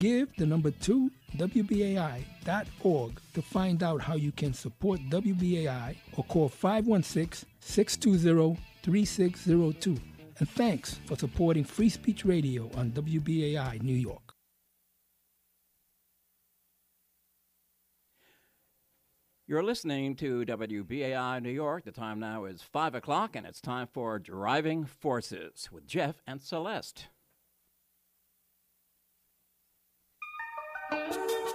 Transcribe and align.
Give 0.00 0.28
the 0.36 0.46
number 0.46 0.70
2 0.70 1.10
WBAI.org 1.38 3.20
to 3.34 3.42
find 3.42 3.82
out 3.82 4.00
how 4.00 4.14
you 4.14 4.30
can 4.30 4.54
support 4.54 5.00
WBAI 5.10 5.96
or 6.16 6.22
call 6.24 6.48
516 6.48 7.48
620 7.58 8.60
3602. 8.82 10.00
And 10.38 10.48
thanks 10.50 10.94
for 11.04 11.16
supporting 11.16 11.64
Free 11.64 11.88
Speech 11.88 12.24
Radio 12.24 12.70
on 12.76 12.92
WBAI 12.92 13.82
New 13.82 13.96
York. 13.96 14.34
You're 19.48 19.64
listening 19.64 20.14
to 20.16 20.44
WBAI 20.44 21.42
New 21.42 21.50
York. 21.50 21.84
The 21.84 21.90
time 21.90 22.20
now 22.20 22.44
is 22.44 22.62
5 22.62 22.94
o'clock, 22.94 23.34
and 23.34 23.44
it's 23.46 23.60
time 23.60 23.88
for 23.92 24.20
Driving 24.20 24.84
Forces 24.84 25.70
with 25.72 25.88
Jeff 25.88 26.22
and 26.24 26.40
Celeste. 26.40 27.08
Thank 30.90 31.14
you. 31.14 31.47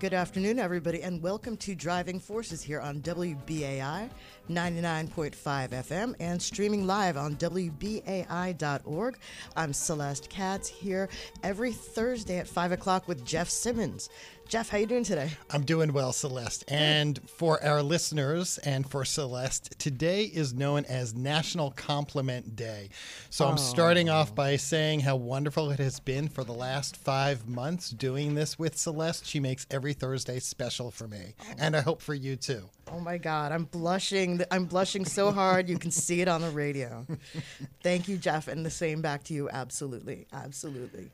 Good 0.00 0.14
afternoon, 0.14 0.58
everybody, 0.58 1.02
and 1.02 1.20
welcome 1.20 1.58
to 1.58 1.74
Driving 1.74 2.20
Forces 2.20 2.62
here 2.62 2.80
on 2.80 3.02
WBAI 3.02 4.08
99.5 4.48 5.34
FM 5.34 6.14
and 6.18 6.40
streaming 6.40 6.86
live 6.86 7.18
on 7.18 7.36
WBAI.org. 7.36 9.18
I'm 9.56 9.74
Celeste 9.74 10.30
Katz 10.30 10.70
here 10.70 11.10
every 11.42 11.72
Thursday 11.72 12.38
at 12.38 12.48
5 12.48 12.72
o'clock 12.72 13.08
with 13.08 13.26
Jeff 13.26 13.50
Simmons. 13.50 14.08
Jeff, 14.50 14.68
how 14.68 14.78
you 14.78 14.86
doing 14.86 15.04
today? 15.04 15.30
I'm 15.52 15.62
doing 15.62 15.92
well, 15.92 16.12
Celeste. 16.12 16.64
And 16.66 17.20
for 17.30 17.62
our 17.62 17.84
listeners 17.84 18.58
and 18.58 18.84
for 18.84 19.04
Celeste, 19.04 19.78
today 19.78 20.24
is 20.24 20.52
known 20.52 20.84
as 20.86 21.14
National 21.14 21.70
Compliment 21.70 22.56
Day. 22.56 22.88
So 23.30 23.46
I'm 23.46 23.56
starting 23.58 24.10
off 24.10 24.34
by 24.34 24.56
saying 24.56 25.00
how 25.00 25.14
wonderful 25.14 25.70
it 25.70 25.78
has 25.78 26.00
been 26.00 26.26
for 26.28 26.42
the 26.42 26.52
last 26.52 26.96
five 26.96 27.46
months 27.46 27.90
doing 27.90 28.34
this 28.34 28.58
with 28.58 28.76
Celeste. 28.76 29.24
She 29.24 29.38
makes 29.38 29.68
every 29.70 29.92
Thursday 29.92 30.40
special 30.40 30.90
for 30.90 31.06
me, 31.06 31.36
and 31.56 31.76
I 31.76 31.80
hope 31.80 32.02
for 32.02 32.14
you 32.14 32.34
too. 32.34 32.68
Oh 32.92 32.98
my 32.98 33.18
God, 33.18 33.52
I'm 33.52 33.64
blushing. 33.64 34.42
I'm 34.50 34.64
blushing 34.64 35.04
so 35.04 35.30
hard. 35.30 35.68
You 35.68 35.78
can 35.78 35.92
see 35.92 36.22
it 36.22 36.28
on 36.28 36.40
the 36.40 36.50
radio. 36.50 37.06
Thank 37.84 38.08
you, 38.08 38.16
Jeff, 38.16 38.48
and 38.48 38.66
the 38.66 38.70
same 38.70 39.00
back 39.00 39.22
to 39.24 39.34
you. 39.34 39.48
Absolutely, 39.48 40.26
absolutely. 40.32 41.10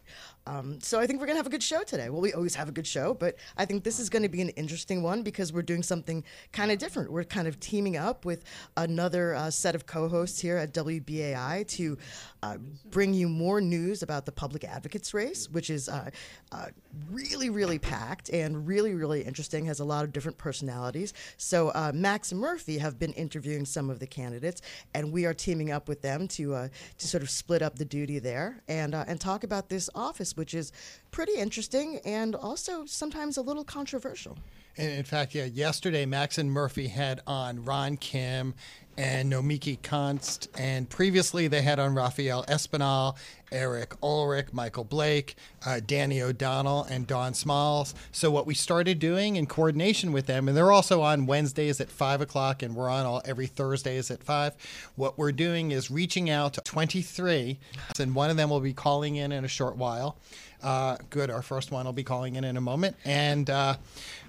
Um, 0.46 0.80
so 0.80 0.98
I 1.00 1.06
think 1.06 1.20
we're 1.20 1.26
gonna 1.26 1.38
have 1.38 1.46
a 1.46 1.50
good 1.50 1.62
show 1.62 1.82
today. 1.82 2.08
Well, 2.08 2.20
we 2.20 2.32
always 2.32 2.54
have 2.54 2.68
a 2.68 2.72
good 2.72 2.86
show, 2.86 3.12
but 3.12 3.36
I 3.58 3.66
think 3.66 3.84
this 3.84 3.98
is 3.98 4.08
going 4.08 4.22
to 4.22 4.28
be 4.28 4.40
an 4.40 4.50
interesting 4.50 5.02
one 5.02 5.22
because 5.22 5.52
we're 5.52 5.62
doing 5.62 5.82
something 5.82 6.22
kind 6.52 6.70
of 6.70 6.78
different. 6.78 7.10
We're 7.10 7.24
kind 7.24 7.48
of 7.48 7.58
teaming 7.58 7.96
up 7.96 8.24
with 8.24 8.44
another 8.76 9.34
uh, 9.34 9.50
set 9.50 9.74
of 9.74 9.86
co-hosts 9.86 10.40
here 10.40 10.56
at 10.56 10.72
WBAI 10.72 11.66
to 11.68 11.98
uh, 12.42 12.58
bring 12.90 13.12
you 13.12 13.28
more 13.28 13.60
news 13.60 14.02
about 14.02 14.24
the 14.24 14.32
public 14.32 14.62
advocates 14.62 15.12
race, 15.12 15.50
which 15.50 15.68
is 15.68 15.88
uh, 15.88 16.10
uh, 16.52 16.66
really, 17.10 17.50
really 17.50 17.78
packed 17.78 18.30
and 18.30 18.66
really, 18.66 18.94
really 18.94 19.22
interesting. 19.22 19.66
Has 19.66 19.80
a 19.80 19.84
lot 19.84 20.04
of 20.04 20.12
different 20.12 20.38
personalities. 20.38 21.12
So 21.36 21.65
uh, 21.74 21.92
Max 21.94 22.32
Murphy 22.32 22.78
have 22.78 22.98
been 22.98 23.12
interviewing 23.12 23.64
some 23.64 23.90
of 23.90 23.98
the 23.98 24.06
candidates, 24.06 24.62
and 24.94 25.12
we 25.12 25.26
are 25.26 25.34
teaming 25.34 25.70
up 25.70 25.88
with 25.88 26.02
them 26.02 26.28
to 26.28 26.54
uh, 26.54 26.68
to 26.98 27.06
sort 27.06 27.22
of 27.22 27.30
split 27.30 27.62
up 27.62 27.76
the 27.76 27.84
duty 27.84 28.18
there 28.18 28.62
and 28.68 28.94
uh, 28.94 29.04
and 29.06 29.20
talk 29.20 29.44
about 29.44 29.68
this 29.68 29.88
office, 29.94 30.36
which 30.36 30.54
is 30.54 30.72
pretty 31.10 31.34
interesting 31.34 31.98
and 32.04 32.34
also 32.34 32.84
sometimes 32.84 33.36
a 33.36 33.42
little 33.42 33.64
controversial. 33.64 34.36
In 34.76 35.04
fact, 35.04 35.34
yeah, 35.34 35.44
yesterday 35.44 36.04
Max 36.04 36.36
and 36.36 36.50
Murphy 36.50 36.88
had 36.88 37.22
on 37.26 37.64
Ron 37.64 37.96
Kim 37.96 38.54
and 38.96 39.32
Nomiki 39.32 39.78
Konst, 39.80 40.48
and 40.58 40.88
previously 40.88 41.48
they 41.48 41.62
had 41.62 41.78
on 41.78 41.94
Rafael 41.94 42.44
Espinal, 42.44 43.16
Eric 43.52 43.94
Ulrich, 44.02 44.52
Michael 44.52 44.84
Blake, 44.84 45.36
uh, 45.64 45.80
Danny 45.86 46.20
O'Donnell, 46.20 46.84
and 46.84 47.06
Dawn 47.06 47.34
Smalls. 47.34 47.94
So 48.10 48.30
what 48.30 48.46
we 48.46 48.54
started 48.54 48.98
doing 48.98 49.36
in 49.36 49.46
coordination 49.46 50.12
with 50.12 50.26
them, 50.26 50.48
and 50.48 50.56
they're 50.56 50.72
also 50.72 51.02
on 51.02 51.26
Wednesdays 51.26 51.80
at 51.80 51.90
five 51.90 52.20
o'clock, 52.20 52.62
and 52.62 52.74
we're 52.74 52.88
on 52.88 53.06
all 53.06 53.22
every 53.24 53.46
Thursdays 53.46 54.10
at 54.10 54.22
five. 54.22 54.54
What 54.96 55.18
we're 55.18 55.32
doing 55.32 55.70
is 55.70 55.90
reaching 55.90 56.30
out 56.30 56.54
to 56.54 56.60
23, 56.62 57.58
and 58.00 58.14
one 58.14 58.30
of 58.30 58.36
them 58.36 58.50
will 58.50 58.60
be 58.60 58.72
calling 58.72 59.16
in 59.16 59.30
in 59.32 59.44
a 59.44 59.48
short 59.48 59.76
while. 59.76 60.16
Uh, 60.62 60.96
good. 61.10 61.30
Our 61.30 61.42
first 61.42 61.70
one 61.70 61.86
will 61.86 61.92
be 61.92 62.02
calling 62.02 62.36
in 62.36 62.44
in 62.44 62.56
a 62.56 62.60
moment. 62.60 62.96
And 63.04 63.48
uh, 63.48 63.76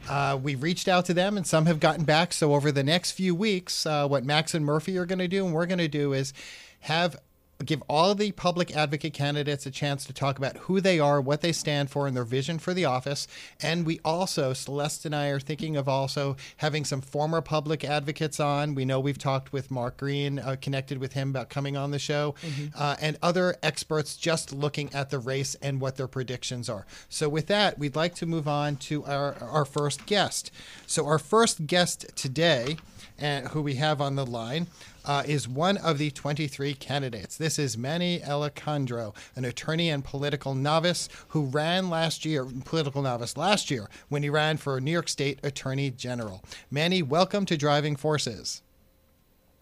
uh, 0.09 0.39
we've 0.41 0.61
reached 0.61 0.87
out 0.87 1.05
to 1.05 1.13
them, 1.13 1.37
and 1.37 1.47
some 1.47 1.65
have 1.65 1.79
gotten 1.79 2.05
back. 2.05 2.33
So, 2.33 2.53
over 2.53 2.71
the 2.71 2.83
next 2.83 3.11
few 3.11 3.33
weeks, 3.33 3.85
uh, 3.85 4.07
what 4.07 4.23
Max 4.23 4.53
and 4.53 4.65
Murphy 4.65 4.97
are 4.97 5.05
going 5.05 5.19
to 5.19 5.27
do, 5.27 5.45
and 5.45 5.53
we're 5.53 5.65
going 5.65 5.77
to 5.79 5.87
do, 5.87 6.13
is 6.13 6.33
have 6.81 7.17
give 7.65 7.81
all 7.89 8.13
the 8.15 8.31
public 8.31 8.75
advocate 8.75 9.13
candidates 9.13 9.65
a 9.65 9.71
chance 9.71 10.05
to 10.05 10.13
talk 10.13 10.37
about 10.37 10.57
who 10.57 10.79
they 10.79 10.99
are, 10.99 11.19
what 11.19 11.41
they 11.41 11.51
stand 11.51 11.89
for, 11.89 12.07
and 12.07 12.15
their 12.15 12.23
vision 12.23 12.59
for 12.59 12.73
the 12.73 12.85
office. 12.85 13.27
And 13.61 13.85
we 13.85 13.99
also, 14.05 14.53
Celeste 14.53 15.05
and 15.05 15.15
I 15.15 15.27
are 15.27 15.39
thinking 15.39 15.75
of 15.75 15.89
also 15.89 16.35
having 16.57 16.85
some 16.85 17.01
former 17.01 17.41
public 17.41 17.83
advocates 17.83 18.39
on. 18.39 18.75
We 18.75 18.85
know 18.85 18.99
we've 18.99 19.17
talked 19.17 19.51
with 19.51 19.71
Mark 19.71 19.97
Green, 19.97 20.39
uh, 20.39 20.55
connected 20.61 20.99
with 20.99 21.13
him 21.13 21.29
about 21.29 21.49
coming 21.49 21.75
on 21.75 21.91
the 21.91 21.99
show, 21.99 22.35
uh, 22.75 22.95
and 23.01 23.17
other 23.21 23.55
experts 23.63 24.15
just 24.15 24.53
looking 24.53 24.93
at 24.93 25.09
the 25.09 25.19
race 25.19 25.55
and 25.61 25.81
what 25.81 25.95
their 25.95 26.07
predictions 26.07 26.69
are. 26.69 26.85
So, 27.09 27.27
with 27.29 27.47
that, 27.47 27.79
we'd 27.79 27.95
like 27.95 28.15
to 28.15 28.25
move 28.25 28.47
on 28.47 28.75
to 28.77 29.03
our, 29.05 29.35
our 29.41 29.65
first 29.65 30.05
guest. 30.05 30.51
So, 30.85 31.05
our 31.07 31.19
first 31.19 31.67
guest 31.67 32.05
today, 32.15 32.77
uh, 33.21 33.41
who 33.41 33.61
we 33.61 33.75
have 33.75 34.01
on 34.01 34.15
the 34.15 34.25
line, 34.25 34.67
uh, 35.05 35.23
is 35.25 35.47
one 35.47 35.77
of 35.77 35.97
the 35.97 36.11
23 36.11 36.73
candidates. 36.73 37.37
This 37.37 37.57
is 37.57 37.77
Manny 37.77 38.19
Alicandro, 38.19 39.15
an 39.35 39.45
attorney 39.45 39.89
and 39.89 40.03
political 40.03 40.53
novice 40.53 41.07
who 41.29 41.45
ran 41.45 41.89
last 41.89 42.25
year, 42.25 42.45
political 42.65 43.01
novice 43.01 43.37
last 43.37 43.71
year, 43.71 43.89
when 44.09 44.23
he 44.23 44.29
ran 44.29 44.57
for 44.57 44.79
New 44.81 44.91
York 44.91 45.09
State 45.09 45.39
Attorney 45.43 45.91
General. 45.91 46.43
Manny, 46.69 47.01
welcome 47.01 47.45
to 47.45 47.57
Driving 47.57 47.95
Forces. 47.95 48.61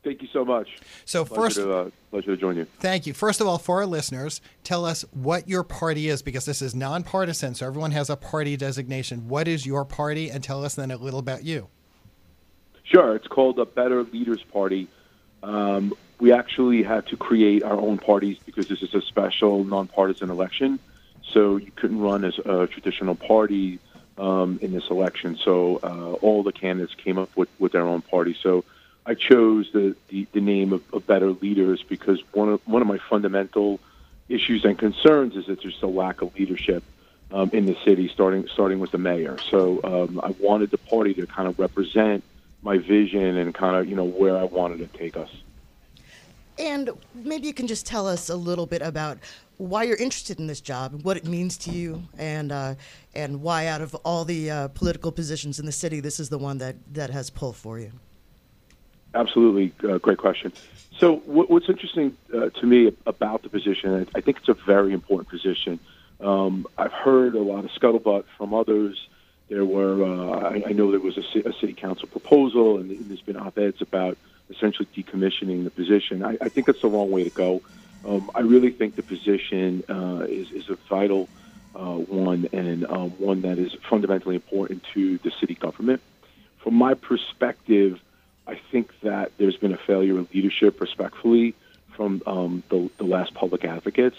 Thank 0.06 0.22
you 0.22 0.28
so 0.32 0.46
much. 0.46 0.68
So, 1.06 1.26
Pleasure 1.26 1.42
first, 1.42 1.56
to, 1.58 1.74
uh, 1.74 1.90
pleasure 2.12 2.36
to 2.36 2.38
join 2.38 2.58
you. 2.58 2.68
Thank 2.80 3.08
you. 3.08 3.14
First 3.14 3.42
of 3.42 3.48
all, 3.48 3.58
for 3.58 3.78
our 3.78 3.88
listeners, 3.88 4.40
tell 4.64 4.86
us 4.86 5.04
what 5.12 5.50
your 5.50 5.64
party 5.64 6.10
is 6.10 6.22
because 6.22 6.46
this 6.46 6.62
is 6.62 6.76
nonpartisan, 6.76 7.56
so 7.56 7.66
everyone 7.66 7.90
has 7.92 8.12
a 8.12 8.16
party 8.16 8.56
designation. 8.56 9.28
What 9.28 9.48
is 9.48 9.66
your 9.66 9.84
party? 9.84 10.30
And 10.30 10.44
tell 10.44 10.64
us 10.64 10.76
then 10.76 10.92
a 10.92 10.98
little 10.98 11.20
about 11.20 11.44
you. 11.44 11.70
Sure, 12.86 13.16
it's 13.16 13.28
called 13.28 13.56
the 13.56 13.66
Better 13.66 14.04
Leaders 14.04 14.44
Party. 14.44 14.88
Um, 15.42 15.94
we 16.20 16.32
actually 16.32 16.84
had 16.84 17.08
to 17.08 17.18
create 17.18 17.64
our 17.64 17.76
own 17.76 17.98
parties 17.98 18.38
because 18.46 18.68
this 18.68 18.82
is 18.84 18.94
a 18.94 19.02
special 19.02 19.64
nonpartisan 19.64 20.30
election. 20.30 20.80
So 21.32 21.58
you 21.58 21.72
couldn't 21.76 22.00
run 22.00 22.24
as 22.24 22.38
a 22.38 22.68
traditional 22.68 23.16
party 23.16 23.80
um, 24.20 24.60
in 24.62 24.72
this 24.72 24.88
election. 24.90 25.36
So 25.44 25.80
uh, 25.82 26.14
all 26.22 26.44
the 26.44 26.52
candidates 26.52 26.94
came 26.94 27.18
up 27.18 27.36
with, 27.36 27.50
with 27.60 27.72
their 27.72 27.82
own 27.82 28.02
party. 28.04 28.38
So 28.42 28.64
I 29.04 29.16
chose 29.16 29.70
the, 29.74 29.96
the, 30.10 30.28
the 30.32 30.42
name 30.42 30.72
of, 30.72 30.84
of 30.94 31.08
Better 31.08 31.32
Leaders 31.32 31.84
because 31.84 32.22
one 32.34 32.50
of, 32.50 32.68
one 32.68 32.84
of 32.84 32.88
my 32.88 33.00
fundamental 33.10 33.80
issues 34.30 34.64
and 34.64 34.78
concerns 34.78 35.36
is 35.36 35.48
that 35.48 35.62
there's 35.62 35.82
a 35.82 35.88
lack 35.88 36.22
of 36.22 36.36
leadership 36.36 36.84
um, 37.32 37.50
in 37.52 37.66
the 37.66 37.76
city, 37.84 38.08
starting 38.08 38.48
starting 38.54 38.80
with 38.80 38.92
the 38.92 39.00
mayor. 39.00 39.38
So 39.50 39.82
um, 39.84 40.20
I 40.24 40.30
wanted 40.40 40.70
the 40.70 40.78
party 40.78 41.16
to 41.16 41.26
kind 41.26 41.48
of 41.48 41.58
represent 41.58 42.24
my 42.66 42.80
vision 42.80 43.38
and 43.38 43.54
kind 43.54 43.76
of 43.78 43.88
you 43.88 43.96
know 43.96 44.04
where 44.04 44.36
I 44.36 44.44
wanted 44.44 44.80
to 44.80 44.98
take 44.98 45.16
us. 45.16 45.30
And 46.58 46.90
maybe 47.14 47.48
you 47.48 47.54
can 47.54 47.68
just 47.68 47.86
tell 47.86 48.08
us 48.08 48.30
a 48.30 48.36
little 48.36 48.66
bit 48.66 48.82
about 48.82 49.20
why 49.58 49.84
you're 49.84 49.98
interested 49.98 50.40
in 50.40 50.48
this 50.48 50.60
job, 50.60 50.94
and 50.94 51.04
what 51.04 51.16
it 51.16 51.26
means 51.26 51.58
to 51.60 51.72
you, 51.72 52.04
and 52.18 52.52
uh, 52.52 52.76
and 53.14 53.42
why 53.42 53.68
out 53.68 53.82
of 53.82 53.96
all 54.04 54.26
the 54.26 54.52
uh, 54.52 54.68
political 54.70 55.12
positions 55.12 55.60
in 55.60 55.66
the 55.66 55.72
city, 55.72 56.00
this 56.00 56.20
is 56.20 56.28
the 56.30 56.38
one 56.38 56.58
that, 56.58 56.76
that 56.94 57.10
has 57.12 57.30
pull 57.30 57.54
for 57.54 57.80
you. 57.80 57.92
Absolutely, 59.14 59.72
uh, 59.88 59.98
great 60.00 60.18
question. 60.18 60.52
So, 60.98 61.18
what, 61.26 61.50
what's 61.50 61.70
interesting 61.70 62.18
uh, 62.34 62.50
to 62.50 62.66
me 62.66 62.92
about 63.06 63.44
the 63.44 63.50
position, 63.50 64.08
I 64.16 64.22
think 64.22 64.38
it's 64.38 64.50
a 64.50 64.54
very 64.54 64.92
important 64.92 65.30
position. 65.30 65.80
Um, 66.20 66.68
I've 66.78 66.92
heard 66.92 67.36
a 67.36 67.42
lot 67.42 67.64
of 67.64 67.72
scuttlebutt 67.72 68.26
from 68.38 68.54
others. 68.54 69.08
There 69.48 69.66
were, 69.66 70.04
uh, 70.04 70.50
I, 70.54 70.64
I 70.70 70.72
know 70.74 70.90
there 70.92 71.00
was 71.00 71.18
a, 71.18 71.50
a 71.50 71.54
city 71.54 71.74
council 71.74 72.08
proposal, 72.08 72.78
and 72.80 72.90
there's 73.08 73.22
been 73.22 73.38
op-eds 73.38 73.82
about 73.82 74.18
essentially 74.50 74.88
decommissioning 74.96 75.64
the 75.64 75.70
position. 75.70 76.24
I, 76.24 76.38
I 76.42 76.50
think 76.50 76.68
that's 76.68 76.82
the 76.82 76.90
wrong 76.90 77.12
way 77.12 77.24
to 77.24 77.30
go. 77.30 77.62
Um, 78.08 78.30
I 78.36 78.42
really 78.42 78.72
think 78.72 78.96
the 78.96 79.04
position 79.04 79.84
uh, 79.90 80.26
is, 80.28 80.52
is 80.52 80.70
a 80.70 80.78
vital 80.90 81.28
uh, 81.76 81.98
one 81.98 82.48
and 82.54 82.86
um, 82.86 83.12
one 83.12 83.42
that 83.42 83.58
is 83.58 83.74
fundamentally 83.90 84.36
important 84.36 84.84
to 84.94 85.18
the 85.20 85.32
city 85.40 85.56
government. 85.56 86.02
From 86.64 86.76
my 86.76 86.94
perspective, 86.94 88.00
I 88.48 88.60
think 88.72 88.92
that 89.02 89.32
there's 89.38 89.58
been 89.58 89.74
a 89.74 89.78
failure 89.78 90.18
of 90.20 90.34
leadership, 90.34 90.80
respectfully, 90.82 91.56
from 91.96 92.22
um, 92.26 92.64
the, 92.70 92.90
the 92.98 93.04
last 93.04 93.34
public 93.34 93.66
advocates. 93.66 94.18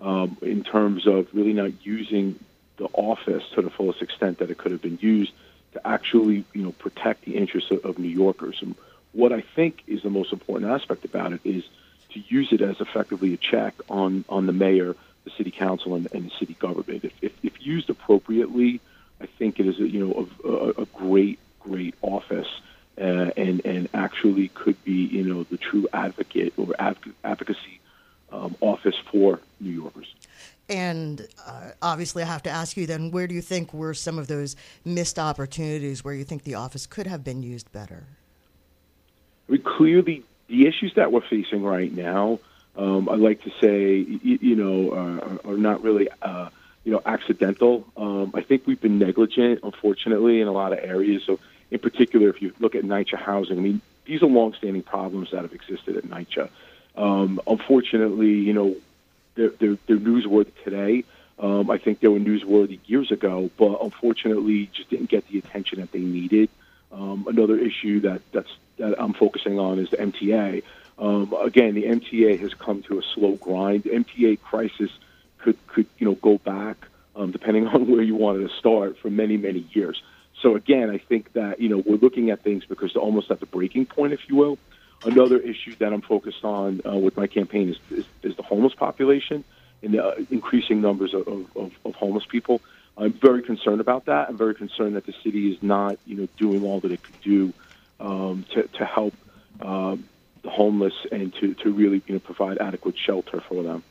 um, 0.00 0.36
in 0.42 0.62
terms 0.62 1.06
of 1.06 1.26
really 1.32 1.52
not 1.52 1.72
using 1.84 2.38
the 2.76 2.88
office 2.92 3.42
to 3.54 3.62
the 3.62 3.70
fullest 3.70 4.02
extent 4.02 4.38
that 4.38 4.50
it 4.50 4.58
could 4.58 4.72
have 4.72 4.82
been 4.82 4.98
used 5.00 5.32
to 5.72 5.86
actually, 5.86 6.44
you 6.52 6.62
know, 6.62 6.72
protect 6.72 7.24
the 7.24 7.36
interests 7.36 7.70
of, 7.70 7.84
of 7.84 7.98
New 7.98 8.08
Yorkers. 8.08 8.58
And 8.62 8.74
what 9.12 9.32
I 9.32 9.40
think 9.40 9.82
is 9.86 10.02
the 10.02 10.10
most 10.10 10.32
important 10.32 10.70
aspect 10.70 11.04
about 11.04 11.32
it 11.32 11.40
is 11.44 11.64
to 12.10 12.20
use 12.28 12.52
it 12.52 12.60
as 12.60 12.80
effectively 12.80 13.34
a 13.34 13.36
check 13.36 13.74
on 13.88 14.24
on 14.28 14.46
the 14.46 14.52
mayor, 14.52 14.94
the 15.24 15.30
city 15.30 15.50
council, 15.50 15.94
and, 15.94 16.08
and 16.12 16.30
the 16.30 16.34
city 16.38 16.54
government. 16.54 17.04
If, 17.04 17.12
if, 17.22 17.32
if 17.42 17.66
used 17.66 17.90
appropriately, 17.90 18.80
I 19.20 19.26
think 19.26 19.60
it 19.60 19.66
is 19.66 19.78
a, 19.80 19.88
you 19.88 20.06
know 20.06 20.28
a, 20.44 20.48
a, 20.48 20.82
a 20.82 20.86
great 20.86 21.38
great 21.60 21.94
office. 22.02 22.48
Uh, 22.98 23.30
and 23.36 23.60
and 23.66 23.90
actually 23.92 24.48
could 24.48 24.82
be 24.82 25.04
you 25.04 25.22
know 25.22 25.42
the 25.42 25.58
true 25.58 25.86
advocate 25.92 26.54
or 26.56 26.74
advocacy 26.78 27.78
um, 28.32 28.56
office 28.60 28.96
for 29.10 29.38
New 29.60 29.70
Yorkers. 29.70 30.14
And 30.68 31.26
uh, 31.46 31.70
obviously, 31.80 32.22
I 32.22 32.26
have 32.26 32.42
to 32.44 32.50
ask 32.50 32.76
you 32.76 32.86
then, 32.86 33.10
where 33.10 33.26
do 33.26 33.34
you 33.34 33.42
think 33.42 33.72
were 33.72 33.94
some 33.94 34.18
of 34.18 34.26
those 34.26 34.56
missed 34.84 35.18
opportunities 35.18 36.04
where 36.04 36.14
you 36.14 36.24
think 36.24 36.42
the 36.42 36.56
office 36.56 36.86
could 36.86 37.06
have 37.06 37.22
been 37.22 37.42
used 37.42 37.70
better? 37.72 38.04
I 39.48 39.52
mean, 39.52 39.62
clearly, 39.62 40.24
the 40.48 40.66
issues 40.66 40.94
that 40.94 41.12
we're 41.12 41.26
facing 41.28 41.62
right 41.62 41.92
now, 41.92 42.40
um, 42.76 43.08
I'd 43.08 43.20
like 43.20 43.42
to 43.44 43.50
say, 43.60 43.98
you, 43.98 44.38
you 44.40 44.56
know, 44.56 44.90
uh, 44.90 45.50
are 45.50 45.56
not 45.56 45.82
really, 45.84 46.08
uh, 46.22 46.48
you 46.84 46.92
know, 46.92 47.00
accidental. 47.06 47.86
Um, 47.96 48.32
I 48.34 48.42
think 48.42 48.66
we've 48.66 48.80
been 48.80 48.98
negligent, 48.98 49.60
unfortunately, 49.62 50.40
in 50.40 50.48
a 50.48 50.52
lot 50.52 50.72
of 50.72 50.80
areas. 50.80 51.22
So, 51.24 51.38
in 51.70 51.78
particular, 51.78 52.28
if 52.28 52.42
you 52.42 52.52
look 52.58 52.74
at 52.74 52.82
NYCHA 52.82 53.18
housing, 53.18 53.58
I 53.58 53.60
mean, 53.60 53.80
these 54.04 54.22
are 54.22 54.26
longstanding 54.26 54.82
problems 54.82 55.30
that 55.30 55.42
have 55.42 55.52
existed 55.52 55.96
at 55.96 56.04
NYCHA. 56.04 56.48
Um, 56.96 57.40
unfortunately, 57.46 58.32
you 58.32 58.52
know, 58.52 58.76
they're, 59.36 59.50
they're, 59.50 59.78
they're 59.86 59.98
newsworthy 59.98 60.52
today. 60.64 61.04
Um, 61.38 61.70
I 61.70 61.78
think 61.78 62.00
they 62.00 62.08
were 62.08 62.18
newsworthy 62.18 62.80
years 62.86 63.12
ago, 63.12 63.50
but 63.58 63.78
unfortunately, 63.82 64.70
just 64.72 64.88
didn't 64.88 65.10
get 65.10 65.28
the 65.28 65.38
attention 65.38 65.80
that 65.80 65.92
they 65.92 66.00
needed. 66.00 66.48
Um, 66.90 67.26
another 67.28 67.58
issue 67.58 68.00
that 68.00 68.22
that's 68.32 68.48
that 68.78 69.00
I'm 69.00 69.12
focusing 69.12 69.58
on 69.58 69.78
is 69.78 69.90
the 69.90 69.98
MTA. 69.98 70.62
Um, 70.98 71.34
again, 71.38 71.74
the 71.74 71.84
MTA 71.84 72.40
has 72.40 72.54
come 72.54 72.82
to 72.84 72.98
a 72.98 73.02
slow 73.02 73.36
grind. 73.36 73.82
The 73.82 73.90
MTA 73.90 74.40
crisis 74.40 74.90
could 75.38 75.58
could 75.66 75.86
you 75.98 76.06
know 76.06 76.14
go 76.14 76.38
back, 76.38 76.86
um, 77.14 77.32
depending 77.32 77.66
on 77.74 77.90
where 77.90 78.02
you 78.02 78.14
wanted 78.14 78.48
to 78.48 78.56
start, 78.56 78.98
for 78.98 79.10
many 79.10 79.36
many 79.36 79.66
years. 79.72 80.02
So 80.40 80.54
again, 80.54 80.90
I 80.90 80.98
think 80.98 81.32
that 81.34 81.60
you 81.60 81.68
know 81.68 81.82
we're 81.84 81.96
looking 81.96 82.30
at 82.30 82.42
things 82.42 82.64
because 82.64 82.94
they're 82.94 83.02
almost 83.02 83.30
at 83.30 83.40
the 83.40 83.46
breaking 83.46 83.86
point, 83.86 84.14
if 84.14 84.28
you 84.28 84.36
will. 84.36 84.58
Another 85.04 85.38
issue 85.38 85.74
that 85.76 85.92
I'm 85.92 86.02
focused 86.02 86.44
on 86.44 86.80
uh, 86.86 86.96
with 86.96 87.16
my 87.16 87.26
campaign 87.26 87.68
is, 87.68 87.76
is, 87.90 88.06
is, 88.22 88.36
the 88.36 88.42
homeless 88.42 88.74
population 88.74 89.44
and 89.82 89.94
the 89.94 90.04
uh, 90.04 90.14
increasing 90.30 90.80
numbers 90.80 91.14
of, 91.14 91.28
of, 91.28 91.72
of, 91.84 91.94
homeless 91.94 92.24
people. 92.26 92.60
I'm 92.96 93.12
very 93.12 93.42
concerned 93.42 93.80
about 93.80 94.06
that. 94.06 94.28
I'm 94.28 94.38
very 94.38 94.54
concerned 94.54 94.96
that 94.96 95.04
the 95.04 95.14
city 95.22 95.52
is 95.52 95.62
not, 95.62 95.98
you 96.06 96.16
know, 96.16 96.28
doing 96.38 96.64
all 96.64 96.80
that 96.80 96.90
it 96.90 97.02
could 97.02 97.20
do 97.22 97.52
um, 98.00 98.46
to, 98.54 98.62
to 98.62 98.84
help 98.84 99.14
uh, 99.60 99.96
the 100.42 100.50
homeless 100.50 100.94
and 101.12 101.32
to, 101.34 101.54
to 101.54 101.72
really, 101.72 102.02
you 102.06 102.14
know, 102.14 102.20
provide 102.20 102.58
adequate 102.58 102.96
shelter 102.98 103.42
for 103.48 103.62
them. 103.62 103.84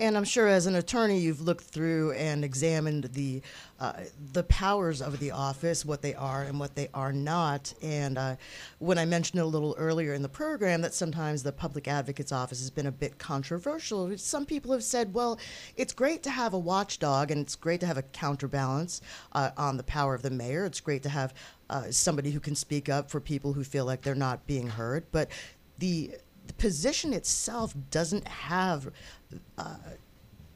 And 0.00 0.16
I'm 0.16 0.24
sure, 0.24 0.48
as 0.48 0.66
an 0.66 0.76
attorney, 0.76 1.18
you've 1.18 1.42
looked 1.42 1.64
through 1.64 2.12
and 2.12 2.42
examined 2.42 3.10
the 3.12 3.42
uh, 3.78 3.92
the 4.32 4.42
powers 4.44 5.02
of 5.02 5.20
the 5.20 5.30
office, 5.30 5.84
what 5.84 6.00
they 6.00 6.14
are 6.14 6.42
and 6.42 6.58
what 6.58 6.74
they 6.74 6.88
are 6.94 7.12
not. 7.12 7.74
And 7.82 8.16
uh, 8.16 8.36
when 8.78 8.96
I 8.96 9.04
mentioned 9.04 9.42
a 9.42 9.44
little 9.44 9.74
earlier 9.78 10.14
in 10.14 10.22
the 10.22 10.28
program 10.28 10.80
that 10.82 10.94
sometimes 10.94 11.42
the 11.42 11.52
public 11.52 11.86
advocate's 11.86 12.32
office 12.32 12.60
has 12.60 12.70
been 12.70 12.86
a 12.86 12.92
bit 12.92 13.18
controversial, 13.18 14.16
some 14.16 14.46
people 14.46 14.72
have 14.72 14.82
said, 14.82 15.12
well, 15.12 15.38
it's 15.76 15.92
great 15.92 16.22
to 16.22 16.30
have 16.30 16.54
a 16.54 16.58
watchdog 16.58 17.30
and 17.30 17.42
it's 17.42 17.56
great 17.56 17.80
to 17.80 17.86
have 17.86 17.98
a 17.98 18.02
counterbalance 18.02 19.02
uh, 19.32 19.50
on 19.58 19.76
the 19.76 19.82
power 19.82 20.14
of 20.14 20.22
the 20.22 20.30
mayor. 20.30 20.64
It's 20.64 20.80
great 20.80 21.02
to 21.02 21.10
have 21.10 21.34
uh, 21.68 21.90
somebody 21.90 22.30
who 22.30 22.40
can 22.40 22.54
speak 22.54 22.88
up 22.88 23.10
for 23.10 23.20
people 23.20 23.52
who 23.52 23.64
feel 23.64 23.84
like 23.84 24.00
they're 24.00 24.14
not 24.14 24.46
being 24.46 24.68
heard. 24.68 25.04
But 25.12 25.28
the 25.78 26.12
the 26.46 26.54
position 26.54 27.12
itself 27.12 27.74
doesn't 27.92 28.26
have 28.26 28.90
uh, 29.58 29.76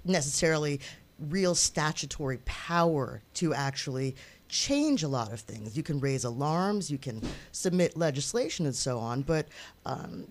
necessarily 0.04 0.80
real 1.18 1.54
statutory 1.54 2.38
power 2.44 3.22
to 3.34 3.54
actually 3.54 4.16
change 4.48 5.02
a 5.02 5.08
lot 5.08 5.32
of 5.32 5.40
things. 5.40 5.76
You 5.76 5.82
can 5.82 6.00
raise 6.00 6.24
alarms, 6.24 6.90
you 6.90 6.98
can 6.98 7.22
submit 7.52 7.96
legislation, 7.96 8.66
and 8.66 8.74
so 8.74 8.98
on, 8.98 9.22
but 9.22 9.48
um, 9.86 10.26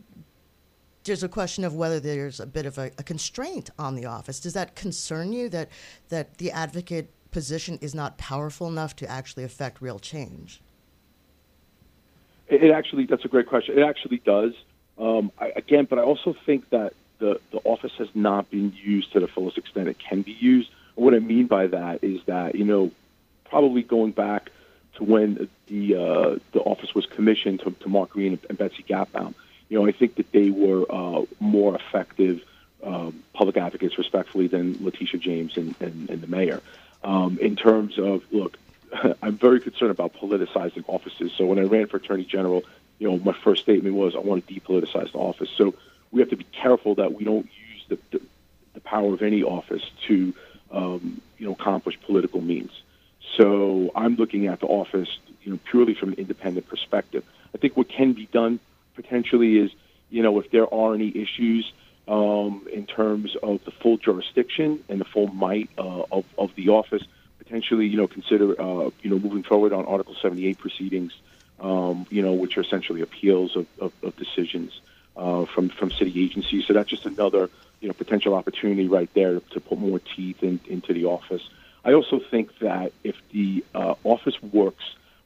there's 1.03 1.23
a 1.23 1.29
question 1.29 1.63
of 1.63 1.75
whether 1.75 1.99
there's 1.99 2.39
a 2.39 2.45
bit 2.45 2.65
of 2.65 2.77
a, 2.77 2.91
a, 2.97 3.03
constraint 3.03 3.69
on 3.77 3.95
the 3.95 4.05
office. 4.05 4.39
Does 4.39 4.53
that 4.53 4.75
concern 4.75 5.33
you 5.33 5.49
that 5.49 5.69
that 6.09 6.37
the 6.37 6.51
advocate 6.51 7.09
position 7.31 7.77
is 7.81 7.93
not 7.93 8.17
powerful 8.17 8.67
enough 8.67 8.95
to 8.97 9.09
actually 9.09 9.43
affect 9.43 9.81
real 9.81 9.99
change? 9.99 10.61
It 12.47 12.71
actually, 12.71 13.05
that's 13.05 13.25
a 13.25 13.27
great 13.27 13.47
question. 13.47 13.77
It 13.77 13.83
actually 13.83 14.21
does. 14.25 14.53
Um, 14.97 15.31
I, 15.39 15.51
again, 15.55 15.87
but 15.89 15.97
I 15.97 16.03
also 16.03 16.35
think 16.45 16.69
that 16.69 16.93
the, 17.23 17.39
the 17.51 17.59
office 17.63 17.93
has 17.99 18.09
not 18.13 18.51
been 18.51 18.73
used 18.75 19.13
to 19.13 19.21
the 19.21 19.29
fullest 19.29 19.57
extent 19.57 19.87
it 19.87 19.97
can 19.97 20.23
be 20.23 20.33
used. 20.33 20.69
And 20.97 21.05
what 21.05 21.13
I 21.13 21.19
mean 21.19 21.47
by 21.47 21.67
that 21.67 22.03
is 22.03 22.21
that, 22.25 22.55
you 22.55 22.65
know, 22.65 22.91
probably 23.45 23.81
going 23.81 24.11
back 24.11 24.51
to 24.95 25.05
when 25.05 25.47
the 25.67 25.95
uh, 25.95 26.39
the 26.51 26.59
office 26.59 26.93
was 26.93 27.05
commissioned 27.05 27.61
to, 27.61 27.71
to 27.71 27.87
Mark 27.87 28.09
Green 28.09 28.37
and 28.49 28.57
Betsy 28.57 28.83
Gotbaum, 28.83 29.33
you 29.69 29.79
know, 29.79 29.87
I 29.87 29.93
think 29.93 30.15
that 30.15 30.31
they 30.33 30.49
were 30.49 30.85
uh, 30.89 31.21
more 31.39 31.75
effective 31.75 32.43
um, 32.83 33.23
public 33.31 33.55
advocates, 33.55 33.97
respectfully, 33.97 34.47
than 34.47 34.83
Letitia 34.83 35.19
James 35.21 35.55
and, 35.55 35.73
and, 35.79 36.09
and 36.09 36.21
the 36.21 36.27
mayor. 36.27 36.61
Um, 37.05 37.39
in 37.39 37.55
terms 37.55 37.97
of, 37.97 38.23
look, 38.31 38.57
I'm 39.23 39.37
very 39.37 39.61
concerned 39.61 39.91
about 39.91 40.13
politicizing 40.13 40.83
offices. 40.87 41.31
So 41.37 41.45
when 41.45 41.57
I 41.57 41.63
ran 41.63 41.87
for 41.87 41.97
attorney 41.97 42.25
general, 42.25 42.63
you 42.99 43.09
know, 43.09 43.17
my 43.19 43.33
first 43.43 43.61
statement 43.61 43.95
was 43.95 44.13
I 44.13 44.19
want 44.19 44.45
to 44.45 44.53
depoliticize 44.53 45.13
the 45.13 45.19
office. 45.19 45.49
So 45.57 45.73
we 46.13 46.21
have 46.21 46.29
to 46.29 46.37
be 46.37 46.45
careful 46.45 46.95
that 46.95 47.13
we 47.13 47.25
don't 47.25 47.45
use 47.45 47.85
the, 47.89 47.97
the, 48.11 48.23
the 48.75 48.79
power 48.79 49.13
of 49.13 49.21
any 49.21 49.43
office 49.43 49.83
to, 50.07 50.33
um, 50.71 51.21
you 51.37 51.45
know, 51.45 51.53
accomplish 51.53 51.99
political 52.05 52.39
means. 52.39 52.71
So 53.37 53.91
I'm 53.95 54.15
looking 54.15 54.47
at 54.47 54.59
the 54.59 54.67
office, 54.67 55.09
you 55.41 55.51
know, 55.51 55.59
purely 55.69 55.95
from 55.95 56.09
an 56.09 56.15
independent 56.19 56.67
perspective. 56.67 57.23
I 57.53 57.57
think 57.57 57.75
what 57.75 57.89
can 57.89 58.13
be 58.13 58.27
done 58.27 58.59
potentially 58.95 59.57
is, 59.57 59.71
you 60.11 60.21
know, 60.21 60.39
if 60.39 60.51
there 60.51 60.71
are 60.71 60.93
any 60.93 61.09
issues 61.09 61.73
um, 62.07 62.67
in 62.71 62.85
terms 62.85 63.35
of 63.41 63.65
the 63.65 63.71
full 63.71 63.97
jurisdiction 63.97 64.83
and 64.87 65.01
the 65.01 65.05
full 65.05 65.27
might 65.27 65.69
uh, 65.79 66.03
of, 66.11 66.25
of 66.37 66.53
the 66.55 66.69
office, 66.69 67.03
potentially, 67.39 67.87
you 67.87 67.97
know, 67.97 68.07
consider, 68.07 68.59
uh, 68.61 68.91
you 69.01 69.09
know, 69.09 69.17
moving 69.17 69.43
forward 69.43 69.73
on 69.73 69.85
Article 69.85 70.15
78 70.21 70.59
proceedings 70.59 71.13
um, 71.59 72.05
you 72.09 72.21
know, 72.21 72.33
which 72.33 72.57
are 72.57 72.61
essentially 72.61 73.01
appeals 73.01 73.55
of, 73.55 73.65
of, 73.79 73.93
of 74.03 74.15
decisions 74.17 74.79
uh, 75.15 75.45
from 75.45 75.69
from 75.69 75.91
city 75.91 76.23
agencies. 76.23 76.65
So 76.65 76.73
that's 76.73 76.89
just 76.89 77.05
another 77.05 77.49
you 77.81 77.87
know 77.87 77.93
potential 77.93 78.33
opportunity 78.33 78.87
right 78.87 79.09
there 79.13 79.39
to 79.39 79.59
put 79.59 79.77
more 79.77 79.99
teeth 79.99 80.41
in, 80.41 80.59
into 80.67 80.93
the 80.93 81.05
office. 81.05 81.41
I 81.85 81.93
also 81.93 82.19
think 82.19 82.57
that 82.59 82.93
if 83.03 83.15
the 83.31 83.63
uh, 83.75 83.95
office 84.03 84.41
works 84.41 84.83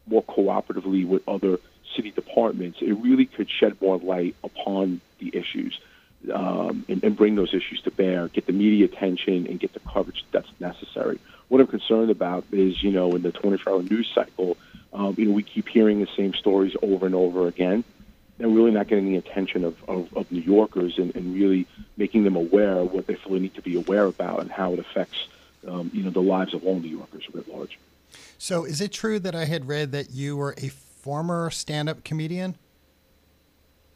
more 0.08 0.24
cooperatively 0.24 1.06
with 1.06 1.27
other 1.27 1.60
city 1.96 2.12
departments, 2.12 2.79
it 2.82 2.94
really 2.94 3.25
could 3.25 3.50
shed 3.50 3.79
more 3.82 3.98
light 3.98 4.36
upon 4.44 5.01
the 5.20 5.36
issues 5.36 5.79
um, 6.34 6.86
and, 6.88 7.03
and 7.03 7.15
bring 7.15 7.36
those 7.36 7.53
issues 7.53 7.82
to 7.84 7.91
bear, 7.91 8.27
get 8.29 8.48
the 8.48 8.53
media 8.53 8.86
attention, 8.86 9.48
and 9.48 9.60
get 9.60 9.74
the 9.74 9.79
coverage 9.82 10.25
that's 10.32 10.50
necessary. 10.60 11.20
What 11.48 11.62
I'm 11.62 11.67
concerned 11.67 12.10
about 12.10 12.46
is, 12.51 12.82
you 12.84 12.91
know, 12.91 13.15
in 13.15 13.22
the 13.22 13.32
24-hour 13.32 13.84
news 13.84 14.12
cycle, 14.13 14.58
um, 14.94 15.15
you 15.17 15.25
know, 15.25 15.32
we 15.32 15.44
keep 15.44 15.67
hearing 15.67 16.00
the 16.00 16.08
same 16.17 16.34
stories 16.34 16.75
over 16.82 17.06
and 17.06 17.15
over 17.15 17.48
again, 17.48 17.84
and 18.39 18.56
really 18.56 18.72
not 18.72 18.88
getting 18.88 19.06
the 19.06 19.17
attention 19.17 19.63
of, 19.63 19.75
of, 19.88 20.13
of 20.15 20.32
New 20.32 20.41
Yorkers 20.41 20.98
and, 20.98 21.15
and, 21.15 21.34
really 21.34 21.65
making 21.98 22.24
them 22.24 22.36
aware 22.36 22.77
of 22.77 22.91
what 22.91 23.08
they 23.08 23.15
feel 23.15 23.34
they 23.34 23.39
need 23.39 23.56
to 23.56 23.62
be 23.62 23.75
aware 23.75 24.06
about 24.06 24.41
and 24.41 24.51
how 24.51 24.74
it 24.74 24.79
affects, 24.79 25.27
um, 25.67 25.89
you 25.94 26.03
know, 26.03 26.12
the 26.12 26.22
lives 26.22 26.53
of 26.53 26.63
all 26.63 26.79
New 26.79 26.89
Yorkers 26.89 27.24
writ 27.34 27.48
large. 27.48 27.79
So, 28.38 28.65
is 28.65 28.79
it 28.82 28.91
true 28.91 29.20
that 29.20 29.36
I 29.36 29.46
had 29.46 29.67
read 29.67 29.91
that 29.91 30.12
you 30.12 30.38
were 30.38 30.53
a 30.58 30.70
former 30.70 31.50
stand-up 31.50 32.03
comedian? 32.03 32.56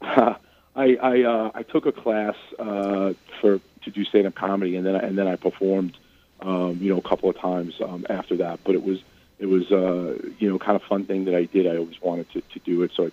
I 0.02 0.36
I, 0.74 1.22
uh, 1.22 1.50
I 1.54 1.62
took 1.62 1.86
a 1.86 1.92
class 1.92 2.34
uh, 2.58 3.12
for 3.40 3.60
to 3.82 3.90
do 3.90 4.04
stand-up 4.04 4.34
comedy, 4.34 4.76
and 4.76 4.86
then 4.86 4.96
I, 4.96 5.00
and 5.00 5.18
then 5.18 5.26
I 5.26 5.36
performed, 5.36 5.96
um, 6.40 6.78
you 6.80 6.92
know, 6.92 6.98
a 6.98 7.08
couple 7.08 7.28
of 7.28 7.38
times 7.38 7.74
um, 7.80 8.06
after 8.08 8.36
that. 8.38 8.60
But 8.64 8.74
it 8.74 8.82
was 8.82 8.98
it 9.38 9.46
was 9.46 9.70
uh, 9.70 10.18
you 10.38 10.48
know 10.48 10.58
kind 10.58 10.76
of 10.76 10.82
fun 10.82 11.04
thing 11.04 11.26
that 11.26 11.34
I 11.34 11.44
did. 11.44 11.66
I 11.66 11.76
always 11.76 12.00
wanted 12.00 12.30
to, 12.32 12.40
to 12.40 12.58
do 12.60 12.82
it. 12.82 12.92
So 12.94 13.06
I, 13.06 13.10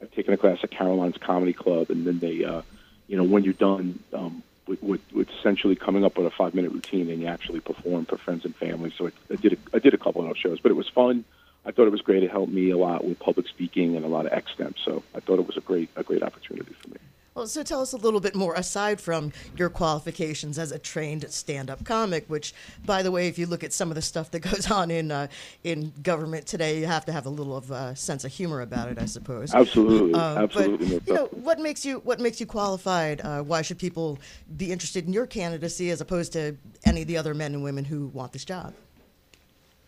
I've 0.00 0.10
taken 0.12 0.32
a 0.32 0.36
class 0.36 0.58
at 0.62 0.70
Caroline's 0.70 1.16
Comedy 1.18 1.52
Club, 1.52 1.90
and 1.90 2.06
then 2.06 2.18
they, 2.18 2.44
uh, 2.44 2.62
you 3.08 3.16
know, 3.16 3.24
when 3.24 3.44
you're 3.44 3.52
done 3.54 3.98
um, 4.12 4.42
with, 4.66 4.82
with, 4.82 5.00
with 5.12 5.28
essentially 5.40 5.74
coming 5.74 6.04
up 6.04 6.16
with 6.16 6.26
a 6.26 6.30
five 6.30 6.54
minute 6.54 6.72
routine, 6.72 7.10
and 7.10 7.20
you 7.20 7.26
actually 7.26 7.60
perform 7.60 8.04
for 8.06 8.16
friends 8.16 8.44
and 8.44 8.54
family. 8.56 8.92
So 8.96 9.08
I, 9.08 9.10
I 9.32 9.36
did 9.36 9.54
a, 9.54 9.76
I 9.76 9.78
did 9.78 9.94
a 9.94 9.98
couple 9.98 10.22
of 10.22 10.28
those 10.28 10.38
shows, 10.38 10.60
but 10.60 10.70
it 10.70 10.76
was 10.76 10.88
fun. 10.88 11.24
I 11.64 11.72
thought 11.72 11.86
it 11.86 11.92
was 11.92 12.00
great. 12.00 12.22
It 12.22 12.30
helped 12.30 12.52
me 12.52 12.70
a 12.70 12.78
lot 12.78 13.04
with 13.04 13.18
public 13.18 13.48
speaking 13.48 13.96
and 13.96 14.04
a 14.04 14.08
lot 14.08 14.26
of 14.26 14.32
extemp. 14.32 14.76
So 14.84 15.02
I 15.14 15.20
thought 15.20 15.38
it 15.38 15.46
was 15.46 15.56
a 15.56 15.60
great 15.60 15.90
a 15.96 16.02
great 16.02 16.22
opportunity 16.22 16.72
for 16.74 16.90
me. 16.90 16.96
Well, 17.38 17.46
so 17.46 17.62
tell 17.62 17.80
us 17.80 17.92
a 17.92 17.96
little 17.96 18.18
bit 18.18 18.34
more 18.34 18.52
aside 18.54 19.00
from 19.00 19.30
your 19.56 19.70
qualifications 19.70 20.58
as 20.58 20.72
a 20.72 20.78
trained 20.78 21.24
stand-up 21.30 21.84
comic. 21.84 22.24
Which, 22.26 22.52
by 22.84 23.04
the 23.04 23.12
way, 23.12 23.28
if 23.28 23.38
you 23.38 23.46
look 23.46 23.62
at 23.62 23.72
some 23.72 23.92
of 23.92 23.94
the 23.94 24.02
stuff 24.02 24.32
that 24.32 24.40
goes 24.50 24.68
on 24.72 24.90
in 24.90 25.12
uh, 25.12 25.28
in 25.62 25.92
government 26.02 26.48
today, 26.48 26.80
you 26.80 26.86
have 26.86 27.04
to 27.04 27.12
have 27.12 27.26
a 27.26 27.28
little 27.28 27.56
of 27.56 27.70
a 27.70 27.94
sense 27.94 28.24
of 28.24 28.32
humor 28.32 28.60
about 28.60 28.88
it, 28.88 28.98
I 28.98 29.04
suppose. 29.04 29.54
Absolutely, 29.54 30.14
Uh, 30.14 30.42
absolutely. 30.42 30.98
But, 30.98 31.06
you 31.06 31.14
know, 31.14 31.26
what 31.26 31.60
makes 31.60 31.86
you 31.86 32.00
what 32.00 32.18
makes 32.18 32.40
you 32.40 32.46
qualified? 32.46 33.20
Uh, 33.20 33.42
why 33.42 33.62
should 33.62 33.78
people 33.78 34.18
be 34.56 34.72
interested 34.72 35.06
in 35.06 35.12
your 35.12 35.26
candidacy 35.26 35.90
as 35.90 36.00
opposed 36.00 36.32
to 36.32 36.56
any 36.86 37.02
of 37.02 37.06
the 37.06 37.16
other 37.16 37.34
men 37.34 37.54
and 37.54 37.62
women 37.62 37.84
who 37.84 38.08
want 38.08 38.32
this 38.32 38.44
job? 38.44 38.74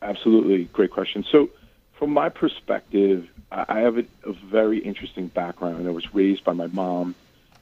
Absolutely, 0.02 0.66
great 0.66 0.92
question. 0.92 1.24
So, 1.32 1.50
from 1.98 2.12
my 2.12 2.28
perspective, 2.28 3.26
I 3.50 3.80
have 3.80 3.98
a, 3.98 4.04
a 4.24 4.34
very 4.52 4.78
interesting 4.78 5.26
background. 5.26 5.88
I 5.88 5.90
was 5.90 6.14
raised 6.14 6.44
by 6.44 6.52
my 6.52 6.68
mom, 6.68 7.16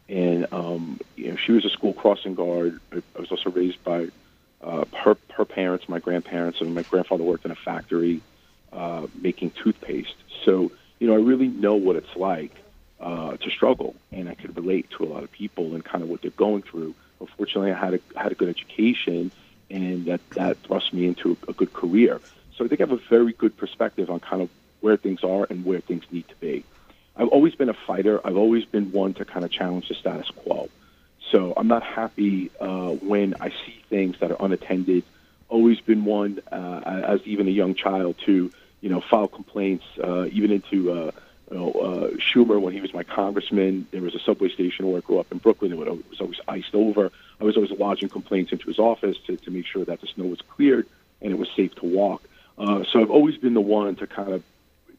and 0.08 0.46
um, 0.52 1.00
you 1.16 1.30
know, 1.30 1.36
she 1.36 1.52
was 1.52 1.64
a 1.64 1.70
school 1.70 1.92
crossing 1.92 2.34
guard. 2.34 2.80
I 2.92 3.02
was 3.18 3.30
also 3.30 3.50
raised 3.50 3.82
by 3.84 4.08
uh, 4.62 4.84
her 4.96 5.16
her 5.34 5.44
parents, 5.44 5.88
my 5.88 5.98
grandparents, 5.98 6.60
and 6.60 6.74
my 6.74 6.82
grandfather 6.82 7.24
worked 7.24 7.44
in 7.44 7.50
a 7.50 7.56
factory 7.56 8.20
uh, 8.72 9.06
making 9.20 9.50
toothpaste. 9.50 10.14
So, 10.44 10.72
you 10.98 11.06
know, 11.06 11.14
I 11.14 11.18
really 11.18 11.48
know 11.48 11.76
what 11.76 11.96
it's 11.96 12.16
like 12.16 12.54
uh, 13.00 13.36
to 13.36 13.50
struggle, 13.50 13.94
and 14.10 14.28
I 14.28 14.34
could 14.34 14.56
relate 14.56 14.90
to 14.92 15.04
a 15.04 15.06
lot 15.06 15.22
of 15.22 15.30
people 15.30 15.74
and 15.74 15.84
kind 15.84 16.02
of 16.02 16.08
what 16.08 16.22
they're 16.22 16.30
going 16.32 16.62
through. 16.62 16.94
Unfortunately, 17.20 17.72
I 17.72 17.78
had 17.78 17.94
a 17.94 18.00
had 18.18 18.32
a 18.32 18.34
good 18.34 18.48
education, 18.48 19.30
and 19.70 20.06
that 20.06 20.20
that 20.30 20.56
thrust 20.58 20.92
me 20.92 21.06
into 21.06 21.36
a, 21.46 21.50
a 21.50 21.52
good 21.52 21.72
career. 21.72 22.20
So 22.56 22.64
I 22.64 22.68
think 22.68 22.80
I 22.80 22.84
have 22.84 22.92
a 22.92 23.02
very 23.08 23.32
good 23.32 23.56
perspective 23.56 24.10
on 24.10 24.20
kind 24.20 24.42
of 24.42 24.48
where 24.80 24.96
things 24.96 25.22
are 25.22 25.46
and 25.48 25.64
where 25.64 25.80
things 25.80 26.04
need 26.10 26.26
to 26.28 26.36
be. 26.36 26.64
I've 27.18 27.28
always 27.28 27.54
been 27.54 27.68
a 27.68 27.74
fighter. 27.74 28.20
I've 28.24 28.36
always 28.36 28.64
been 28.64 28.92
one 28.92 29.14
to 29.14 29.24
kind 29.24 29.44
of 29.44 29.50
challenge 29.50 29.88
the 29.88 29.94
status 29.94 30.30
quo. 30.30 30.68
So 31.30 31.52
I'm 31.56 31.68
not 31.68 31.82
happy 31.82 32.50
uh, 32.60 32.90
when 32.90 33.34
I 33.40 33.50
see 33.50 33.82
things 33.90 34.18
that 34.20 34.30
are 34.30 34.36
unattended. 34.40 35.02
Always 35.48 35.80
been 35.80 36.04
one, 36.04 36.40
uh, 36.50 36.80
as 36.84 37.20
even 37.24 37.48
a 37.48 37.50
young 37.50 37.74
child, 37.74 38.16
to 38.26 38.50
you 38.80 38.88
know 38.88 39.00
file 39.00 39.28
complaints, 39.28 39.84
uh, 40.02 40.26
even 40.30 40.52
into 40.52 40.92
uh, 40.92 41.10
you 41.50 41.56
know, 41.56 41.70
uh, 41.72 42.08
Schumer 42.16 42.60
when 42.60 42.72
he 42.72 42.80
was 42.80 42.94
my 42.94 43.02
congressman. 43.02 43.86
There 43.90 44.02
was 44.02 44.14
a 44.14 44.20
subway 44.20 44.50
station 44.50 44.86
where 44.86 44.98
I 44.98 45.00
grew 45.00 45.18
up 45.18 45.32
in 45.32 45.38
Brooklyn. 45.38 45.72
It 45.72 45.78
was 45.78 46.20
always 46.20 46.40
iced 46.46 46.74
over. 46.74 47.10
I 47.40 47.44
was 47.44 47.56
always 47.56 47.72
lodging 47.72 48.08
complaints 48.08 48.52
into 48.52 48.66
his 48.66 48.78
office 48.78 49.16
to, 49.26 49.36
to 49.36 49.50
make 49.50 49.66
sure 49.66 49.84
that 49.84 50.00
the 50.00 50.06
snow 50.06 50.26
was 50.26 50.40
cleared 50.42 50.86
and 51.20 51.32
it 51.32 51.38
was 51.38 51.48
safe 51.56 51.74
to 51.76 51.86
walk. 51.86 52.22
Uh, 52.56 52.84
so 52.84 53.00
I've 53.00 53.10
always 53.10 53.36
been 53.36 53.54
the 53.54 53.60
one 53.60 53.96
to 53.96 54.06
kind 54.06 54.32
of 54.32 54.42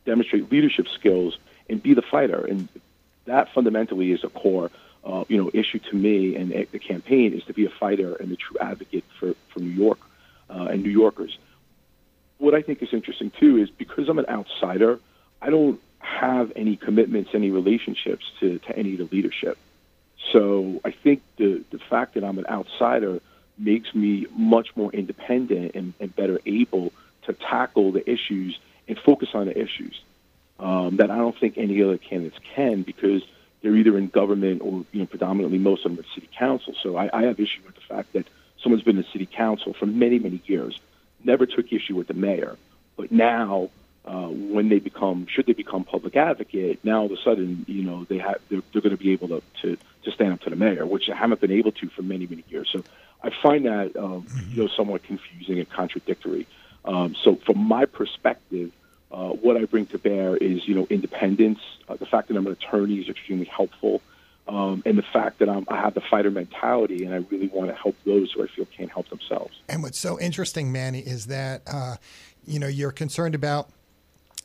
demonstrate 0.06 0.52
leadership 0.52 0.88
skills 0.88 1.38
and 1.70 1.82
be 1.82 1.94
the 1.94 2.02
fighter. 2.02 2.46
And 2.46 2.68
that 3.26 3.54
fundamentally 3.54 4.12
is 4.12 4.24
a 4.24 4.30
core, 4.30 4.72
uh, 5.04 5.24
you 5.28 5.38
know, 5.38 5.50
issue 5.54 5.80
to 5.80 5.96
me 5.96 6.36
and 6.36 6.52
the 6.72 6.80
campaign 6.80 7.34
is 7.34 7.44
to 7.46 7.54
be 7.54 7.66
a 7.66 7.70
fighter 7.70 8.16
and 8.16 8.32
a 8.32 8.36
true 8.36 8.58
advocate 8.60 9.06
for, 9.20 9.36
for 9.54 9.60
New 9.60 9.70
York 9.70 10.00
uh, 10.50 10.68
and 10.72 10.84
New 10.84 10.90
Yorkers. 10.90 11.38
What 12.38 12.54
I 12.54 12.62
think 12.62 12.82
is 12.82 12.90
interesting 12.94 13.32
too 13.40 13.58
is 13.58 13.70
because 13.70 14.10
I'm 14.10 14.20
an 14.20 14.28
outsider, 14.28 15.00
I 15.42 15.50
don't 15.50 15.80
have 16.00 16.52
any 16.56 16.76
commitments, 16.76 17.32
any 17.34 17.52
relationships 17.52 18.26
to, 18.40 18.60
to 18.60 18.78
any 18.78 18.94
of 18.94 19.00
the 19.00 19.16
leadership. 19.16 19.58
So 20.32 20.82
I 20.84 20.92
think 20.92 21.22
the, 21.38 21.64
the 21.72 21.80
fact 21.80 22.14
that 22.16 22.24
I'm 22.24 22.38
an 22.40 22.48
outsider 22.48 23.22
makes 23.58 23.94
me 23.94 24.26
much 24.32 24.76
more 24.76 24.92
independent 24.92 25.76
and, 25.76 25.94
and 26.00 26.16
better 26.16 26.40
able 26.46 26.94
to 27.24 27.34
tackle 27.34 27.92
the 27.92 28.10
issues 28.10 28.58
and 28.88 28.98
focus 28.98 29.30
on 29.34 29.48
the 29.48 29.58
issues 29.58 30.02
um, 30.60 30.98
that 30.98 31.10
I 31.10 31.18
don't 31.18 31.38
think 31.38 31.58
any 31.58 31.82
other 31.82 31.98
candidates 31.98 32.38
can 32.56 32.84
because 32.84 33.24
they're 33.62 33.75
either 33.75 33.98
in 33.98 34.08
government 34.08 34.62
or 34.62 34.86
you 34.92 35.00
know 35.00 35.06
predominantly 35.06 35.58
most 35.58 35.86
of 35.86 35.96
them 35.96 36.04
are 36.04 36.08
city 36.13 36.30
council. 36.38 36.74
So 36.82 36.98
I, 36.98 37.10
I 37.13 37.24
have 37.24 37.39
issue 37.39 37.62
with 37.66 37.75
the 37.75 37.82
fact 37.82 38.13
that 38.13 38.28
someone's 38.62 38.84
been 38.84 38.98
in 38.98 39.06
city 39.12 39.25
council 39.25 39.74
for 39.74 39.86
many 39.86 40.20
many 40.20 40.42
years, 40.46 40.80
never 41.24 41.46
took 41.46 41.72
issue 41.72 41.96
with 41.96 42.08
the 42.08 42.13
mayor, 42.13 42.58
but 42.98 43.12
now 43.12 43.70
uh, 44.06 44.28
when 44.28 44.70
they 44.70 44.80
become 44.80 45.28
should 45.30 45.46
they 45.46 45.54
become 45.54 45.84
public 45.84 46.16
advocate, 46.16 46.80
now 46.84 47.01
all 47.01 47.06
of 47.06 47.12
a 47.12 47.18
sudden 47.24 47.66
you 47.68 47.84
know 47.84 48.06
they 48.06 48.18
have 48.18 48.39
they're, 48.50 48.62
they're 48.72 48.82
going 48.82 48.96
to 48.96 49.01
be 49.01 49.12
able 49.12 49.28
to, 49.28 49.42
to 49.62 49.78
to 50.04 50.12
stand 50.12 50.34
up 50.34 50.42
to 50.42 50.50
the 50.50 50.56
mayor, 50.56 50.86
which 50.86 51.10
I 51.10 51.16
haven't 51.16 51.42
been 51.42 51.51
able 51.51 51.72
to 51.74 51.89
for 51.89 52.01
many 52.01 52.28
many 52.28 52.44
years. 52.50 52.70
So 52.72 52.84
I 53.24 53.32
find 53.44 53.66
that 53.66 53.96
um, 53.96 54.25
you 54.50 54.63
know 54.63 54.70
somewhat 54.75 55.04
confusing 55.04 55.60
and 55.60 55.70
contradictory. 55.70 56.48
Um, 56.86 57.16
so 57.24 57.36
from 57.46 57.60
my 57.60 57.86
perspective, 57.86 58.72
uh, 59.12 59.30
what 59.30 59.58
I 59.58 59.66
bring 59.66 59.86
to 59.88 59.98
bear 59.98 60.38
is, 60.38 60.68
you 60.68 60.75
know, 60.75 60.88
independence. 60.89 61.60
Uh, 61.88 61.96
the 61.96 62.06
fact 62.06 62.28
that 62.28 62.38
I'm 62.38 62.46
an 62.46 62.54
attorney 62.54 63.00
is 63.00 63.10
extremely 63.10 63.46
helpful, 63.46 64.01
um, 64.48 64.84
and 64.86 64.98
the 64.98 65.06
fact 65.13 65.39
that 65.39 65.50
I'm, 65.50 65.66
I 65.68 65.78
have 65.78 65.94
the 65.94 66.01
fighter 66.01 66.32
mentality, 66.32 67.06
and 67.06 67.13
I 67.13 67.18
really 67.30 67.48
want 67.48 67.70
to 67.70 67.75
help 67.75 67.96
those 68.06 68.32
who 68.32 68.44
I 68.44 68.48
feel 68.48 68.66
can't 68.66 68.92
help 68.92 69.10
themselves. 69.10 69.60
And 69.68 69.82
what's 69.84 69.98
so 70.00 70.20
interesting, 70.20 70.72
Manny, 70.72 71.00
is 71.00 71.28
that 71.28 71.62
uh, 71.68 71.96
you 72.46 72.60
know 72.60 72.68
you're 72.68 72.92
concerned 72.92 73.36
about 73.36 73.70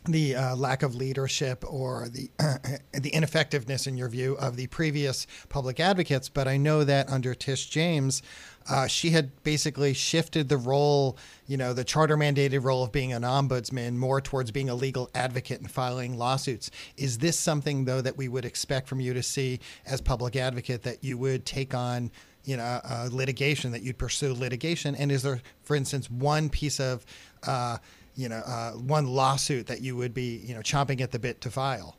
the 0.06 0.36
uh, 0.36 0.56
lack 0.56 0.82
of 0.82 0.94
leadership 0.94 1.64
or 1.66 2.08
the 2.08 2.30
uh, 2.38 2.58
the 2.92 3.10
ineffectiveness, 3.10 3.86
in 3.86 3.96
your 3.96 4.08
view, 4.08 4.34
of 4.34 4.56
the 4.56 4.66
previous 4.68 5.26
public 5.48 5.80
advocates. 5.80 6.28
But 6.28 6.48
I 6.48 6.56
know 6.56 6.84
that 6.84 7.08
under 7.10 7.34
Tish 7.34 7.68
James, 7.68 8.22
uh, 8.68 8.86
she 8.86 9.10
had 9.10 9.42
basically 9.42 9.92
shifted 9.92 10.48
the 10.48 10.56
role, 10.56 11.16
you 11.46 11.56
know, 11.56 11.72
the 11.72 11.84
charter 11.84 12.16
mandated 12.16 12.62
role 12.64 12.82
of 12.82 12.92
being 12.92 13.12
an 13.12 13.22
ombudsman 13.22 13.94
more 13.94 14.20
towards 14.20 14.50
being 14.50 14.68
a 14.68 14.74
legal 14.74 15.10
advocate 15.14 15.60
and 15.60 15.70
filing 15.70 16.16
lawsuits. 16.16 16.70
Is 16.96 17.18
this 17.18 17.38
something, 17.38 17.84
though, 17.84 18.00
that 18.00 18.16
we 18.16 18.28
would 18.28 18.44
expect 18.44 18.88
from 18.88 19.00
you 19.00 19.14
to 19.14 19.22
see 19.22 19.60
as 19.86 20.00
public 20.00 20.36
advocate 20.36 20.82
that 20.82 21.04
you 21.04 21.18
would 21.18 21.44
take 21.44 21.74
on? 21.74 22.10
You 22.44 22.58
know, 22.58 22.62
uh, 22.62 23.08
litigation 23.10 23.72
that 23.72 23.80
you'd 23.80 23.96
pursue 23.96 24.34
litigation, 24.34 24.94
and 24.94 25.10
is 25.10 25.22
there, 25.22 25.40
for 25.62 25.74
instance, 25.74 26.10
one 26.10 26.50
piece 26.50 26.78
of 26.78 27.06
uh, 27.46 27.78
you 28.16 28.28
know, 28.28 28.36
uh, 28.36 28.72
one 28.72 29.06
lawsuit 29.06 29.66
that 29.66 29.80
you 29.80 29.96
would 29.96 30.14
be, 30.14 30.36
you 30.44 30.54
know, 30.54 30.60
chomping 30.60 31.00
at 31.00 31.10
the 31.10 31.18
bit 31.18 31.40
to 31.42 31.50
file? 31.50 31.96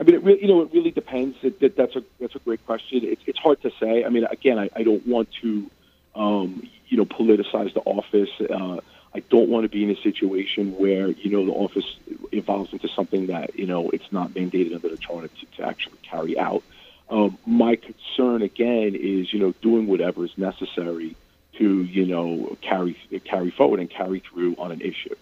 I 0.00 0.02
mean, 0.02 0.14
it 0.14 0.24
really, 0.24 0.40
you 0.40 0.48
know, 0.48 0.62
it 0.62 0.72
really 0.72 0.90
depends. 0.90 1.36
It, 1.42 1.76
that's 1.76 1.94
a 1.94 2.02
that's 2.18 2.34
a 2.34 2.38
great 2.38 2.64
question. 2.64 3.04
It's 3.04 3.20
it's 3.26 3.38
hard 3.38 3.60
to 3.62 3.70
say. 3.78 4.02
I 4.02 4.08
mean, 4.08 4.24
again, 4.24 4.58
I, 4.58 4.70
I 4.74 4.82
don't 4.82 5.06
want 5.06 5.28
to, 5.42 5.70
um, 6.14 6.66
you 6.88 6.96
know, 6.96 7.04
politicize 7.04 7.74
the 7.74 7.80
office. 7.80 8.30
Uh, 8.40 8.80
I 9.14 9.20
don't 9.28 9.50
want 9.50 9.64
to 9.64 9.68
be 9.68 9.84
in 9.84 9.90
a 9.90 10.00
situation 10.00 10.78
where 10.78 11.08
you 11.08 11.30
know 11.30 11.44
the 11.44 11.52
office 11.52 11.96
evolves 12.32 12.72
into 12.72 12.88
something 12.88 13.26
that 13.26 13.58
you 13.58 13.66
know 13.66 13.90
it's 13.90 14.10
not 14.10 14.30
mandated 14.30 14.74
under 14.74 14.88
the 14.88 14.96
charter 14.96 15.28
to, 15.28 15.46
to 15.58 15.68
actually 15.68 15.98
carry 16.02 16.38
out. 16.38 16.62
Um, 17.10 17.36
my 17.44 17.76
concern 17.76 18.40
again 18.40 18.94
is 18.94 19.34
you 19.34 19.38
know 19.38 19.52
doing 19.60 19.86
whatever 19.86 20.24
is 20.24 20.36
necessary 20.38 21.14
to 21.58 21.82
you 21.82 22.06
know 22.06 22.56
carry 22.62 22.96
carry 23.24 23.50
forward 23.50 23.80
and 23.80 23.90
carry 23.90 24.20
through 24.20 24.56
on 24.56 24.72
an 24.72 24.80
issue. 24.80 25.14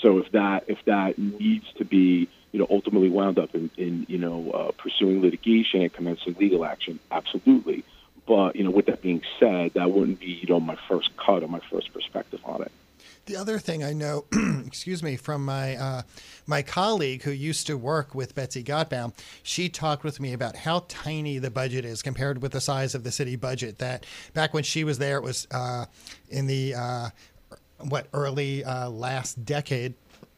So 0.00 0.18
if 0.18 0.32
that 0.32 0.64
if 0.66 0.84
that 0.86 1.18
needs 1.18 1.72
to 1.74 1.84
be 1.84 2.28
you 2.54 2.60
know 2.60 2.68
ultimately 2.70 3.08
wound 3.08 3.36
up 3.36 3.52
in, 3.52 3.68
in 3.76 4.06
you 4.08 4.16
know 4.16 4.52
uh, 4.52 4.70
pursuing 4.80 5.20
litigation 5.20 5.82
and 5.82 5.92
commencing 5.92 6.36
legal 6.38 6.64
action, 6.64 7.00
absolutely. 7.10 7.84
But 8.28 8.54
you 8.54 8.62
know 8.62 8.70
with 8.70 8.86
that 8.86 9.02
being 9.02 9.22
said, 9.40 9.72
that 9.74 9.90
wouldn't 9.90 10.20
be 10.20 10.38
you 10.40 10.46
know 10.46 10.60
my 10.60 10.78
first 10.88 11.10
cut 11.16 11.42
or 11.42 11.48
my 11.48 11.60
first 11.68 11.92
perspective 11.92 12.38
on 12.44 12.62
it. 12.62 12.70
The 13.26 13.36
other 13.36 13.58
thing 13.58 13.82
I 13.82 13.92
know, 13.92 14.26
excuse 14.66 15.02
me, 15.02 15.16
from 15.16 15.44
my 15.44 15.74
uh, 15.74 16.02
my 16.46 16.62
colleague 16.62 17.24
who 17.24 17.32
used 17.32 17.66
to 17.66 17.76
work 17.76 18.14
with 18.14 18.36
Betsy 18.36 18.62
Gotbaum, 18.62 19.14
she 19.42 19.68
talked 19.68 20.04
with 20.04 20.20
me 20.20 20.32
about 20.32 20.54
how 20.54 20.84
tiny 20.86 21.38
the 21.38 21.50
budget 21.50 21.84
is 21.84 22.02
compared 22.02 22.40
with 22.40 22.52
the 22.52 22.60
size 22.60 22.94
of 22.94 23.02
the 23.02 23.10
city 23.10 23.34
budget. 23.34 23.78
That 23.78 24.06
back 24.32 24.54
when 24.54 24.62
she 24.62 24.84
was 24.84 24.98
there, 24.98 25.16
it 25.16 25.24
was 25.24 25.48
uh, 25.50 25.86
in 26.28 26.46
the 26.46 26.74
uh, 26.76 27.08
what 27.80 28.06
early 28.12 28.62
uh, 28.62 28.90
last 28.90 29.44
decade. 29.44 29.94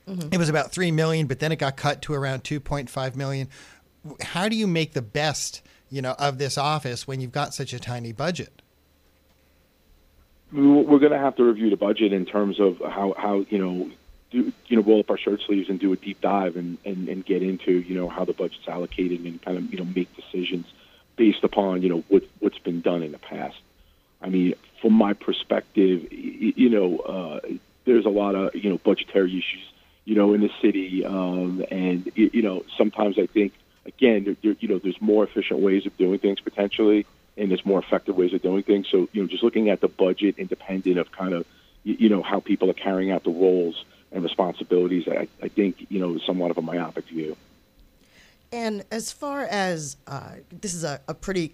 Mm-hmm. 0.08 0.28
It 0.32 0.38
was 0.38 0.48
about 0.48 0.70
three 0.70 0.90
million, 0.90 1.26
but 1.26 1.40
then 1.40 1.52
it 1.52 1.56
got 1.56 1.76
cut 1.76 2.02
to 2.02 2.14
around 2.14 2.44
two 2.44 2.60
point 2.60 2.88
five 2.88 3.16
million. 3.16 3.48
How 4.20 4.48
do 4.48 4.56
you 4.56 4.66
make 4.66 4.92
the 4.92 5.02
best, 5.02 5.62
you 5.90 6.00
know, 6.00 6.12
of 6.12 6.38
this 6.38 6.56
office 6.56 7.08
when 7.08 7.20
you've 7.20 7.32
got 7.32 7.54
such 7.54 7.72
a 7.72 7.80
tiny 7.80 8.12
budget? 8.12 8.62
we're 10.52 10.98
going 10.98 11.12
to 11.12 11.18
have 11.18 11.36
to 11.36 11.44
review 11.44 11.70
the 11.70 11.76
budget 11.76 12.12
in 12.12 12.25
terms 12.25 12.60
of 12.60 12.78
how, 12.78 13.14
how 13.16 13.44
you 13.48 13.58
know 13.58 13.90
do, 14.30 14.52
you 14.66 14.76
know 14.76 14.82
roll 14.82 15.00
up 15.00 15.10
our 15.10 15.18
shirt 15.18 15.40
sleeves 15.46 15.68
and 15.68 15.80
do 15.80 15.92
a 15.92 15.96
deep 15.96 16.20
dive 16.20 16.56
and, 16.56 16.78
and, 16.84 17.08
and 17.08 17.26
get 17.26 17.42
into 17.42 17.72
you 17.72 17.94
know 17.94 18.08
how 18.08 18.25
the 18.25 18.32
budget's 18.32 18.66
allocated 18.68 19.20
and 19.25 19.42
kind 19.42 19.56
of 19.56 19.70
you 19.72 19.78
know 19.78 19.84
make 19.84 20.08
decisions 20.14 20.66
based 21.16 21.42
upon 21.42 21.82
you 21.82 21.88
know 21.88 22.04
what 22.08 22.22
what's 22.38 22.58
been 22.58 22.80
done 22.80 23.02
in 23.02 23.12
the 23.12 23.18
past. 23.18 23.56
I 24.22 24.28
mean, 24.28 24.54
from 24.80 24.94
my 24.94 25.12
perspective, 25.12 26.10
you 26.10 26.70
know, 26.70 26.98
uh, 26.98 27.40
there's 27.84 28.06
a 28.06 28.10
lot 28.10 28.34
of 28.34 28.54
you 28.54 28.70
know 28.70 28.78
budgetary 28.78 29.30
issues 29.30 29.72
you 30.06 30.14
know 30.14 30.32
in 30.32 30.40
the 30.40 30.50
city, 30.62 31.04
um, 31.04 31.62
and 31.70 32.10
you 32.14 32.40
know 32.40 32.64
sometimes 32.78 33.18
I 33.18 33.26
think 33.26 33.52
again 33.84 34.36
there, 34.42 34.56
you 34.58 34.68
know 34.68 34.78
there's 34.78 35.00
more 35.02 35.25
efficient 35.25 35.60
ways 35.60 35.84
of 35.84 35.94
doing 35.98 36.18
things 36.18 36.40
potentially 36.40 37.04
and 37.36 37.50
there's 37.50 37.64
more 37.64 37.78
effective 37.78 38.16
ways 38.16 38.32
of 38.32 38.42
doing 38.42 38.62
things. 38.62 38.86
So, 38.90 39.08
you 39.12 39.22
know, 39.22 39.28
just 39.28 39.42
looking 39.42 39.68
at 39.68 39.80
the 39.80 39.88
budget 39.88 40.36
independent 40.38 40.98
of 40.98 41.12
kind 41.12 41.34
of, 41.34 41.46
you 41.84 42.08
know, 42.08 42.22
how 42.22 42.40
people 42.40 42.70
are 42.70 42.75
carrying 42.75 43.10
out 43.10 43.25
the 43.25 43.30
roles 43.30 43.84
and 44.10 44.22
responsibilities, 44.22 45.06
I, 45.06 45.28
I 45.42 45.48
think, 45.48 45.86
you 45.88 46.00
know, 46.00 46.16
is 46.16 46.22
somewhat 46.25 46.50
of 46.50 46.58
a 46.58 46.62
myopic 46.62 47.06
view. 47.06 47.36
And 48.52 48.84
as 48.90 49.12
far 49.12 49.42
as 49.42 49.96
uh, 50.06 50.36
this 50.50 50.72
is 50.72 50.84
a, 50.84 51.00
a 51.08 51.14
pretty 51.14 51.52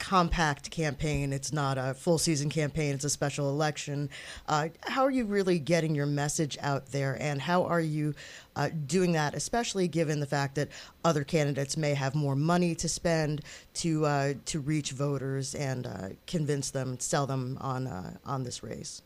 compact 0.00 0.70
campaign. 0.70 1.32
It's 1.32 1.52
not 1.52 1.78
a 1.78 1.94
full 1.94 2.18
season 2.18 2.50
campaign, 2.50 2.94
it's 2.94 3.04
a 3.04 3.10
special 3.10 3.48
election. 3.50 4.08
Uh, 4.48 4.68
how 4.80 5.02
are 5.04 5.10
you 5.10 5.26
really 5.26 5.60
getting 5.60 5.94
your 5.94 6.06
message 6.06 6.58
out 6.62 6.86
there, 6.86 7.16
and 7.20 7.40
how 7.40 7.64
are 7.64 7.80
you 7.80 8.14
uh, 8.56 8.70
doing 8.86 9.12
that, 9.12 9.34
especially 9.34 9.86
given 9.86 10.18
the 10.18 10.26
fact 10.26 10.56
that 10.56 10.68
other 11.04 11.22
candidates 11.22 11.76
may 11.76 11.94
have 11.94 12.14
more 12.14 12.34
money 12.34 12.74
to 12.74 12.88
spend 12.88 13.42
to, 13.74 14.04
uh, 14.06 14.34
to 14.46 14.58
reach 14.58 14.90
voters 14.90 15.54
and 15.54 15.86
uh, 15.86 16.08
convince 16.26 16.70
them, 16.70 16.98
sell 16.98 17.26
them 17.26 17.58
on, 17.60 17.86
uh, 17.86 18.16
on 18.24 18.42
this 18.42 18.62
race? 18.62 19.02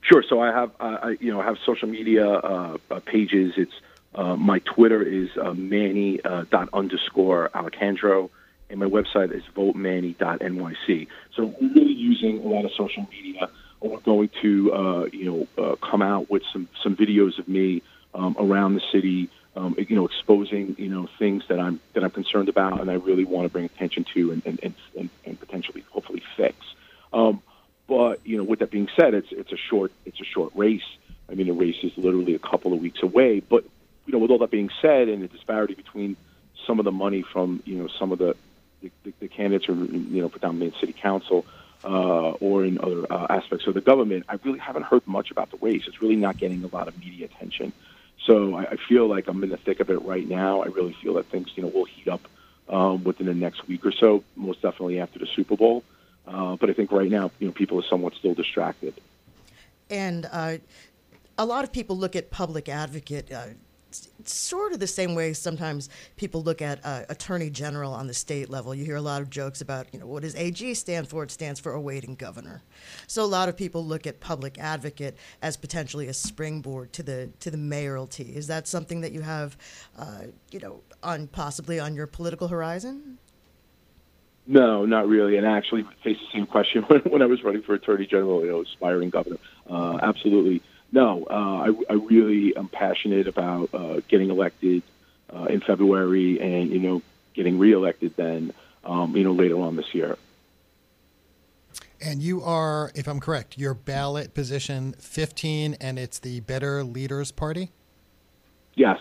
Sure. 0.00 0.24
So 0.28 0.40
I 0.40 0.50
have, 0.50 0.70
uh, 0.80 0.96
I, 1.02 1.16
you 1.20 1.30
know, 1.30 1.40
I 1.40 1.44
have 1.44 1.56
social 1.66 1.88
media 1.88 2.40
pages. 3.04 3.52
It's 3.56 3.72
my 4.16 4.60
Twitter 4.60 5.02
is 5.02 5.28
Manny 5.54 6.18
dot 6.50 6.70
underscore 6.72 7.50
Alicandro 7.54 8.30
and 8.70 8.80
my 8.80 8.86
website 8.86 9.34
is 9.34 9.42
votemanny.nyc. 9.56 11.08
So 11.34 11.54
we're 11.60 11.72
really 11.74 11.92
using 11.92 12.38
a 12.44 12.48
lot 12.48 12.64
of 12.64 12.72
social 12.72 13.06
media. 13.10 13.48
We're 13.80 14.00
going 14.00 14.30
to, 14.42 14.72
uh, 14.72 15.04
you 15.12 15.24
know, 15.56 15.62
uh, 15.62 15.76
come 15.76 16.02
out 16.02 16.30
with 16.30 16.42
some 16.52 16.68
some 16.82 16.96
videos 16.96 17.38
of 17.38 17.46
me 17.48 17.82
um, 18.14 18.36
around 18.38 18.74
the 18.74 18.82
city, 18.92 19.30
um, 19.56 19.76
you 19.78 19.96
know, 19.96 20.04
exposing, 20.04 20.74
you 20.78 20.88
know, 20.88 21.08
things 21.18 21.44
that 21.48 21.60
I'm 21.60 21.80
that 21.94 22.02
I'm 22.02 22.10
concerned 22.10 22.48
about, 22.48 22.80
and 22.80 22.90
I 22.90 22.94
really 22.94 23.24
want 23.24 23.46
to 23.46 23.48
bring 23.48 23.64
attention 23.64 24.04
to, 24.14 24.32
and 24.32 24.42
and, 24.44 24.74
and, 24.96 25.10
and 25.24 25.40
potentially, 25.40 25.84
hopefully, 25.90 26.22
fix. 26.36 26.56
Um, 27.12 27.42
but 27.86 28.20
you 28.26 28.36
know, 28.36 28.44
with 28.44 28.58
that 28.58 28.70
being 28.70 28.88
said, 28.98 29.14
it's 29.14 29.28
it's 29.30 29.52
a 29.52 29.56
short 29.56 29.92
it's 30.04 30.20
a 30.20 30.24
short 30.24 30.52
race. 30.54 30.82
I 31.30 31.34
mean, 31.34 31.46
the 31.46 31.52
race 31.52 31.76
is 31.82 31.92
literally 31.96 32.34
a 32.34 32.38
couple 32.38 32.72
of 32.72 32.80
weeks 32.80 33.02
away. 33.02 33.40
But 33.40 33.64
you 34.06 34.12
know, 34.12 34.18
with 34.18 34.30
all 34.30 34.38
that 34.38 34.50
being 34.50 34.70
said, 34.82 35.08
and 35.08 35.22
the 35.22 35.28
disparity 35.28 35.74
between 35.74 36.16
some 36.66 36.78
of 36.78 36.84
the 36.84 36.92
money 36.92 37.22
from 37.32 37.62
you 37.64 37.76
know 37.76 37.88
some 37.98 38.12
of 38.12 38.18
the 38.18 38.34
the, 38.82 38.90
the, 39.04 39.12
the 39.20 39.28
candidates 39.28 39.68
are, 39.68 39.74
you 39.74 40.22
know, 40.22 40.28
predominantly 40.28 40.68
in 40.68 40.80
city 40.80 40.98
council 41.00 41.44
uh, 41.84 42.30
or 42.30 42.64
in 42.64 42.78
other 42.80 43.06
uh, 43.10 43.26
aspects 43.30 43.66
of 43.66 43.74
the 43.74 43.80
government, 43.80 44.24
I 44.28 44.38
really 44.44 44.58
haven't 44.58 44.84
heard 44.84 45.06
much 45.06 45.30
about 45.30 45.50
the 45.50 45.58
race. 45.58 45.84
It's 45.86 46.02
really 46.02 46.16
not 46.16 46.38
getting 46.38 46.64
a 46.64 46.68
lot 46.68 46.88
of 46.88 46.98
media 46.98 47.26
attention. 47.26 47.72
So 48.26 48.56
I, 48.56 48.62
I 48.62 48.76
feel 48.88 49.06
like 49.06 49.28
I'm 49.28 49.42
in 49.44 49.50
the 49.50 49.56
thick 49.56 49.80
of 49.80 49.90
it 49.90 50.02
right 50.02 50.26
now. 50.28 50.62
I 50.62 50.66
really 50.66 50.96
feel 51.02 51.14
that 51.14 51.26
things, 51.26 51.48
you 51.54 51.62
know, 51.62 51.68
will 51.68 51.84
heat 51.84 52.08
up 52.08 52.22
um, 52.68 53.04
within 53.04 53.26
the 53.26 53.34
next 53.34 53.66
week 53.68 53.86
or 53.86 53.92
so, 53.92 54.24
most 54.36 54.60
definitely 54.62 54.98
after 54.98 55.18
the 55.18 55.26
Super 55.26 55.56
Bowl. 55.56 55.84
Uh, 56.26 56.56
but 56.56 56.68
I 56.68 56.74
think 56.74 56.92
right 56.92 57.10
now, 57.10 57.30
you 57.38 57.46
know, 57.46 57.52
people 57.52 57.78
are 57.78 57.86
somewhat 57.88 58.14
still 58.14 58.34
distracted. 58.34 58.94
And 59.88 60.28
uh, 60.30 60.58
a 61.38 61.46
lot 61.46 61.64
of 61.64 61.72
people 61.72 61.96
look 61.96 62.14
at 62.16 62.30
public 62.30 62.68
advocate 62.68 63.32
uh, 63.32 63.46
sort 64.24 64.72
of 64.72 64.80
the 64.80 64.86
same 64.86 65.14
way 65.14 65.32
sometimes 65.32 65.88
people 66.16 66.42
look 66.42 66.60
at 66.60 66.84
uh, 66.84 67.02
attorney 67.08 67.50
general 67.50 67.92
on 67.92 68.06
the 68.06 68.14
state 68.14 68.50
level. 68.50 68.74
You 68.74 68.84
hear 68.84 68.96
a 68.96 69.02
lot 69.02 69.22
of 69.22 69.30
jokes 69.30 69.60
about, 69.60 69.86
you 69.92 70.00
know, 70.00 70.06
what 70.06 70.22
does 70.22 70.34
AG 70.34 70.74
stand 70.74 71.08
for? 71.08 71.22
It 71.22 71.30
stands 71.30 71.60
for 71.60 71.72
awaiting 71.72 72.14
governor. 72.14 72.62
So 73.06 73.24
a 73.24 73.26
lot 73.26 73.48
of 73.48 73.56
people 73.56 73.84
look 73.84 74.06
at 74.06 74.20
public 74.20 74.58
advocate 74.58 75.16
as 75.42 75.56
potentially 75.56 76.08
a 76.08 76.14
springboard 76.14 76.92
to 76.94 77.02
the 77.02 77.30
to 77.40 77.50
the 77.50 77.56
mayoralty. 77.56 78.34
Is 78.36 78.46
that 78.48 78.68
something 78.68 79.00
that 79.00 79.12
you 79.12 79.22
have, 79.22 79.56
uh, 79.98 80.24
you 80.50 80.60
know, 80.60 80.80
on 81.02 81.26
possibly 81.28 81.80
on 81.80 81.94
your 81.94 82.06
political 82.06 82.48
horizon? 82.48 83.18
No, 84.46 84.86
not 84.86 85.06
really. 85.06 85.36
And 85.36 85.46
I 85.46 85.58
actually 85.58 85.86
faced 86.02 86.20
the 86.20 86.38
same 86.38 86.46
question 86.46 86.82
when, 86.88 87.00
when 87.00 87.22
I 87.22 87.26
was 87.26 87.44
running 87.44 87.62
for 87.62 87.74
attorney 87.74 88.06
general, 88.06 88.42
you 88.44 88.50
know, 88.50 88.62
aspiring 88.62 89.10
governor. 89.10 89.36
Uh, 89.68 89.98
absolutely 90.02 90.62
no, 90.90 91.26
uh, 91.30 91.70
I, 91.70 91.72
I 91.90 91.94
really 91.94 92.56
am 92.56 92.68
passionate 92.68 93.28
about 93.28 93.70
uh, 93.74 94.00
getting 94.08 94.30
elected 94.30 94.82
uh, 95.34 95.44
in 95.44 95.60
February 95.60 96.40
and 96.40 96.70
you 96.70 96.78
know 96.78 97.02
getting 97.34 97.58
reelected 97.58 98.14
then 98.16 98.52
um, 98.84 99.16
you 99.16 99.24
know 99.24 99.32
later 99.32 99.56
on 99.56 99.76
this 99.76 99.94
year. 99.94 100.16
And 102.00 102.22
you 102.22 102.42
are, 102.42 102.92
if 102.94 103.08
I'm 103.08 103.18
correct, 103.18 103.58
your 103.58 103.74
ballot 103.74 104.32
position 104.32 104.94
15, 105.00 105.74
and 105.80 105.98
it's 105.98 106.20
the 106.20 106.38
Better 106.40 106.84
Leaders 106.84 107.32
Party. 107.32 107.72
Yes, 108.76 109.00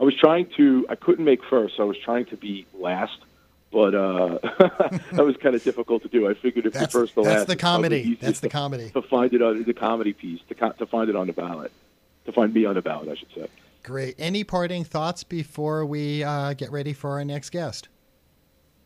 I 0.00 0.04
was 0.04 0.16
trying 0.16 0.48
to. 0.56 0.86
I 0.88 0.94
couldn't 0.94 1.24
make 1.24 1.44
first. 1.44 1.76
So 1.76 1.82
I 1.82 1.86
was 1.86 1.98
trying 2.02 2.24
to 2.26 2.36
be 2.36 2.66
last 2.72 3.18
but 3.72 3.94
uh, 3.94 4.38
that 5.12 5.24
was 5.24 5.36
kind 5.36 5.54
of 5.54 5.62
difficult 5.62 6.02
to 6.02 6.08
do. 6.08 6.28
I 6.28 6.34
figured 6.34 6.66
if 6.66 6.72
that's, 6.72 6.92
the 6.92 6.98
first 6.98 7.14
to 7.14 7.22
that's 7.22 7.40
last, 7.40 7.48
the 7.48 7.56
comedy. 7.56 8.18
That's 8.20 8.40
the 8.40 8.48
to, 8.48 8.52
comedy 8.52 8.90
to 8.90 9.02
find 9.02 9.32
it 9.32 9.42
on 9.42 9.62
the 9.62 9.74
comedy 9.74 10.12
piece 10.12 10.40
to 10.48 10.54
to 10.54 10.86
find 10.86 11.08
it 11.08 11.16
on 11.16 11.26
the 11.26 11.32
ballot, 11.32 11.72
to 12.26 12.32
find 12.32 12.52
me 12.52 12.64
on 12.64 12.74
the 12.74 12.82
ballot, 12.82 13.08
I 13.08 13.14
should 13.14 13.32
say. 13.34 13.48
Great. 13.82 14.14
Any 14.18 14.44
parting 14.44 14.84
thoughts 14.84 15.24
before 15.24 15.86
we 15.86 16.22
uh, 16.22 16.52
get 16.54 16.70
ready 16.70 16.92
for 16.92 17.10
our 17.12 17.24
next 17.24 17.50
guest? 17.50 17.88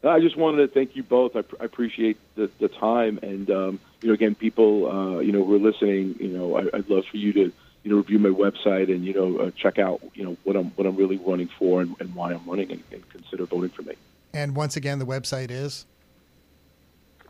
I 0.04 0.20
just 0.20 0.36
wanted 0.36 0.58
to 0.58 0.68
thank 0.68 0.96
you 0.96 1.02
both. 1.02 1.34
I, 1.34 1.42
pr- 1.42 1.56
I 1.60 1.64
appreciate 1.64 2.18
the, 2.36 2.50
the 2.60 2.68
time, 2.68 3.18
and 3.22 3.50
um, 3.50 3.80
you 4.02 4.08
know, 4.08 4.14
again, 4.14 4.34
people, 4.34 4.90
uh, 4.90 5.18
you 5.20 5.32
know, 5.32 5.44
who 5.44 5.54
are 5.54 5.58
listening, 5.58 6.16
you 6.20 6.28
know, 6.28 6.56
I, 6.56 6.64
would 6.64 6.90
love 6.90 7.04
for 7.10 7.16
you 7.16 7.32
to, 7.32 7.52
you 7.82 7.90
know, 7.90 7.96
review 7.96 8.18
my 8.18 8.28
website 8.28 8.90
and 8.90 9.04
you 9.04 9.14
know, 9.14 9.38
uh, 9.38 9.50
check 9.56 9.78
out, 9.78 10.02
you 10.14 10.24
know, 10.24 10.36
what 10.44 10.56
I'm 10.56 10.66
what 10.72 10.86
I'm 10.86 10.96
really 10.96 11.16
running 11.16 11.48
for 11.58 11.80
and, 11.80 11.96
and 12.00 12.14
why 12.14 12.32
I'm 12.32 12.44
running, 12.46 12.70
and, 12.70 12.82
and 12.92 13.08
consider 13.08 13.46
voting 13.46 13.70
for 13.70 13.82
me. 13.82 13.94
And 14.34 14.56
once 14.56 14.76
again, 14.76 14.98
the 14.98 15.06
website 15.06 15.50
is? 15.50 15.86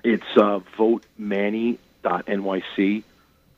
It's 0.03 0.25
uh, 0.37 0.59
votemanny.nyc. 0.77 3.05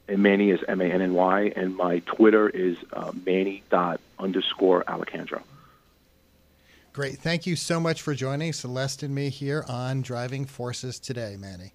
And 0.09 0.23
Manny 0.23 0.51
is 0.51 0.61
M 0.69 0.81
A 0.81 0.85
N 0.85 1.03
N 1.03 1.15
Y. 1.15 1.53
And 1.57 1.77
my 1.77 1.99
Twitter 2.01 2.49
is 2.49 2.77
uh, 2.93 3.13
Manny 3.25 3.63
dot 3.71 4.01
underscore 4.19 4.85
Alicandro. 4.85 5.43
Great. 6.93 7.19
Thank 7.19 7.47
you 7.47 7.57
so 7.57 7.81
much 7.81 8.03
for 8.03 8.15
joining 8.15 8.53
Celeste 8.53 9.03
and 9.03 9.15
me 9.15 9.29
here 9.29 9.65
on 9.69 10.03
Driving 10.03 10.47
Forces 10.47 10.99
today, 10.99 11.37
Manny. 11.39 11.73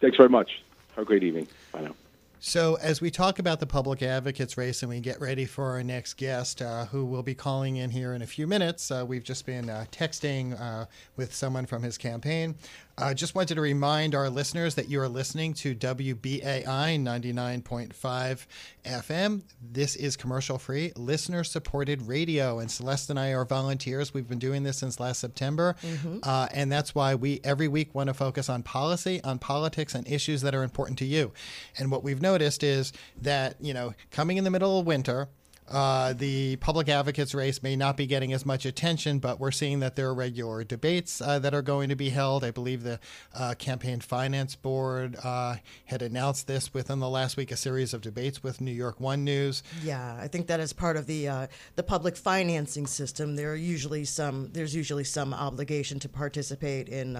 Thanks 0.00 0.16
very 0.16 0.28
much. 0.28 0.62
Have 0.96 1.02
a 1.02 1.06
great 1.06 1.22
evening. 1.22 1.46
Bye 1.72 1.82
now. 1.82 1.94
So, 2.38 2.74
as 2.82 3.00
we 3.00 3.10
talk 3.10 3.38
about 3.38 3.60
the 3.60 3.66
public 3.66 4.02
advocates 4.02 4.58
race 4.58 4.82
and 4.82 4.90
we 4.90 5.00
get 5.00 5.18
ready 5.22 5.46
for 5.46 5.70
our 5.70 5.82
next 5.82 6.14
guest, 6.18 6.60
uh, 6.60 6.84
who 6.84 7.06
will 7.06 7.22
be 7.22 7.34
calling 7.34 7.76
in 7.76 7.90
here 7.90 8.12
in 8.12 8.20
a 8.20 8.26
few 8.26 8.46
minutes, 8.46 8.90
uh, 8.90 9.06
we've 9.08 9.24
just 9.24 9.46
been 9.46 9.70
uh, 9.70 9.86
texting 9.90 10.60
uh, 10.60 10.84
with 11.16 11.34
someone 11.34 11.64
from 11.64 11.82
his 11.82 11.96
campaign. 11.96 12.54
I 12.98 13.12
just 13.12 13.34
wanted 13.34 13.56
to 13.56 13.60
remind 13.60 14.14
our 14.14 14.30
listeners 14.30 14.74
that 14.76 14.88
you 14.88 15.02
are 15.02 15.08
listening 15.08 15.52
to 15.54 15.74
WBAI 15.74 16.64
99.5 16.64 18.46
FM. 18.86 19.42
This 19.60 19.96
is 19.96 20.16
commercial 20.16 20.56
free, 20.56 20.92
listener 20.96 21.44
supported 21.44 22.00
radio. 22.08 22.58
And 22.58 22.70
Celeste 22.70 23.10
and 23.10 23.20
I 23.20 23.34
are 23.34 23.44
volunteers. 23.44 24.14
We've 24.14 24.26
been 24.26 24.38
doing 24.38 24.62
this 24.62 24.78
since 24.78 24.98
last 24.98 25.20
September. 25.20 25.76
Mm-hmm. 25.82 26.20
Uh, 26.22 26.48
and 26.54 26.72
that's 26.72 26.94
why 26.94 27.14
we 27.14 27.42
every 27.44 27.68
week 27.68 27.94
want 27.94 28.08
to 28.08 28.14
focus 28.14 28.48
on 28.48 28.62
policy, 28.62 29.22
on 29.22 29.38
politics, 29.38 29.94
and 29.94 30.08
issues 30.08 30.40
that 30.40 30.54
are 30.54 30.62
important 30.62 30.98
to 31.00 31.04
you. 31.04 31.32
And 31.78 31.90
what 31.90 32.02
we've 32.02 32.22
noticed 32.22 32.62
is 32.62 32.94
that, 33.20 33.56
you 33.60 33.74
know, 33.74 33.92
coming 34.10 34.38
in 34.38 34.44
the 34.44 34.50
middle 34.50 34.80
of 34.80 34.86
winter, 34.86 35.28
uh, 35.68 36.12
the 36.12 36.56
public 36.56 36.88
advocates 36.88 37.34
race 37.34 37.62
may 37.62 37.74
not 37.74 37.96
be 37.96 38.06
getting 38.06 38.32
as 38.32 38.46
much 38.46 38.64
attention, 38.64 39.18
but 39.18 39.40
we're 39.40 39.50
seeing 39.50 39.80
that 39.80 39.96
there 39.96 40.08
are 40.08 40.14
regular 40.14 40.62
debates 40.64 41.20
uh, 41.20 41.38
that 41.40 41.54
are 41.54 41.62
going 41.62 41.88
to 41.88 41.96
be 41.96 42.10
held. 42.10 42.44
I 42.44 42.50
believe 42.50 42.82
the 42.82 43.00
uh, 43.34 43.54
Campaign 43.58 44.00
Finance 44.00 44.54
Board 44.54 45.16
uh, 45.22 45.56
had 45.86 46.02
announced 46.02 46.46
this 46.46 46.72
within 46.72 47.00
the 47.00 47.08
last 47.08 47.36
week, 47.36 47.50
a 47.50 47.56
series 47.56 47.92
of 47.92 48.00
debates 48.00 48.42
with 48.42 48.60
New 48.60 48.72
York 48.72 49.00
One 49.00 49.24
News. 49.24 49.62
Yeah, 49.82 50.16
I 50.20 50.28
think 50.28 50.46
that 50.46 50.60
is 50.60 50.72
part 50.72 50.96
of 50.96 51.06
the 51.06 51.28
uh, 51.28 51.46
the 51.74 51.82
public 51.82 52.16
financing 52.16 52.86
system. 52.86 53.36
There 53.36 53.52
are 53.52 53.56
usually 53.56 54.04
some 54.04 54.50
there's 54.52 54.74
usually 54.74 55.04
some 55.04 55.34
obligation 55.34 55.98
to 56.00 56.08
participate 56.08 56.88
in 56.88 57.16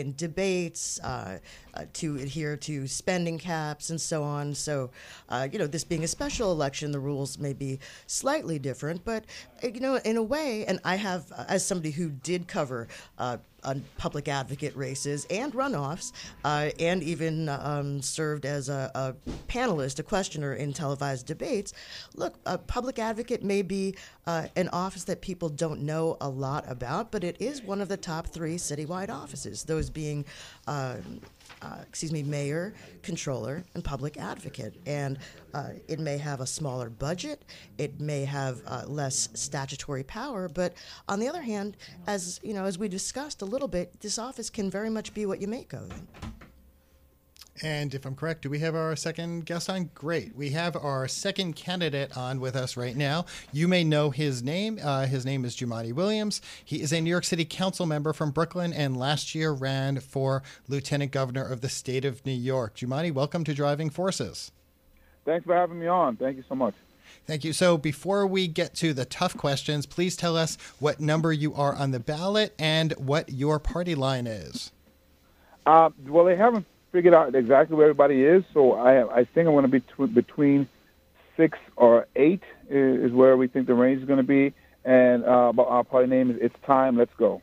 in 0.00 0.14
debates, 0.16 1.00
uh, 1.00 1.38
uh, 1.74 1.84
to 1.94 2.16
adhere 2.16 2.56
to 2.56 2.86
spending 2.86 3.38
caps, 3.38 3.90
and 3.90 4.00
so 4.00 4.22
on. 4.22 4.54
So, 4.54 4.90
uh, 5.28 5.48
you 5.50 5.58
know, 5.58 5.66
this 5.66 5.84
being 5.84 6.04
a 6.04 6.08
special 6.08 6.52
election, 6.52 6.92
the 6.92 7.00
rules 7.00 7.38
may 7.38 7.52
be 7.52 7.78
slightly 8.06 8.58
different, 8.58 9.04
but, 9.04 9.24
uh, 9.62 9.68
you 9.68 9.80
know, 9.80 9.96
in 9.96 10.16
a 10.16 10.22
way, 10.22 10.64
and 10.66 10.80
I 10.84 10.96
have, 10.96 11.32
uh, 11.32 11.44
as 11.48 11.64
somebody 11.64 11.90
who 11.90 12.10
did 12.10 12.48
cover 12.48 12.88
on 13.66 13.84
public 13.98 14.28
advocate 14.28 14.74
races 14.76 15.26
and 15.28 15.52
runoffs, 15.52 16.12
uh, 16.44 16.70
and 16.78 17.02
even 17.02 17.48
um, 17.48 18.00
served 18.00 18.46
as 18.46 18.68
a, 18.68 18.90
a, 18.94 19.14
panelist, 19.48 19.98
a 19.98 20.02
questioner 20.02 20.54
in 20.54 20.72
televised 20.72 21.26
debates. 21.26 21.72
Look, 22.14 22.38
a 22.46 22.56
public 22.56 22.98
advocate 22.98 23.42
may 23.42 23.62
be 23.62 23.94
uh, 24.26 24.46
an 24.56 24.68
office 24.70 25.04
that 25.04 25.20
people 25.20 25.48
don't 25.48 25.82
know 25.82 26.16
a 26.20 26.28
lot 26.28 26.64
about, 26.68 27.10
but 27.10 27.24
it 27.24 27.36
is 27.40 27.62
one 27.62 27.80
of 27.80 27.88
the 27.88 27.96
top 27.96 28.28
three 28.28 28.56
citywide 28.56 29.10
offices, 29.10 29.64
those 29.64 29.90
being 29.90 30.24
uh, 30.66 30.96
uh, 31.62 31.78
excuse 31.82 32.12
me, 32.12 32.22
mayor, 32.22 32.74
controller, 33.02 33.64
and 33.74 33.84
public 33.84 34.16
advocate. 34.16 34.74
And 34.86 35.18
uh, 35.54 35.70
it 35.88 35.98
may 35.98 36.18
have 36.18 36.40
a 36.40 36.46
smaller 36.46 36.90
budget, 36.90 37.44
it 37.78 38.00
may 38.00 38.24
have 38.24 38.60
uh, 38.66 38.84
less 38.86 39.28
statutory 39.34 40.04
power, 40.04 40.48
but 40.48 40.74
on 41.08 41.18
the 41.18 41.28
other 41.28 41.42
hand, 41.42 41.76
as 42.06 42.40
you 42.42 42.54
know, 42.54 42.64
as 42.64 42.78
we 42.78 42.88
discussed 42.88 43.42
a 43.42 43.46
little 43.46 43.68
bit, 43.68 44.00
this 44.00 44.18
office 44.18 44.50
can 44.50 44.70
very 44.70 44.90
much 44.90 45.14
be 45.14 45.26
what 45.26 45.40
you 45.40 45.48
make 45.48 45.72
of 45.72 45.90
it. 45.90 46.45
And 47.62 47.94
if 47.94 48.04
I'm 48.04 48.14
correct, 48.14 48.42
do 48.42 48.50
we 48.50 48.58
have 48.58 48.74
our 48.74 48.94
second 48.96 49.46
guest 49.46 49.70
on? 49.70 49.90
Great. 49.94 50.36
We 50.36 50.50
have 50.50 50.76
our 50.76 51.08
second 51.08 51.56
candidate 51.56 52.16
on 52.16 52.40
with 52.40 52.54
us 52.54 52.76
right 52.76 52.96
now. 52.96 53.24
You 53.52 53.66
may 53.68 53.84
know 53.84 54.10
his 54.10 54.42
name. 54.42 54.78
Uh, 54.82 55.06
his 55.06 55.24
name 55.24 55.44
is 55.44 55.56
Jumaane 55.56 55.94
Williams. 55.94 56.42
He 56.64 56.82
is 56.82 56.92
a 56.92 57.00
New 57.00 57.10
York 57.10 57.24
City 57.24 57.44
Council 57.44 57.86
member 57.86 58.12
from 58.12 58.30
Brooklyn 58.30 58.72
and 58.72 58.96
last 58.96 59.34
year 59.34 59.52
ran 59.52 60.00
for 60.00 60.42
Lieutenant 60.68 61.12
Governor 61.12 61.46
of 61.46 61.60
the 61.60 61.68
state 61.68 62.04
of 62.04 62.24
New 62.26 62.32
York. 62.32 62.76
Jumaane, 62.76 63.12
welcome 63.12 63.44
to 63.44 63.54
Driving 63.54 63.90
Forces. 63.90 64.52
Thanks 65.24 65.46
for 65.46 65.54
having 65.54 65.78
me 65.78 65.86
on. 65.86 66.16
Thank 66.16 66.36
you 66.36 66.44
so 66.48 66.54
much. 66.54 66.74
Thank 67.26 67.44
you. 67.44 67.52
So, 67.52 67.76
before 67.76 68.26
we 68.26 68.46
get 68.46 68.74
to 68.76 68.92
the 68.92 69.04
tough 69.04 69.36
questions, 69.36 69.86
please 69.86 70.16
tell 70.16 70.36
us 70.36 70.56
what 70.78 71.00
number 71.00 71.32
you 71.32 71.54
are 71.54 71.74
on 71.74 71.90
the 71.90 71.98
ballot 71.98 72.54
and 72.58 72.92
what 72.92 73.32
your 73.32 73.58
party 73.58 73.94
line 73.94 74.26
is. 74.26 74.72
Uh, 75.66 75.90
well, 76.06 76.24
they 76.24 76.36
haven't 76.36 76.64
figured 76.96 77.12
out 77.12 77.34
exactly 77.34 77.76
where 77.76 77.84
everybody 77.84 78.22
is, 78.22 78.42
so 78.54 78.72
I 78.72 79.18
I 79.18 79.24
think 79.24 79.46
I'm 79.46 79.52
going 79.52 79.64
to 79.64 79.68
be 79.68 79.80
t- 79.80 80.06
between 80.06 80.66
six 81.36 81.58
or 81.76 82.06
eight 82.16 82.42
is, 82.70 83.10
is, 83.10 83.12
where 83.12 83.36
we 83.36 83.48
think 83.48 83.66
the 83.66 83.74
range 83.74 84.00
is 84.00 84.06
going 84.06 84.16
to 84.16 84.22
be, 84.22 84.54
and 84.82 85.22
uh, 85.22 85.52
our 85.58 85.84
party 85.84 86.08
name 86.08 86.30
is 86.30 86.38
It's 86.40 86.54
Time, 86.64 86.96
Let's 86.96 87.12
Go. 87.18 87.42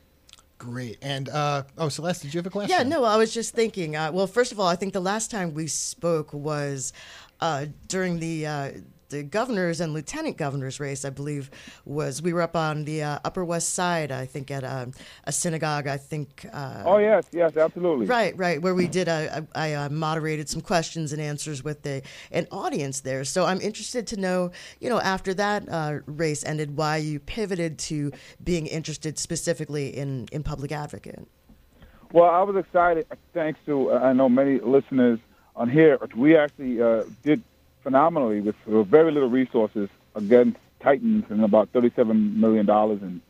Great. 0.58 0.98
And 1.02 1.28
uh, 1.28 1.62
oh, 1.78 1.88
Celeste, 1.88 2.22
did 2.22 2.34
you 2.34 2.38
have 2.38 2.46
a 2.46 2.50
question? 2.50 2.76
Yeah, 2.76 2.82
no, 2.82 3.04
I 3.04 3.16
was 3.16 3.32
just 3.32 3.54
thinking. 3.54 3.94
Uh, 3.94 4.10
well, 4.12 4.26
first 4.26 4.50
of 4.50 4.58
all, 4.58 4.66
I 4.66 4.74
think 4.74 4.92
the 4.92 5.00
last 5.00 5.30
time 5.30 5.54
we 5.54 5.68
spoke 5.68 6.32
was 6.32 6.92
uh, 7.40 7.66
during 7.86 8.18
the 8.18 8.46
uh, 8.48 8.70
the 9.08 9.22
governor's 9.22 9.80
and 9.80 9.92
lieutenant 9.92 10.36
governor's 10.36 10.80
race, 10.80 11.04
I 11.04 11.10
believe, 11.10 11.50
was 11.84 12.22
we 12.22 12.32
were 12.32 12.42
up 12.42 12.56
on 12.56 12.84
the 12.84 13.02
uh, 13.02 13.18
Upper 13.24 13.44
West 13.44 13.74
Side, 13.74 14.10
I 14.10 14.26
think, 14.26 14.50
at 14.50 14.64
a, 14.64 14.82
um, 14.82 14.92
a 15.24 15.32
synagogue. 15.32 15.86
I 15.86 15.96
think. 15.96 16.46
Uh, 16.52 16.82
oh 16.84 16.98
yes, 16.98 17.24
yes, 17.32 17.56
absolutely. 17.56 18.06
Right, 18.06 18.36
right, 18.36 18.60
where 18.60 18.74
we 18.74 18.88
did. 18.88 19.08
A, 19.08 19.46
a, 19.54 19.58
I 19.58 19.72
uh, 19.74 19.88
moderated 19.88 20.48
some 20.48 20.60
questions 20.60 21.12
and 21.12 21.20
answers 21.20 21.62
with 21.62 21.82
the 21.82 22.02
an 22.32 22.46
audience 22.50 23.00
there. 23.00 23.24
So 23.24 23.44
I'm 23.44 23.60
interested 23.60 24.06
to 24.08 24.16
know, 24.16 24.50
you 24.80 24.88
know, 24.88 25.00
after 25.00 25.34
that 25.34 25.68
uh, 25.68 25.98
race 26.06 26.44
ended, 26.44 26.76
why 26.76 26.96
you 26.96 27.20
pivoted 27.20 27.78
to 27.80 28.12
being 28.42 28.66
interested 28.66 29.18
specifically 29.18 29.88
in 29.96 30.28
in 30.32 30.42
public 30.42 30.72
advocate. 30.72 31.26
Well, 32.12 32.30
I 32.30 32.42
was 32.42 32.56
excited. 32.56 33.06
Thanks 33.32 33.58
to 33.66 33.90
uh, 33.90 33.98
I 33.98 34.12
know 34.12 34.28
many 34.28 34.60
listeners 34.60 35.18
on 35.56 35.68
here. 35.68 35.98
We 36.16 36.36
actually 36.36 36.80
uh, 36.80 37.04
did 37.22 37.42
phenomenally 37.84 38.40
with 38.40 38.56
very 38.88 39.12
little 39.12 39.30
resources 39.30 39.88
against 40.16 40.58
Titans 40.80 41.24
and 41.28 41.44
about 41.44 41.72
$37 41.72 42.34
million 42.34 42.68
and 42.68 43.20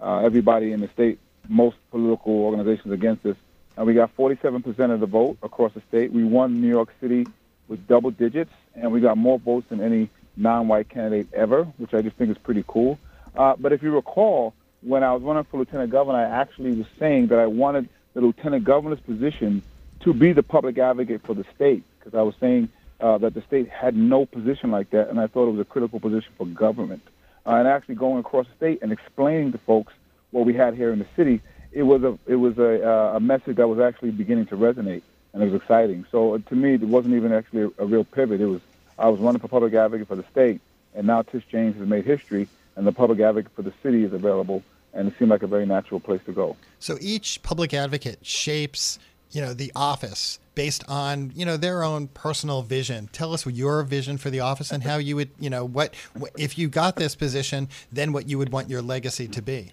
uh, 0.00 0.18
everybody 0.18 0.72
in 0.72 0.80
the 0.80 0.88
state, 0.88 1.18
most 1.48 1.76
political 1.90 2.32
organizations 2.32 2.92
against 2.92 3.24
us. 3.24 3.36
And 3.76 3.86
we 3.86 3.94
got 3.94 4.14
47% 4.16 4.66
of 4.92 5.00
the 5.00 5.06
vote 5.06 5.38
across 5.42 5.72
the 5.72 5.82
state. 5.88 6.12
We 6.12 6.24
won 6.24 6.60
New 6.60 6.68
York 6.68 6.92
City 7.00 7.26
with 7.68 7.86
double 7.86 8.10
digits, 8.10 8.52
and 8.74 8.92
we 8.92 9.00
got 9.00 9.16
more 9.16 9.38
votes 9.38 9.66
than 9.70 9.80
any 9.80 10.10
non-white 10.36 10.88
candidate 10.88 11.28
ever, 11.32 11.64
which 11.78 11.94
I 11.94 12.02
just 12.02 12.16
think 12.16 12.30
is 12.30 12.38
pretty 12.38 12.64
cool. 12.66 12.98
Uh, 13.34 13.54
but 13.58 13.72
if 13.72 13.82
you 13.82 13.94
recall, 13.94 14.54
when 14.82 15.04
I 15.04 15.12
was 15.12 15.22
running 15.22 15.44
for 15.44 15.58
lieutenant 15.58 15.90
governor, 15.90 16.18
I 16.18 16.24
actually 16.24 16.72
was 16.72 16.86
saying 16.98 17.28
that 17.28 17.38
I 17.38 17.46
wanted 17.46 17.88
the 18.14 18.20
lieutenant 18.20 18.64
governor's 18.64 19.00
position 19.00 19.62
to 20.00 20.12
be 20.12 20.32
the 20.32 20.42
public 20.42 20.78
advocate 20.78 21.22
for 21.24 21.34
the 21.34 21.44
state, 21.54 21.84
because 21.98 22.14
I 22.14 22.22
was 22.22 22.34
saying 22.40 22.70
uh, 23.00 23.18
that 23.18 23.34
the 23.34 23.42
state 23.42 23.68
had 23.68 23.96
no 23.96 24.26
position 24.26 24.70
like 24.70 24.90
that, 24.90 25.08
and 25.08 25.20
I 25.20 25.26
thought 25.26 25.48
it 25.48 25.52
was 25.52 25.60
a 25.60 25.64
critical 25.64 26.00
position 26.00 26.32
for 26.36 26.46
government. 26.46 27.02
Uh, 27.46 27.54
and 27.54 27.68
actually 27.68 27.94
going 27.94 28.18
across 28.18 28.46
the 28.46 28.54
state 28.56 28.80
and 28.82 28.92
explaining 28.92 29.52
to 29.52 29.58
folks 29.58 29.92
what 30.30 30.44
we 30.44 30.54
had 30.54 30.74
here 30.74 30.92
in 30.92 30.98
the 30.98 31.06
city, 31.16 31.40
it 31.72 31.82
was 31.84 32.02
a 32.02 32.18
it 32.26 32.36
was 32.36 32.58
a, 32.58 32.86
uh, 32.86 33.16
a 33.16 33.20
message 33.20 33.56
that 33.56 33.68
was 33.68 33.78
actually 33.78 34.10
beginning 34.10 34.46
to 34.46 34.56
resonate, 34.56 35.02
and 35.32 35.42
it 35.42 35.50
was 35.50 35.60
exciting. 35.60 36.04
So 36.10 36.34
uh, 36.34 36.38
to 36.48 36.54
me, 36.54 36.74
it 36.74 36.82
wasn't 36.82 37.14
even 37.14 37.32
actually 37.32 37.62
a, 37.62 37.82
a 37.82 37.86
real 37.86 38.04
pivot. 38.04 38.40
It 38.40 38.46
was 38.46 38.60
I 38.98 39.08
was 39.08 39.20
running 39.20 39.40
for 39.40 39.48
public 39.48 39.74
advocate 39.74 40.08
for 40.08 40.16
the 40.16 40.24
state, 40.30 40.60
and 40.94 41.06
now 41.06 41.22
Tish 41.22 41.44
James 41.50 41.76
has 41.76 41.88
made 41.88 42.04
history, 42.04 42.48
and 42.76 42.86
the 42.86 42.92
public 42.92 43.20
advocate 43.20 43.52
for 43.54 43.62
the 43.62 43.72
city 43.82 44.04
is 44.04 44.12
available, 44.12 44.62
and 44.92 45.08
it 45.08 45.14
seemed 45.18 45.30
like 45.30 45.42
a 45.42 45.46
very 45.46 45.64
natural 45.64 46.00
place 46.00 46.20
to 46.26 46.32
go. 46.32 46.56
So 46.78 46.98
each 47.00 47.42
public 47.42 47.72
advocate 47.72 48.18
shapes 48.22 48.98
you 49.32 49.40
know 49.40 49.54
the 49.54 49.72
office 49.74 50.38
based 50.60 50.84
on 50.88 51.32
you 51.34 51.46
know 51.46 51.56
their 51.56 51.82
own 51.82 52.06
personal 52.08 52.60
vision. 52.60 53.08
Tell 53.12 53.32
us 53.32 53.46
your 53.46 53.82
vision 53.82 54.18
for 54.18 54.28
the 54.28 54.40
office 54.40 54.70
and 54.70 54.82
how 54.82 54.98
you 54.98 55.16
would 55.16 55.30
you 55.38 55.48
know 55.48 55.64
what 55.64 55.94
if 56.36 56.58
you 56.58 56.68
got 56.68 56.96
this 56.96 57.14
position 57.14 57.66
then 57.90 58.12
what 58.12 58.28
you 58.28 58.36
would 58.36 58.52
want 58.52 58.68
your 58.68 58.82
legacy 58.82 59.26
to 59.26 59.40
be. 59.40 59.72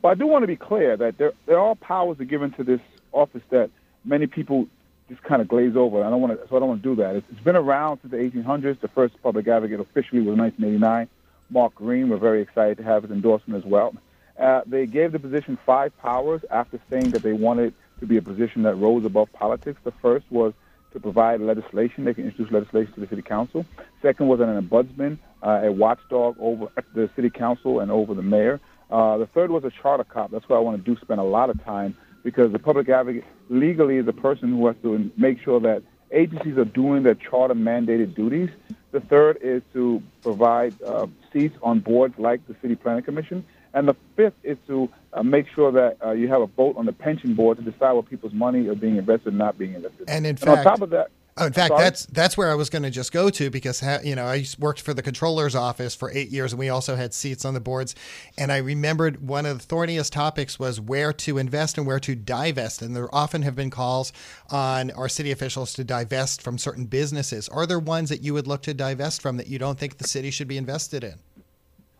Well 0.00 0.12
i 0.12 0.14
do 0.14 0.24
want 0.28 0.44
to 0.44 0.46
be 0.46 0.54
clear 0.54 0.96
that 0.96 1.18
there, 1.18 1.32
there 1.46 1.58
are 1.58 1.74
powers 1.74 2.20
are 2.20 2.24
given 2.24 2.52
to 2.52 2.62
this 2.62 2.80
office 3.10 3.42
that 3.50 3.70
many 4.04 4.28
people 4.28 4.68
just 5.08 5.20
kind 5.24 5.42
of 5.42 5.48
glaze 5.48 5.74
over. 5.74 6.04
I 6.04 6.10
don't 6.10 6.20
want 6.20 6.40
to 6.40 6.48
so 6.48 6.54
i 6.54 6.60
don't 6.60 6.68
want 6.68 6.80
to 6.84 6.88
do 6.90 7.02
that. 7.02 7.16
It's, 7.16 7.26
it's 7.32 7.40
been 7.40 7.56
around 7.56 7.98
since 8.00 8.12
the 8.12 8.18
1800s 8.18 8.78
the 8.78 8.86
first 8.86 9.20
public 9.20 9.48
advocate 9.48 9.80
officially 9.80 10.20
was 10.20 10.38
1989 10.38 11.08
mark 11.50 11.74
green 11.74 12.08
we're 12.08 12.18
very 12.18 12.40
excited 12.40 12.76
to 12.76 12.84
have 12.84 13.02
his 13.02 13.10
endorsement 13.10 13.64
as 13.64 13.68
well. 13.68 13.96
Uh, 14.38 14.60
they 14.64 14.86
gave 14.86 15.10
the 15.10 15.18
position 15.18 15.58
five 15.66 15.90
powers 15.98 16.42
after 16.52 16.78
saying 16.88 17.10
that 17.10 17.22
they 17.24 17.32
wanted 17.32 17.74
to 18.00 18.06
be 18.06 18.16
a 18.16 18.22
position 18.22 18.62
that 18.62 18.74
rose 18.76 19.04
above 19.04 19.32
politics. 19.32 19.80
The 19.84 19.92
first 20.02 20.26
was 20.30 20.52
to 20.92 21.00
provide 21.00 21.40
legislation. 21.40 22.04
They 22.04 22.14
can 22.14 22.24
introduce 22.24 22.52
legislation 22.52 22.92
to 22.94 23.00
the 23.00 23.08
city 23.08 23.22
council. 23.22 23.66
Second 24.02 24.28
was 24.28 24.40
an 24.40 24.46
ombudsman, 24.46 25.18
uh, 25.42 25.60
a 25.64 25.72
watchdog 25.72 26.36
over 26.40 26.68
the 26.94 27.10
city 27.14 27.30
council 27.30 27.80
and 27.80 27.90
over 27.90 28.14
the 28.14 28.22
mayor. 28.22 28.60
Uh, 28.90 29.18
the 29.18 29.26
third 29.26 29.50
was 29.50 29.64
a 29.64 29.70
charter 29.70 30.04
cop. 30.04 30.30
That's 30.30 30.48
what 30.48 30.56
I 30.56 30.60
want 30.60 30.82
to 30.82 30.94
do, 30.94 30.98
spend 31.00 31.20
a 31.20 31.24
lot 31.24 31.50
of 31.50 31.62
time 31.64 31.96
because 32.22 32.52
the 32.52 32.58
public 32.58 32.88
advocate 32.88 33.24
legally 33.48 33.96
is 33.96 34.08
a 34.08 34.12
person 34.12 34.50
who 34.50 34.66
has 34.66 34.76
to 34.82 35.10
make 35.16 35.40
sure 35.40 35.60
that 35.60 35.82
agencies 36.10 36.56
are 36.56 36.64
doing 36.64 37.02
their 37.02 37.14
charter 37.14 37.54
mandated 37.54 38.14
duties. 38.14 38.48
The 38.92 39.00
third 39.00 39.38
is 39.42 39.62
to 39.74 40.02
provide 40.22 40.80
uh, 40.82 41.06
seats 41.32 41.56
on 41.62 41.80
boards 41.80 42.14
like 42.18 42.46
the 42.48 42.56
City 42.62 42.74
Planning 42.74 43.04
Commission. 43.04 43.44
And 43.74 43.88
the 43.88 43.96
fifth 44.16 44.36
is 44.42 44.56
to 44.66 44.88
uh, 45.12 45.22
make 45.22 45.46
sure 45.54 45.70
that 45.72 45.96
uh, 46.04 46.12
you 46.12 46.28
have 46.28 46.40
a 46.40 46.46
vote 46.46 46.76
on 46.76 46.86
the 46.86 46.92
pension 46.92 47.34
board 47.34 47.58
to 47.58 47.70
decide 47.70 47.92
what 47.92 48.08
people's 48.08 48.32
money 48.32 48.68
are 48.68 48.74
being 48.74 48.96
invested 48.96 49.28
and 49.28 49.38
not 49.38 49.58
being 49.58 49.74
invested. 49.74 50.08
And 50.08 50.26
in 50.26 50.30
and 50.30 50.40
fact, 50.40 50.58
on 50.58 50.64
top 50.64 50.82
of 50.82 50.90
that, 50.90 51.10
Oh, 51.40 51.46
in 51.46 51.52
fact, 51.52 51.74
that's 51.76 52.06
that's 52.06 52.36
where 52.36 52.50
I 52.50 52.54
was 52.54 52.68
going 52.68 52.82
to 52.82 52.90
just 52.90 53.12
go 53.12 53.30
to 53.30 53.48
because 53.48 53.80
you 54.04 54.16
know 54.16 54.26
I 54.26 54.44
worked 54.58 54.80
for 54.80 54.92
the 54.92 55.02
controller's 55.02 55.54
office 55.54 55.94
for 55.94 56.10
eight 56.10 56.30
years, 56.30 56.52
and 56.52 56.58
we 56.58 56.68
also 56.68 56.96
had 56.96 57.14
seats 57.14 57.44
on 57.44 57.54
the 57.54 57.60
boards. 57.60 57.94
And 58.36 58.50
I 58.50 58.56
remembered 58.56 59.26
one 59.26 59.46
of 59.46 59.60
the 59.60 59.64
thorniest 59.64 60.12
topics 60.12 60.58
was 60.58 60.80
where 60.80 61.12
to 61.12 61.38
invest 61.38 61.78
and 61.78 61.86
where 61.86 62.00
to 62.00 62.16
divest. 62.16 62.82
And 62.82 62.96
there 62.96 63.12
often 63.14 63.42
have 63.42 63.54
been 63.54 63.70
calls 63.70 64.12
on 64.50 64.90
our 64.92 65.08
city 65.08 65.30
officials 65.30 65.72
to 65.74 65.84
divest 65.84 66.42
from 66.42 66.58
certain 66.58 66.86
businesses. 66.86 67.48
Are 67.48 67.66
there 67.66 67.78
ones 67.78 68.08
that 68.08 68.22
you 68.22 68.34
would 68.34 68.48
look 68.48 68.62
to 68.62 68.74
divest 68.74 69.22
from 69.22 69.36
that 69.36 69.46
you 69.46 69.60
don't 69.60 69.78
think 69.78 69.98
the 69.98 70.08
city 70.08 70.30
should 70.32 70.48
be 70.48 70.56
invested 70.56 71.04
in? 71.04 71.14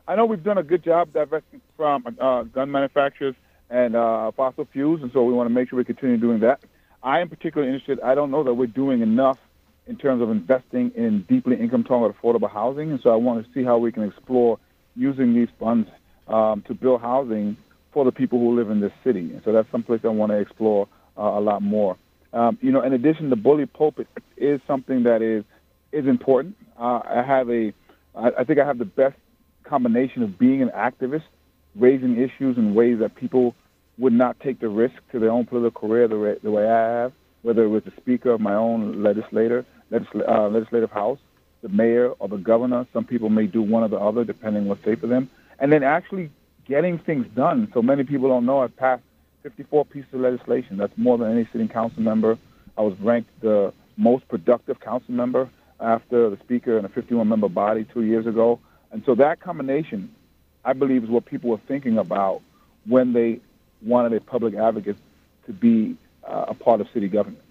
I 0.09 0.17
know 0.17 0.25
we've 0.25 0.43
done 0.43 0.57
a 0.57 0.63
good 0.63 0.83
job 0.83 1.13
divesting 1.13 1.61
from 1.77 2.17
uh, 2.19 2.45
gun 2.45 2.71
manufacturers 2.71 3.35
and 3.69 3.95
uh, 3.95 4.33
fossil 4.33 4.67
fuels, 4.73 5.03
and 5.03 5.13
so 5.13 5.23
we 5.23 5.35
want 5.35 5.51
to 5.51 5.55
make 5.55 5.69
sure 5.69 5.77
we 5.77 5.85
continue 5.85 6.17
doing 6.17 6.41
that. 6.41 6.61
I 7.03 7.21
am 7.21 7.29
particularly 7.29 7.71
interested. 7.71 8.01
I 8.01 8.15
don't 8.15 8.31
know 8.31 8.43
that 8.43 8.55
we're 8.55 8.69
doing 8.69 9.03
enough 9.03 9.39
in 9.87 9.97
terms 9.97 10.23
of 10.23 10.31
investing 10.31 10.93
in 10.97 11.27
deeply 11.29 11.57
income 11.57 11.85
target 11.85 12.17
affordable 12.17 12.51
housing, 12.51 12.91
and 12.91 13.01
so 13.03 13.11
I 13.11 13.17
want 13.17 13.47
to 13.47 13.53
see 13.53 13.63
how 13.63 13.77
we 13.77 13.93
can 13.93 14.03
explore 14.03 14.59
using 14.97 15.35
these 15.35 15.49
funds 15.61 15.91
um, 16.27 16.65
to 16.69 16.75
build 16.75 17.03
housing 17.03 17.59
for 17.93 18.07
the 18.07 18.13
people 18.13 18.39
who 18.39 18.57
live 18.57 18.71
in 18.71 18.81
this 18.81 18.93
city. 19.05 19.31
And 19.33 19.43
so 19.45 19.53
that's 19.53 19.71
someplace 19.71 20.01
I 20.05 20.09
want 20.09 20.33
to 20.33 20.39
explore 20.39 20.89
uh, 21.19 21.21
a 21.21 21.41
lot 21.41 21.61
more. 21.61 21.99
Um, 22.33 22.57
you 22.63 22.73
know, 22.73 22.81
in 22.81 22.95
addition, 22.95 23.29
the 23.29 23.37
bully 23.37 23.67
pulpit 23.67 24.09
is 24.39 24.63
something 24.67 25.03
that 25.03 25.21
is 25.21 25.45
is 25.93 26.07
important. 26.07 26.57
Uh, 26.81 27.01
I 27.05 27.23
have 27.27 27.51
a, 27.51 27.75
I, 28.15 28.31
I 28.39 28.45
think 28.45 28.59
I 28.59 28.65
have 28.65 28.79
the 28.79 28.87
best 28.87 29.17
combination 29.69 30.23
of 30.23 30.39
being 30.39 30.63
an 30.63 30.71
activist, 30.71 31.25
raising 31.77 32.17
issues 32.17 32.57
in 32.57 32.75
ways 32.75 32.99
that 33.01 33.15
people 33.15 33.55
would 33.99 34.13
not 34.13 34.39
take 34.41 34.61
the 34.61 34.69
risk 34.69 34.95
to 35.13 35.19
their 35.19 35.31
own 35.31 35.45
political 35.45 35.89
career 35.89 36.09
the 36.09 36.19
way, 36.19 36.37
the 36.43 36.51
way 36.51 36.65
I 36.69 37.01
have, 37.01 37.13
whether 37.43 37.65
it 37.65 37.69
was 37.69 37.83
the 37.85 37.93
speaker 38.01 38.31
of 38.31 38.41
my 38.41 38.55
own 38.55 39.03
legislator, 39.03 39.67
legisl- 39.91 40.29
uh, 40.29 40.49
legislative 40.49 40.91
house, 40.91 41.19
the 41.63 41.69
mayor, 41.69 42.11
or 42.19 42.29
the 42.29 42.37
governor. 42.37 42.87
Some 42.93 43.05
people 43.05 43.29
may 43.29 43.47
do 43.47 43.63
one 43.63 43.83
or 43.83 43.89
the 43.89 43.99
other, 43.99 44.25
depending 44.25 44.67
what's 44.67 44.85
safe 44.85 45.01
for 45.01 45.09
them. 45.09 45.29
And 45.59 45.73
then 45.73 45.83
actually 45.83 46.31
getting 46.69 46.99
things 46.99 47.27
done. 47.35 47.69
So 47.75 47.83
many 47.83 48.05
people 48.05 48.29
don't 48.29 48.47
know 48.47 48.61
I've 48.61 48.77
passed 48.77 49.03
54 49.43 49.87
pieces 49.87 50.13
of 50.13 50.21
legislation. 50.21 50.77
That's 50.77 50.93
more 50.97 51.19
than 51.19 51.31
any 51.33 51.49
sitting 51.53 51.69
council 51.69 52.03
member. 52.03 52.39
I 52.77 52.83
was 52.83 52.95
ranked 53.01 53.31
the 53.41 53.73
most 53.97 54.29
productive 54.29 54.79
council 54.81 55.15
member 55.15 55.51
after 55.81 56.31
the 56.31 56.39
speaker 56.45 56.77
and 56.77 56.87
a 56.87 56.89
51 56.89 57.29
member 57.29 57.49
body 57.49 57.87
two 57.93 58.03
years 58.03 58.27
ago. 58.27 58.61
And 58.91 59.03
so 59.05 59.15
that 59.17 59.41
combination, 59.41 60.15
I 60.65 60.73
believe, 60.73 61.05
is 61.05 61.11
what 61.11 61.25
people 61.25 61.51
were 61.51 61.61
thinking 61.69 61.99
about 61.99 62.43
when 62.87 63.13
they 63.13 63.41
wanted 63.83 64.13
a 64.15 64.21
public 64.21 64.55
advocate 64.55 64.97
to 65.47 65.53
be 65.53 65.97
uh, 66.27 66.47
a 66.49 66.55
part 66.55 66.81
of 66.81 66.89
city 66.93 67.09
government. 67.09 67.45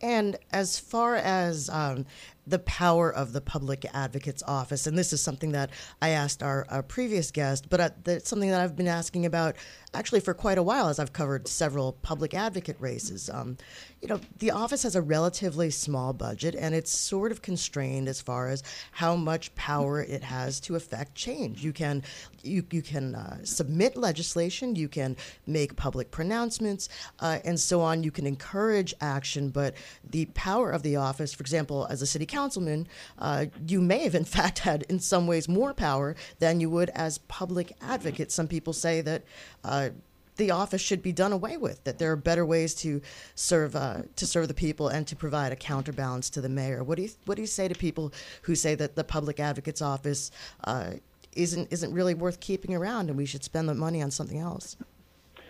And 0.00 0.36
as 0.52 0.78
far 0.78 1.14
as 1.16 1.70
um, 1.70 2.06
the 2.46 2.58
power 2.60 3.12
of 3.12 3.32
the 3.32 3.40
public 3.40 3.86
advocate's 3.94 4.42
office. 4.42 4.86
And 4.86 4.98
this 4.98 5.12
is 5.12 5.20
something 5.20 5.52
that 5.52 5.70
I 6.00 6.10
asked 6.10 6.42
our, 6.42 6.66
our 6.68 6.82
previous 6.82 7.30
guest, 7.30 7.68
but 7.68 7.80
uh, 7.80 7.90
it's 8.06 8.28
something 8.28 8.50
that 8.50 8.60
I've 8.60 8.76
been 8.76 8.88
asking 8.88 9.26
about 9.26 9.56
actually 9.94 10.20
for 10.20 10.34
quite 10.34 10.58
a 10.58 10.62
while 10.62 10.88
as 10.88 10.98
I've 10.98 11.12
covered 11.12 11.46
several 11.46 11.92
public 11.92 12.34
advocate 12.34 12.76
races. 12.80 13.30
Um, 13.30 13.58
you 14.00 14.08
know, 14.08 14.20
the 14.38 14.50
office 14.50 14.82
has 14.82 14.96
a 14.96 15.02
relatively 15.02 15.70
small 15.70 16.12
budget 16.12 16.54
and 16.54 16.74
it's 16.74 16.90
sort 16.90 17.30
of 17.30 17.42
constrained 17.42 18.08
as 18.08 18.20
far 18.20 18.48
as 18.48 18.62
how 18.90 19.14
much 19.14 19.54
power 19.54 20.00
it 20.02 20.24
has 20.24 20.58
to 20.60 20.76
affect 20.76 21.14
change. 21.14 21.62
You 21.62 21.72
can 21.72 22.02
you, 22.42 22.64
you 22.70 22.82
can 22.82 23.14
uh, 23.14 23.44
submit 23.44 23.96
legislation, 23.96 24.74
you 24.74 24.88
can 24.88 25.16
make 25.46 25.76
public 25.76 26.10
pronouncements, 26.10 26.88
uh, 27.20 27.38
and 27.44 27.58
so 27.58 27.80
on. 27.80 28.02
You 28.02 28.10
can 28.10 28.26
encourage 28.26 28.94
action, 29.00 29.50
but 29.50 29.74
the 30.10 30.26
power 30.26 30.70
of 30.70 30.82
the 30.82 30.96
office, 30.96 31.32
for 31.32 31.42
example, 31.42 31.86
as 31.88 32.02
a 32.02 32.06
city 32.06 32.26
councilman, 32.32 32.88
uh, 33.18 33.46
you 33.66 33.80
may 33.80 34.00
have 34.04 34.14
in 34.14 34.24
fact 34.38 34.60
had 34.60 34.82
in 34.88 34.98
some 34.98 35.26
ways 35.26 35.48
more 35.48 35.74
power 35.74 36.16
than 36.38 36.60
you 36.60 36.70
would 36.70 36.90
as 36.90 37.18
public 37.18 37.72
advocate. 37.80 38.32
Some 38.32 38.48
people 38.48 38.72
say 38.72 39.00
that 39.02 39.22
uh, 39.64 39.90
the 40.36 40.50
office 40.50 40.80
should 40.80 41.02
be 41.02 41.12
done 41.12 41.32
away 41.32 41.56
with. 41.56 41.84
That 41.84 41.98
there 41.98 42.10
are 42.10 42.16
better 42.16 42.44
ways 42.46 42.74
to 42.76 43.00
serve 43.34 43.76
uh, 43.76 44.02
to 44.16 44.26
serve 44.26 44.48
the 44.48 44.54
people 44.54 44.88
and 44.88 45.06
to 45.06 45.16
provide 45.16 45.52
a 45.52 45.56
counterbalance 45.56 46.30
to 46.30 46.40
the 46.40 46.48
mayor. 46.48 46.82
What 46.82 46.96
do 46.96 47.02
you 47.02 47.10
what 47.26 47.36
do 47.36 47.42
you 47.42 47.46
say 47.46 47.68
to 47.68 47.74
people 47.74 48.12
who 48.42 48.54
say 48.54 48.74
that 48.74 48.96
the 48.96 49.04
public 49.04 49.38
advocate's 49.38 49.82
office 49.82 50.30
uh, 50.64 50.92
isn't 51.36 51.70
isn't 51.70 51.92
really 51.92 52.14
worth 52.14 52.40
keeping 52.40 52.74
around 52.74 53.08
and 53.08 53.16
we 53.16 53.26
should 53.26 53.44
spend 53.44 53.68
the 53.68 53.74
money 53.74 54.02
on 54.02 54.10
something 54.10 54.38
else? 54.38 54.76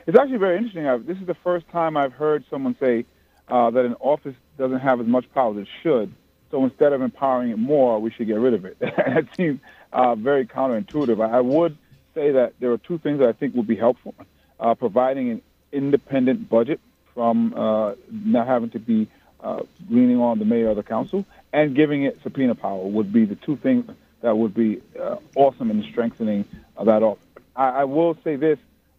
It's 0.06 0.18
actually 0.18 0.38
very 0.38 0.56
interesting. 0.56 0.86
I've, 0.88 1.06
this 1.06 1.18
is 1.18 1.26
the 1.26 1.36
first 1.44 1.68
time 1.70 1.96
I've 1.96 2.12
heard 2.12 2.44
someone 2.50 2.76
say 2.80 3.06
uh, 3.48 3.70
that 3.70 3.84
an 3.84 3.94
office 4.00 4.34
doesn't 4.58 4.80
have 4.80 5.00
as 5.00 5.06
much 5.06 5.24
power 5.32 5.52
as 5.52 5.58
it 5.62 5.68
should. 5.82 6.12
So 6.52 6.62
instead 6.64 6.92
of 6.92 7.00
empowering 7.00 7.50
it 7.50 7.58
more, 7.58 7.98
we 7.98 8.10
should 8.10 8.26
get 8.26 8.38
rid 8.38 8.52
of 8.52 8.66
it. 8.66 8.78
that 8.80 9.26
seems 9.36 9.58
uh, 9.90 10.14
very 10.14 10.46
counterintuitive. 10.46 11.18
I 11.18 11.40
would 11.40 11.78
say 12.14 12.32
that 12.32 12.52
there 12.60 12.70
are 12.72 12.78
two 12.78 12.98
things 12.98 13.20
that 13.20 13.28
I 13.28 13.32
think 13.32 13.54
would 13.54 13.66
be 13.66 13.74
helpful 13.74 14.14
uh, 14.60 14.74
providing 14.74 15.30
an 15.30 15.42
independent 15.72 16.50
budget 16.50 16.78
from 17.14 17.54
uh, 17.54 17.94
not 18.10 18.46
having 18.46 18.68
to 18.70 18.78
be 18.78 19.08
uh, 19.40 19.62
leaning 19.88 20.20
on 20.20 20.38
the 20.38 20.44
mayor 20.44 20.68
or 20.68 20.74
the 20.74 20.82
council, 20.82 21.24
and 21.54 21.74
giving 21.74 22.04
it 22.04 22.20
subpoena 22.22 22.54
power 22.54 22.86
would 22.86 23.12
be 23.14 23.24
the 23.24 23.34
two 23.34 23.56
things 23.56 23.90
that 24.20 24.36
would 24.36 24.54
be 24.54 24.82
uh, 25.00 25.16
awesome 25.34 25.70
in 25.70 25.82
strengthening 25.90 26.44
that 26.84 27.02
office. 27.02 27.24
I, 27.56 27.68
I 27.68 27.84
will 27.84 28.14
say 28.22 28.36
this: 28.36 28.58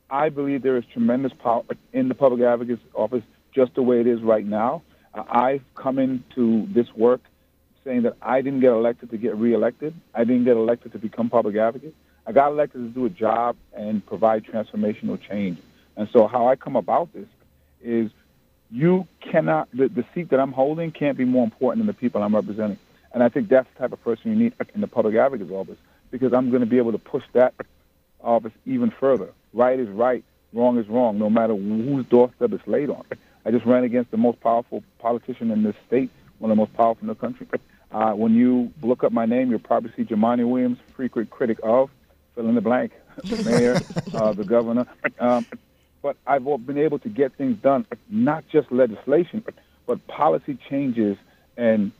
I 0.10 0.30
believe 0.30 0.64
there 0.64 0.78
is 0.78 0.86
tremendous 0.92 1.34
power 1.34 1.64
in 1.94 2.08
the 2.08 2.16
public 2.16 2.42
advocate's 2.42 2.82
office, 2.96 3.24
just 3.54 3.76
the 3.76 3.84
way 3.84 4.00
it 4.00 4.08
is 4.08 4.24
right 4.24 4.46
now. 4.46 4.82
I've 5.14 5.64
come 5.76 6.00
into 6.00 6.66
this 6.74 6.92
work 6.96 7.22
saying 7.84 8.04
that 8.04 8.16
I 8.22 8.42
didn't 8.42 8.62
get 8.62 8.72
elected 8.72 9.12
to 9.12 9.18
get 9.18 9.36
reelected. 9.36 9.94
I 10.14 10.24
didn't 10.24 10.46
get 10.46 10.58
elected 10.58 10.94
to 10.94 11.00
become 11.00 11.30
public 11.30 11.56
advocate. 11.56 11.94
I 12.26 12.32
got 12.32 12.52
elected 12.52 12.82
to 12.82 12.88
do 12.90 13.06
a 13.06 13.10
job 13.10 13.56
and 13.74 14.06
provide 14.06 14.46
transformational 14.46 15.20
change. 15.22 15.60
And 15.98 16.08
so 16.12 16.28
how 16.28 16.48
I 16.48 16.56
come 16.56 16.76
about 16.76 17.14
this 17.14 17.28
is 17.82 18.12
you 18.72 19.08
cannot, 19.20 19.70
the, 19.74 19.88
the 19.88 20.06
seat 20.16 20.30
that 20.30 20.40
I'm 20.40 20.52
holding 20.52 20.92
can't 20.92 21.18
be 21.18 21.26
more 21.26 21.44
important 21.44 21.82
than 21.82 21.88
the 21.88 22.00
people 22.00 22.24
I'm 22.24 22.34
representing. 22.34 22.80
And 23.14 23.22
I 23.22 23.30
think 23.30 23.50
that's 23.50 23.68
the 23.74 23.80
type 23.80 23.92
of 23.92 24.04
person 24.04 24.32
you 24.32 24.38
need 24.38 24.54
in 24.74 24.82
the 24.82 24.88
public 24.88 25.16
advocate's 25.16 25.52
office 25.52 25.78
because 26.10 26.34
I'm 26.34 26.50
going 26.50 26.62
to 26.62 26.68
be 26.68 26.78
able 26.78 26.94
to 26.94 26.98
push 26.98 27.24
that 27.34 27.54
office 28.22 28.54
even 28.66 28.90
further. 28.90 29.30
Right 29.54 29.80
is 29.80 29.90
right, 29.90 30.24
wrong 30.54 30.80
is 30.80 30.88
wrong, 30.88 31.20
no 31.20 31.30
matter 31.30 31.56
whose 31.56 32.06
doorstep 32.06 32.54
it's 32.54 32.68
laid 32.68 32.90
on. 32.90 33.04
I 33.46 33.52
just 33.52 33.66
ran 33.66 33.84
against 33.84 34.12
the 34.12 34.18
most 34.18 34.40
powerful 34.40 34.84
politician 35.00 35.52
in 35.52 35.64
this 35.64 35.76
state, 35.88 36.10
one 36.44 36.52
of 36.52 36.58
the 36.58 36.62
most 36.62 36.74
powerful 36.74 37.02
in 37.04 37.08
the 37.08 37.16
country. 37.16 37.48
Uh, 37.90 38.12
when 38.12 38.34
you 38.34 38.74
look 38.82 39.06
up 39.06 39.14
my 39.14 39.26
name, 39.26 39.50
you'll 39.50 39.60
probably 39.60 39.94
see 39.96 40.04
Jumaane 40.04 40.46
Williams, 40.46 40.78
frequent 40.94 41.30
critic 41.30 41.58
of 41.64 41.90
fill 42.36 42.50
in 42.50 42.56
the 42.56 42.62
blank, 42.62 42.92
the 43.24 43.44
mayor, 43.50 43.80
uh, 44.14 44.34
the 44.34 44.44
governor. 44.44 44.86
Um, 45.20 45.46
but 46.02 46.18
I've 46.28 46.44
been 46.66 46.78
able 46.78 47.00
to 47.00 47.08
get 47.08 47.34
things 47.36 47.58
done, 47.62 47.86
not 48.10 48.44
just 48.52 48.74
legislation, 48.74 49.42
but 49.86 50.06
policy 50.08 50.58
changes 50.70 51.18
and 51.56 51.94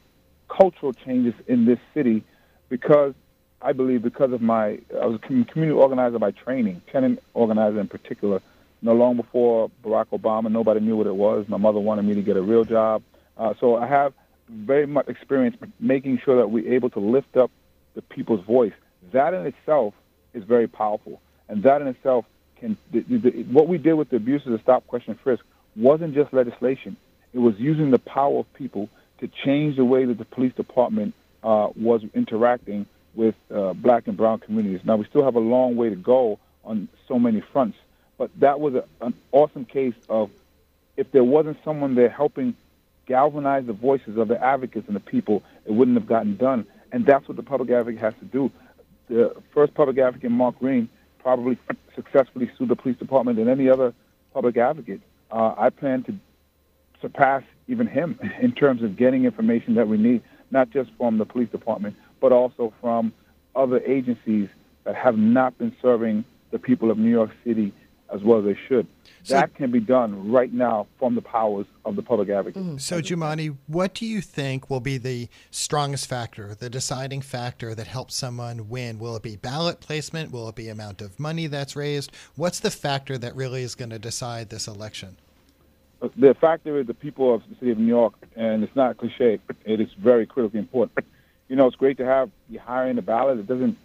cultural 0.50 0.92
changes 0.92 1.36
in 1.48 1.64
this 1.64 1.80
city 1.94 2.24
because 2.68 3.14
I 3.62 3.72
believe 3.72 4.02
because 4.02 4.34
of 4.34 4.42
my, 4.42 4.80
I 5.02 5.06
was 5.06 5.16
a 5.16 5.20
community 5.20 5.72
organizer 5.72 6.20
by 6.20 6.32
training, 6.32 6.82
tenant 6.92 7.24
organizer 7.34 7.80
in 7.80 7.88
particular. 7.88 8.42
No 8.82 8.94
long 8.94 9.16
before 9.16 9.72
Barack 9.86 10.08
Obama, 10.08 10.52
nobody 10.52 10.82
knew 10.82 10.98
what 10.98 11.08
it 11.08 11.16
was. 11.16 11.48
My 11.48 11.56
mother 11.56 11.80
wanted 11.80 12.04
me 12.04 12.16
to 12.16 12.22
get 12.22 12.36
a 12.36 12.42
real 12.42 12.66
job. 12.66 13.04
Uh, 13.38 13.54
so 13.60 13.78
I 13.78 13.88
have 13.88 14.14
very 14.50 14.86
much 14.86 15.08
experience 15.08 15.56
making 15.80 16.20
sure 16.24 16.38
that 16.38 16.48
we're 16.48 16.74
able 16.74 16.90
to 16.92 17.00
lift 17.00 17.38
up 17.38 17.52
the 17.96 18.02
people's 18.02 18.46
voice. 18.46 18.74
That 19.12 19.34
in 19.34 19.46
itself 19.46 19.94
is 20.34 20.44
very 20.44 20.68
powerful, 20.68 21.22
and 21.48 21.64
that 21.64 21.82
in 21.82 21.88
itself 21.88 22.26
can. 22.60 22.78
The, 22.92 23.02
the, 23.02 23.44
what 23.44 23.68
we 23.68 23.78
did 23.78 23.94
with 23.94 24.10
the 24.10 24.18
abuses 24.18 24.54
of 24.54 24.62
stop, 24.62 24.88
question, 24.88 25.18
frisk 25.24 25.44
wasn't 25.76 26.14
just 26.14 26.34
legislation; 26.34 26.98
it 27.34 27.40
was 27.40 27.56
using 27.58 27.92
the 27.92 28.00
power 28.00 28.40
of 28.40 28.54
people 28.54 28.90
to 29.20 29.30
change 29.46 29.76
the 29.78 29.86
way 29.86 30.06
that 30.06 30.18
the 30.18 30.26
police 30.26 30.54
department 30.54 31.14
uh, 31.44 31.70
was 31.76 32.04
interacting 32.14 32.86
with 33.16 33.36
uh, 33.54 33.74
black 33.74 34.08
and 34.08 34.18
brown 34.18 34.40
communities. 34.40 34.82
Now 34.84 34.96
we 34.96 35.06
still 35.06 35.24
have 35.24 35.36
a 35.36 35.40
long 35.40 35.76
way 35.76 35.90
to 35.90 35.96
go 35.96 36.40
on 36.64 36.88
so 37.08 37.20
many 37.20 37.42
fronts, 37.52 37.78
but 38.18 38.32
that 38.40 38.60
was 38.60 38.76
a, 38.76 38.86
an 39.02 39.14
awesome 39.32 39.66
case 39.66 39.96
of 40.10 40.32
if 40.96 41.12
there 41.12 41.24
wasn't 41.24 41.58
someone 41.64 41.96
there 41.96 42.10
helping 42.10 42.56
galvanize 43.06 43.66
the 43.66 43.74
voices 43.74 44.18
of 44.18 44.28
the 44.28 44.42
advocates 44.44 44.88
and 44.88 44.96
the 44.96 45.02
people, 45.02 45.44
it 45.66 45.72
wouldn't 45.72 45.98
have 45.98 46.08
gotten 46.08 46.38
done. 46.38 46.66
And 46.92 47.06
that's 47.06 47.28
what 47.28 47.38
the 47.38 47.44
public 47.44 47.70
advocate 47.72 48.02
has 48.02 48.14
to 48.20 48.26
do 48.26 48.52
the 49.10 49.36
first 49.54 49.74
public 49.74 49.98
advocate, 49.98 50.32
Mark 50.32 50.60
Green, 50.60 50.90
probably 51.20 51.58
successfully 51.96 52.52
sued 52.58 52.70
the 52.70 52.76
police 52.76 52.98
department 52.98 53.38
than 53.38 53.48
any 53.48 53.70
other 53.70 53.94
public 54.34 54.58
advocate. 54.58 55.02
Uh, 55.32 55.54
I 55.58 55.70
plan 55.70 56.04
to 56.04 56.16
surpass 57.02 57.44
even 57.68 57.88
him 57.88 58.20
in 58.42 58.52
terms 58.54 58.84
of 58.84 58.98
getting 58.98 59.26
information 59.26 59.76
that 59.76 59.88
we 59.88 59.98
need, 59.98 60.22
not 60.52 60.70
just 60.70 60.92
from 60.98 61.18
the 61.18 61.26
police 61.26 61.50
department, 61.50 61.96
but 62.20 62.32
also 62.32 62.74
from 62.82 63.14
other 63.56 63.80
agencies 63.82 64.50
that 64.84 64.96
have 64.96 65.18
not 65.18 65.58
been 65.58 65.76
serving 65.82 66.26
the 66.52 66.60
people 66.60 66.92
of 66.92 66.98
New 66.98 67.10
York 67.10 67.32
City 67.44 67.74
as 68.14 68.22
well 68.24 68.40
as 68.40 68.46
they 68.46 68.58
should. 68.68 68.88
So, 69.24 69.36
that 69.36 69.56
can 69.56 69.72
be 69.72 69.80
done 69.80 70.32
right 70.32 70.52
now 70.52 70.88
from 71.00 71.16
the 71.16 71.22
powers 71.22 71.66
of 71.86 71.96
the 71.96 72.02
public 72.02 72.30
advocate. 72.30 72.62
Mm-hmm. 72.62 72.78
So, 72.78 73.00
Jumaane, 73.00 73.56
what 73.68 73.94
do 73.94 74.06
you 74.06 74.20
think 74.20 74.70
will 74.70 74.82
be 74.82 74.98
the 74.98 75.30
strongest 75.50 76.08
factor, 76.08 76.56
the 76.56 76.70
deciding 76.70 77.22
factor 77.22 77.74
that 77.74 77.88
helps 77.88 78.16
someone 78.16 78.68
win? 78.68 79.00
Will 79.00 79.16
it 79.16 79.24
be 79.24 79.38
ballot 79.38 79.80
placement? 79.80 80.32
Will 80.32 80.50
it 80.50 80.56
be 80.56 80.68
amount 80.68 81.02
of 81.02 81.18
money 81.20 81.48
that's 81.48 81.76
raised? 81.76 82.12
What's 82.36 82.60
the 82.60 82.72
factor 82.72 83.18
that 83.18 83.34
really 83.34 83.64
is 83.64 83.76
going 83.76 83.92
to 83.92 84.00
decide 84.00 84.50
this 84.50 84.68
election? 84.68 85.16
Uh, 86.02 86.10
the 86.18 86.34
factor 86.34 86.78
is 86.80 86.88
the 86.88 86.94
people 86.94 87.34
of 87.34 87.44
the 87.50 87.56
city 87.56 87.72
of 87.72 87.78
New 87.78 87.88
York, 87.88 88.14
and 88.36 88.62
it's 88.62 88.76
not 88.76 88.98
cliche. 88.98 89.40
It 89.64 89.80
is 89.80 89.88
very 89.98 90.26
critically 90.26 90.60
important. 90.60 91.08
You 91.48 91.56
know, 91.56 91.66
it's 91.68 91.78
great 91.78 91.98
to 91.98 92.06
have 92.06 92.30
you 92.50 92.60
hiring 92.60 92.98
the 92.98 93.02
ballot. 93.02 93.40
It 93.40 93.48
doesn't. 93.48 93.78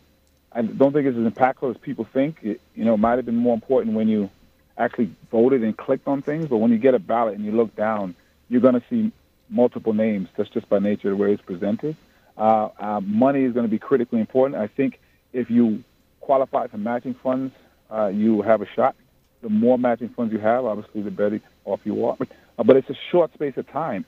I 0.53 0.63
don't 0.63 0.93
think 0.93 1.07
it's 1.07 1.17
as 1.17 1.25
impactful 1.25 1.71
as 1.71 1.77
people 1.79 2.07
think. 2.13 2.39
It, 2.43 2.61
you 2.75 2.85
know, 2.85 2.95
it 2.95 2.99
might 2.99 3.17
have 3.17 3.27
been 3.27 3.37
more 3.37 3.55
important 3.55 3.95
when 3.95 4.09
you 4.09 4.31
actually 4.77 5.11
voted 5.31 5.63
and 5.63 5.77
clicked 5.77 6.07
on 6.09 6.23
things, 6.23 6.47
but 6.47 6.59
when 6.59 6.71
you 6.71 6.79
get 6.79 6.95
a 6.95 6.99
ballot 6.99 7.35
and 7.35 7.45
you 7.45 7.53
look 7.53 7.75
down, 7.77 8.15
you're 8.49 8.61
going 8.61 8.75
to 8.75 8.83
see 8.89 9.13
multiple 9.51 9.93
names. 9.93 10.29
That's 10.37 10.49
just 10.51 10.69
by 10.69 10.79
nature 10.79 11.11
the 11.11 11.17
way 11.17 11.33
it's 11.33 11.43
presented. 11.43 11.97
Uh, 12.37 12.69
uh, 12.79 13.01
money 13.01 13.43
is 13.43 13.53
going 13.53 13.67
to 13.67 13.71
be 13.71 13.79
critically 13.79 14.21
important. 14.21 14.61
I 14.61 14.69
think 14.69 15.01
if 15.33 15.51
you 15.51 15.83
qualify 16.21 16.69
for 16.69 16.79
matching 16.79 17.15
funds, 17.15 17.55
uh, 17.91 18.07
you 18.07 18.43
have 18.43 18.63
a 18.63 18.67
shot. 18.77 18.95
The 19.43 19.49
more 19.49 19.79
matching 19.79 20.09
funds 20.11 20.33
you 20.33 20.39
have, 20.39 20.65
obviously, 20.65 21.03
the 21.03 21.11
better 21.11 21.41
off 21.65 21.81
you 21.85 22.07
are. 22.07 22.17
Uh, 22.59 22.65
but 22.65 22.77
it's 22.77 22.91
a 22.91 22.97
short 23.11 23.33
space 23.35 23.57
of 23.57 23.71
time. 23.71 24.05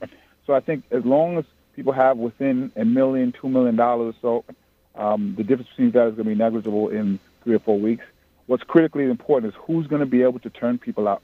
So 0.46 0.54
I 0.54 0.60
think 0.60 0.84
as 0.90 1.04
long 1.04 1.38
as 1.38 1.44
people 1.76 1.92
have 1.92 2.16
within 2.18 2.72
a 2.76 2.84
million, 2.84 3.32
two 3.32 3.48
million 3.48 3.76
dollars 3.76 4.14
or 4.22 4.42
so, 4.46 4.54
um, 5.00 5.34
the 5.36 5.42
difference 5.42 5.70
between 5.70 5.92
that 5.92 6.08
is 6.08 6.14
going 6.14 6.28
to 6.28 6.34
be 6.34 6.34
negligible 6.34 6.88
in 6.88 7.18
three 7.42 7.54
or 7.54 7.58
four 7.60 7.78
weeks. 7.78 8.04
What's 8.46 8.62
critically 8.64 9.04
important 9.04 9.52
is 9.52 9.60
who's 9.66 9.86
going 9.86 10.00
to 10.00 10.06
be 10.06 10.22
able 10.22 10.40
to 10.40 10.50
turn 10.50 10.78
people 10.78 11.08
out, 11.08 11.22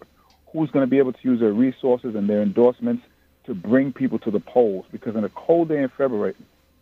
who's 0.53 0.71
going 0.71 0.85
to 0.85 0.91
be 0.91 0.99
able 0.99 1.13
to 1.13 1.19
use 1.23 1.41
their 1.41 1.53
resources 1.53 2.15
and 2.15 2.29
their 2.29 2.43
endorsements 2.43 3.03
to 3.45 3.55
bring 3.55 3.93
people 3.93 4.19
to 4.21 4.31
the 4.31 4.41
polls. 4.41 4.87
Because 4.91 5.15
in 5.15 5.25
a 5.25 5.29
cold 5.29 5.69
day 5.69 5.83
in 5.83 5.91
February, 5.91 6.35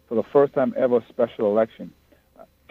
for 0.09 0.15
the 0.15 0.23
first 0.23 0.55
time 0.55 0.73
ever, 0.77 1.05
special 1.09 1.47
election, 1.47 1.93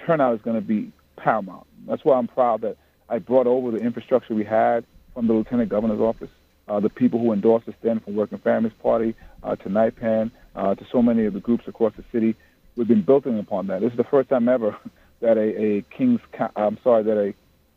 turnout 0.05 0.35
is 0.35 0.41
going 0.41 0.55
to 0.55 0.65
be 0.65 0.91
paramount. 1.17 1.67
That's 1.87 2.03
why 2.05 2.17
I'm 2.17 2.27
proud 2.27 2.61
that 2.61 2.77
I 3.09 3.19
brought 3.19 3.47
over 3.47 3.71
the 3.71 3.77
infrastructure 3.77 4.33
we 4.33 4.45
had 4.45 4.85
from 5.13 5.27
the 5.27 5.33
Lieutenant 5.33 5.69
Governor's 5.69 5.99
office, 5.99 6.29
uh, 6.67 6.79
the 6.79 6.89
people 6.89 7.19
who 7.19 7.33
endorsed 7.33 7.65
the 7.65 7.73
then 7.83 7.99
from 7.99 8.15
Working 8.15 8.37
Families 8.37 8.73
Party 8.81 9.15
uh, 9.43 9.55
to 9.57 9.69
NYPAN, 9.69 10.31
uh, 10.55 10.75
to 10.75 10.85
so 10.91 11.01
many 11.01 11.25
of 11.25 11.33
the 11.33 11.39
groups 11.39 11.65
across 11.67 11.93
the 11.97 12.03
city. 12.11 12.35
We've 12.75 12.87
been 12.87 13.03
building 13.03 13.39
upon 13.39 13.67
that. 13.67 13.81
This 13.81 13.91
is 13.91 13.97
the 13.97 14.03
first 14.03 14.29
time 14.29 14.49
ever 14.49 14.77
that 15.21 15.37
a, 15.37 15.61
a 15.61 15.81
King's, 15.83 16.21
I'm 16.55 16.77
sorry, 16.83 17.03
that 17.03 17.17
a 17.17 17.33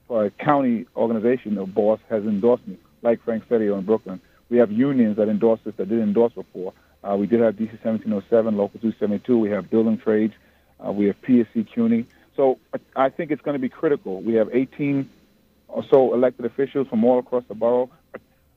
a 0.09 0.31
county 0.31 0.87
organization 0.97 1.59
or 1.59 1.67
boss 1.67 1.99
has 2.09 2.23
endorsed 2.25 2.67
me, 2.67 2.77
like 3.03 3.23
Frank 3.25 3.49
Seddio 3.49 3.79
in 3.79 3.85
Brooklyn. 3.85 4.21
We 4.49 4.59
have 4.59 4.71
unions 4.71 5.17
that 5.17 5.29
endorse 5.29 5.61
us 5.67 5.75
that 5.77 5.89
didn't 5.89 6.05
endorse 6.05 6.33
before. 6.33 6.73
Uh, 7.03 7.17
we 7.17 7.27
did 7.27 7.41
have 7.41 7.55
DC 7.55 7.73
1707, 7.85 8.57
Local 8.57 8.81
272. 8.81 9.39
We 9.39 9.51
have 9.51 9.71
building 9.71 9.99
trades. 9.99 10.35
Uh, 10.85 10.93
we 10.93 11.07
have 11.07 11.21
PSC 11.23 11.73
CUNY. 11.73 12.07
So 12.37 12.59
I 12.95 13.09
think 13.09 13.31
it's 13.31 13.43
going 13.43 13.55
to 13.55 13.61
be 13.61 13.69
critical. 13.69 14.21
We 14.23 14.35
have 14.35 14.51
18 14.53 15.09
or 15.69 15.85
so 15.91 16.15
elected 16.15 16.45
officials 16.45 16.87
from 16.89 17.05
all 17.05 17.19
across 17.19 17.45
the 17.49 17.55
borough 17.55 17.91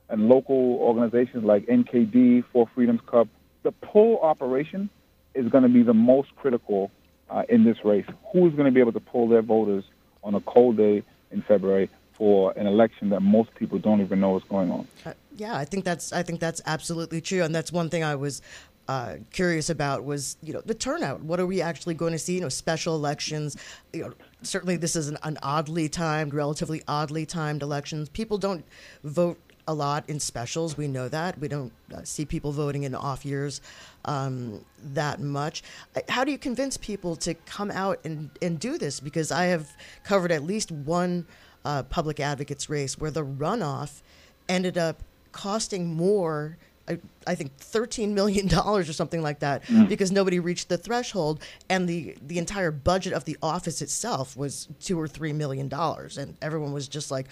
and 0.08 0.28
local 0.28 0.76
organizations 0.76 1.44
like 1.44 1.66
NKD, 1.66 2.44
Four 2.52 2.68
Freedoms 2.74 3.00
Cup. 3.06 3.28
The 3.62 3.72
poll 3.72 4.20
operation 4.22 4.90
is 5.34 5.48
going 5.48 5.62
to 5.62 5.68
be 5.68 5.82
the 5.82 5.94
most 5.94 6.34
critical 6.36 6.90
uh, 7.28 7.42
in 7.48 7.64
this 7.64 7.84
race. 7.84 8.06
Who's 8.32 8.52
going 8.54 8.66
to 8.66 8.72
be 8.72 8.80
able 8.80 8.92
to 8.92 9.00
pull 9.00 9.28
their 9.28 9.42
voters 9.42 9.84
on 10.22 10.34
a 10.34 10.40
cold 10.40 10.76
day 10.76 11.02
in 11.30 11.42
February 11.42 11.88
for 12.14 12.52
an 12.56 12.66
election 12.66 13.08
that 13.10 13.20
most 13.20 13.54
people 13.54 13.78
don't 13.78 14.00
even 14.00 14.20
know 14.20 14.36
is 14.36 14.42
going 14.44 14.70
on? 14.70 14.86
Uh, 15.06 15.12
yeah, 15.36 15.56
I 15.56 15.64
think 15.64 15.84
that's 15.84 16.12
I 16.12 16.22
think 16.22 16.40
that's 16.40 16.60
absolutely 16.66 17.20
true, 17.20 17.42
and 17.42 17.54
that's 17.54 17.72
one 17.72 17.88
thing 17.88 18.04
I 18.04 18.14
was 18.14 18.42
uh, 18.88 19.16
curious 19.32 19.70
about 19.70 20.04
was 20.04 20.36
you 20.42 20.52
know 20.52 20.60
the 20.66 20.74
turnout. 20.74 21.22
What 21.22 21.40
are 21.40 21.46
we 21.46 21.62
actually 21.62 21.94
going 21.94 22.12
to 22.12 22.18
see? 22.18 22.34
You 22.34 22.40
know, 22.42 22.48
special 22.48 22.94
elections. 22.94 23.56
You 23.92 24.02
know, 24.02 24.12
certainly 24.42 24.76
this 24.76 24.96
is 24.96 25.08
an, 25.08 25.16
an 25.22 25.38
oddly 25.42 25.88
timed, 25.88 26.34
relatively 26.34 26.82
oddly 26.88 27.24
timed 27.24 27.62
elections. 27.62 28.08
People 28.08 28.36
don't 28.36 28.64
vote 29.04 29.38
a 29.66 29.74
lot 29.74 30.08
in 30.08 30.20
specials. 30.20 30.76
We 30.76 30.88
know 30.88 31.08
that. 31.08 31.38
We 31.38 31.48
don't 31.48 31.72
uh, 31.94 32.02
see 32.04 32.24
people 32.24 32.52
voting 32.52 32.84
in 32.84 32.94
off 32.94 33.24
years 33.24 33.60
um, 34.04 34.64
that 34.92 35.20
much. 35.20 35.62
How 36.08 36.24
do 36.24 36.32
you 36.32 36.38
convince 36.38 36.76
people 36.76 37.16
to 37.16 37.34
come 37.34 37.70
out 37.70 38.00
and, 38.04 38.30
and 38.42 38.58
do 38.58 38.78
this? 38.78 39.00
Because 39.00 39.30
I 39.30 39.44
have 39.46 39.68
covered 40.04 40.32
at 40.32 40.42
least 40.42 40.70
one 40.72 41.26
uh, 41.64 41.82
public 41.84 42.20
advocates 42.20 42.68
race 42.68 42.98
where 42.98 43.10
the 43.10 43.24
runoff 43.24 44.02
ended 44.48 44.78
up 44.78 45.02
costing 45.32 45.94
more 45.94 46.56
I, 46.90 46.98
I 47.26 47.34
think 47.34 47.56
thirteen 47.56 48.14
million 48.14 48.46
dollars 48.58 48.88
or 48.88 48.92
something 48.92 49.22
like 49.22 49.40
that 49.40 49.64
mm. 49.64 49.88
because 49.88 50.10
nobody 50.10 50.40
reached 50.40 50.68
the 50.68 50.78
threshold, 50.78 51.42
and 51.68 51.88
the 51.88 52.16
the 52.26 52.38
entire 52.38 52.70
budget 52.70 53.12
of 53.12 53.24
the 53.24 53.36
office 53.42 53.80
itself 53.80 54.36
was 54.36 54.68
two 54.80 55.00
or 55.00 55.06
three 55.06 55.32
million 55.32 55.68
dollars, 55.68 56.18
and 56.18 56.36
everyone 56.42 56.72
was 56.72 56.88
just 56.88 57.10
like, 57.10 57.26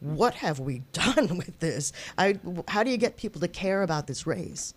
"What 0.00 0.34
have 0.34 0.58
we 0.58 0.82
done 0.92 1.36
with 1.36 1.58
this?" 1.60 1.92
I, 2.16 2.38
how 2.68 2.82
do 2.82 2.90
you 2.90 2.96
get 2.96 3.16
people 3.16 3.40
to 3.40 3.48
care 3.48 3.82
about 3.82 4.06
this 4.06 4.26
race? 4.26 4.74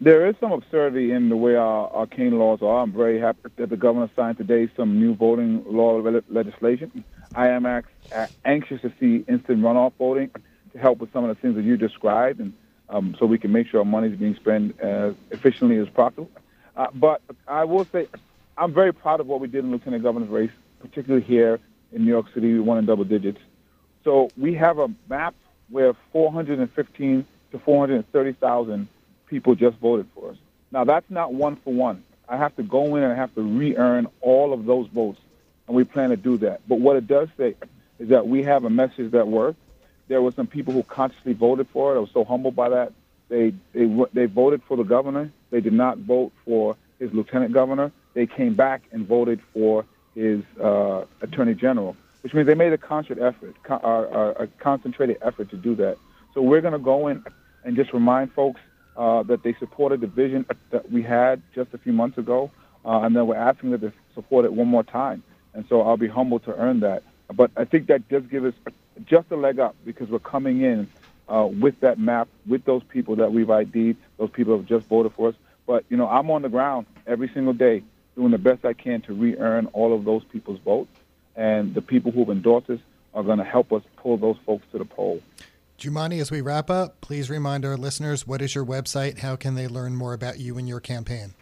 There 0.00 0.26
is 0.26 0.34
some 0.40 0.52
absurdity 0.52 1.12
in 1.12 1.28
the 1.28 1.36
way 1.36 1.54
our 1.54 1.88
arcane 1.90 2.36
laws 2.38 2.60
are. 2.62 2.82
I'm 2.82 2.92
very 2.92 3.20
happy 3.20 3.38
that 3.56 3.70
the 3.70 3.76
governor 3.76 4.10
signed 4.16 4.36
today 4.36 4.68
some 4.76 4.98
new 4.98 5.14
voting 5.14 5.64
law 5.66 6.02
legislation. 6.28 7.04
I 7.34 7.48
am 7.48 7.64
anxious 8.44 8.82
to 8.82 8.92
see 9.00 9.24
instant 9.28 9.60
runoff 9.60 9.92
voting 9.98 10.30
to 10.72 10.78
help 10.78 10.98
with 10.98 11.12
some 11.12 11.24
of 11.24 11.34
the 11.34 11.40
things 11.40 11.54
that 11.54 11.64
you 11.64 11.76
described 11.76 12.40
and 12.40 12.52
um, 12.88 13.16
so 13.18 13.26
we 13.26 13.38
can 13.38 13.52
make 13.52 13.68
sure 13.68 13.80
our 13.80 13.84
money 13.84 14.08
is 14.08 14.18
being 14.18 14.34
spent 14.36 14.78
as 14.80 15.14
efficiently 15.30 15.78
as 15.78 15.88
possible. 15.88 16.30
Uh, 16.76 16.88
but 16.94 17.22
I 17.46 17.64
will 17.64 17.84
say, 17.86 18.08
I'm 18.58 18.72
very 18.72 18.92
proud 18.92 19.20
of 19.20 19.26
what 19.26 19.40
we 19.40 19.48
did 19.48 19.64
in 19.64 19.70
lieutenant 19.70 20.02
governor's 20.02 20.28
race, 20.28 20.50
particularly 20.80 21.24
here 21.24 21.60
in 21.92 22.04
New 22.04 22.10
York 22.10 22.26
City. 22.34 22.52
We 22.52 22.60
won 22.60 22.78
in 22.78 22.86
double 22.86 23.04
digits. 23.04 23.40
So 24.04 24.30
we 24.36 24.54
have 24.54 24.78
a 24.78 24.88
map 25.08 25.34
where 25.70 25.94
415 26.12 27.26
to 27.52 27.58
430,000 27.58 28.88
people 29.26 29.54
just 29.54 29.78
voted 29.78 30.06
for 30.14 30.30
us. 30.30 30.36
Now 30.70 30.84
that's 30.84 31.08
not 31.08 31.32
one 31.32 31.56
for 31.56 31.72
one. 31.72 32.02
I 32.28 32.36
have 32.36 32.54
to 32.56 32.62
go 32.62 32.96
in 32.96 33.02
and 33.02 33.12
I 33.12 33.16
have 33.16 33.34
to 33.34 33.42
re-earn 33.42 34.08
all 34.20 34.52
of 34.52 34.64
those 34.64 34.88
votes, 34.88 35.20
and 35.66 35.76
we 35.76 35.84
plan 35.84 36.10
to 36.10 36.16
do 36.16 36.38
that. 36.38 36.60
But 36.68 36.80
what 36.80 36.96
it 36.96 37.06
does 37.06 37.28
say 37.36 37.54
is 37.98 38.08
that 38.08 38.26
we 38.26 38.42
have 38.42 38.64
a 38.64 38.70
message 38.70 39.12
that 39.12 39.28
works 39.28 39.58
there 40.08 40.20
were 40.22 40.32
some 40.32 40.46
people 40.46 40.72
who 40.72 40.82
consciously 40.82 41.32
voted 41.32 41.68
for 41.72 41.94
it. 41.94 41.96
I 41.96 42.00
was 42.00 42.10
so 42.12 42.24
humbled 42.24 42.56
by 42.56 42.68
that. 42.70 42.92
They 43.28 43.54
they 43.72 43.86
they 44.12 44.26
voted 44.26 44.62
for 44.68 44.76
the 44.76 44.82
governor. 44.82 45.30
They 45.50 45.60
did 45.60 45.72
not 45.72 45.98
vote 45.98 46.32
for 46.44 46.76
his 46.98 47.12
lieutenant 47.12 47.52
governor. 47.52 47.92
They 48.12 48.26
came 48.26 48.54
back 48.54 48.82
and 48.92 49.06
voted 49.06 49.40
for 49.52 49.84
his 50.14 50.42
uh, 50.62 51.04
attorney 51.20 51.54
general, 51.54 51.96
which 52.22 52.34
means 52.34 52.46
they 52.46 52.54
made 52.54 52.72
a 52.72 52.78
concerted 52.78 53.22
effort, 53.22 53.56
uh, 53.68 53.74
uh, 53.74 54.34
a 54.40 54.46
concentrated 54.58 55.18
effort 55.22 55.50
to 55.50 55.56
do 55.56 55.74
that. 55.76 55.96
So 56.34 56.42
we're 56.42 56.60
going 56.60 56.72
to 56.72 56.78
go 56.78 57.08
in 57.08 57.24
and 57.64 57.76
just 57.76 57.92
remind 57.92 58.32
folks 58.32 58.60
uh, 58.96 59.22
that 59.24 59.42
they 59.42 59.54
supported 59.54 60.00
the 60.00 60.06
vision 60.06 60.46
that 60.70 60.90
we 60.90 61.02
had 61.02 61.42
just 61.54 61.74
a 61.74 61.78
few 61.78 61.92
months 61.92 62.18
ago, 62.18 62.50
uh, 62.84 63.00
and 63.00 63.16
then 63.16 63.26
we're 63.26 63.36
asking 63.36 63.70
them 63.70 63.80
to 63.80 63.92
support 64.14 64.44
it 64.44 64.52
one 64.52 64.68
more 64.68 64.84
time. 64.84 65.22
And 65.54 65.64
so 65.68 65.82
I'll 65.82 65.96
be 65.96 66.08
humbled 66.08 66.44
to 66.44 66.54
earn 66.54 66.80
that. 66.80 67.02
But 67.34 67.50
I 67.56 67.64
think 67.64 67.86
that 67.88 68.08
does 68.08 68.24
give 68.24 68.44
us 68.44 68.54
just 69.06 69.30
a 69.30 69.36
leg 69.36 69.58
up 69.58 69.74
because 69.84 70.08
we're 70.08 70.18
coming 70.18 70.62
in 70.62 70.88
uh, 71.28 71.46
with 71.46 71.80
that 71.80 71.98
map, 71.98 72.28
with 72.46 72.64
those 72.64 72.82
people 72.84 73.16
that 73.16 73.32
we've 73.32 73.50
ID'd, 73.50 73.96
those 74.18 74.30
people 74.30 74.54
who 74.54 74.60
have 74.60 74.68
just 74.68 74.86
voted 74.86 75.12
for 75.12 75.28
us. 75.30 75.34
But, 75.66 75.84
you 75.88 75.96
know, 75.96 76.08
I'm 76.08 76.30
on 76.30 76.42
the 76.42 76.48
ground 76.48 76.86
every 77.06 77.30
single 77.32 77.52
day 77.54 77.82
doing 78.14 78.30
the 78.30 78.38
best 78.38 78.64
I 78.64 78.74
can 78.74 79.00
to 79.02 79.14
re-earn 79.14 79.66
all 79.72 79.94
of 79.94 80.04
those 80.04 80.22
people's 80.24 80.60
votes. 80.60 80.90
And 81.36 81.74
the 81.74 81.82
people 81.82 82.12
who've 82.12 82.28
endorsed 82.28 82.70
us 82.70 82.80
are 83.14 83.22
going 83.22 83.38
to 83.38 83.44
help 83.44 83.72
us 83.72 83.82
pull 83.96 84.16
those 84.16 84.36
folks 84.44 84.64
to 84.72 84.78
the 84.78 84.84
poll. 84.84 85.20
Jumaane, 85.78 86.20
as 86.20 86.30
we 86.30 86.40
wrap 86.40 86.70
up, 86.70 87.00
please 87.00 87.28
remind 87.28 87.64
our 87.64 87.76
listeners 87.76 88.26
what 88.26 88.40
is 88.40 88.54
your 88.54 88.64
website? 88.64 89.18
How 89.18 89.34
can 89.36 89.54
they 89.54 89.66
learn 89.66 89.96
more 89.96 90.12
about 90.12 90.38
you 90.38 90.56
and 90.58 90.68
your 90.68 90.80
campaign? 90.80 91.34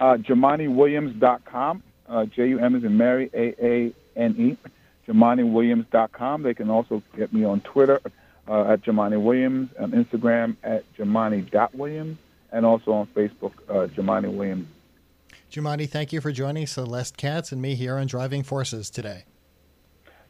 Uh, 0.00 0.16
JumaaneWilliams.com. 0.16 1.82
Uh, 2.08 2.24
J 2.26 2.48
U 2.48 2.58
M 2.58 2.74
is 2.74 2.84
in 2.84 2.96
Mary, 2.96 3.30
A 3.34 3.92
JumaaneWilliams.com. 5.08 6.42
They 6.42 6.54
can 6.54 6.70
also 6.70 7.02
get 7.16 7.32
me 7.32 7.44
on 7.44 7.60
Twitter 7.60 8.00
uh, 8.48 8.72
at 8.72 8.82
Jumaane 8.82 9.20
Williams, 9.22 9.70
on 9.78 9.92
Instagram 9.92 10.56
at 10.62 10.84
Jumaane.Williams, 10.96 12.18
and 12.52 12.66
also 12.66 12.92
on 12.92 13.06
Facebook, 13.08 13.52
uh, 13.68 13.88
Jumaane 13.88 14.32
Williams. 14.34 14.68
Jumaane, 15.50 15.88
thank 15.88 16.12
you 16.12 16.20
for 16.20 16.32
joining 16.32 16.66
Celeste 16.66 17.16
Katz 17.16 17.52
and 17.52 17.60
me 17.60 17.74
here 17.74 17.96
on 17.96 18.06
Driving 18.06 18.42
Forces 18.42 18.90
today. 18.90 19.24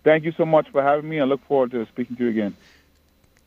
Thank 0.04 0.24
you 0.24 0.32
so 0.32 0.44
much 0.44 0.68
for 0.70 0.82
having 0.82 1.08
me. 1.08 1.20
I 1.20 1.24
look 1.24 1.44
forward 1.46 1.70
to 1.72 1.87
speaking 1.87 2.16
to 2.16 2.24
you 2.24 2.30
again. 2.30 2.56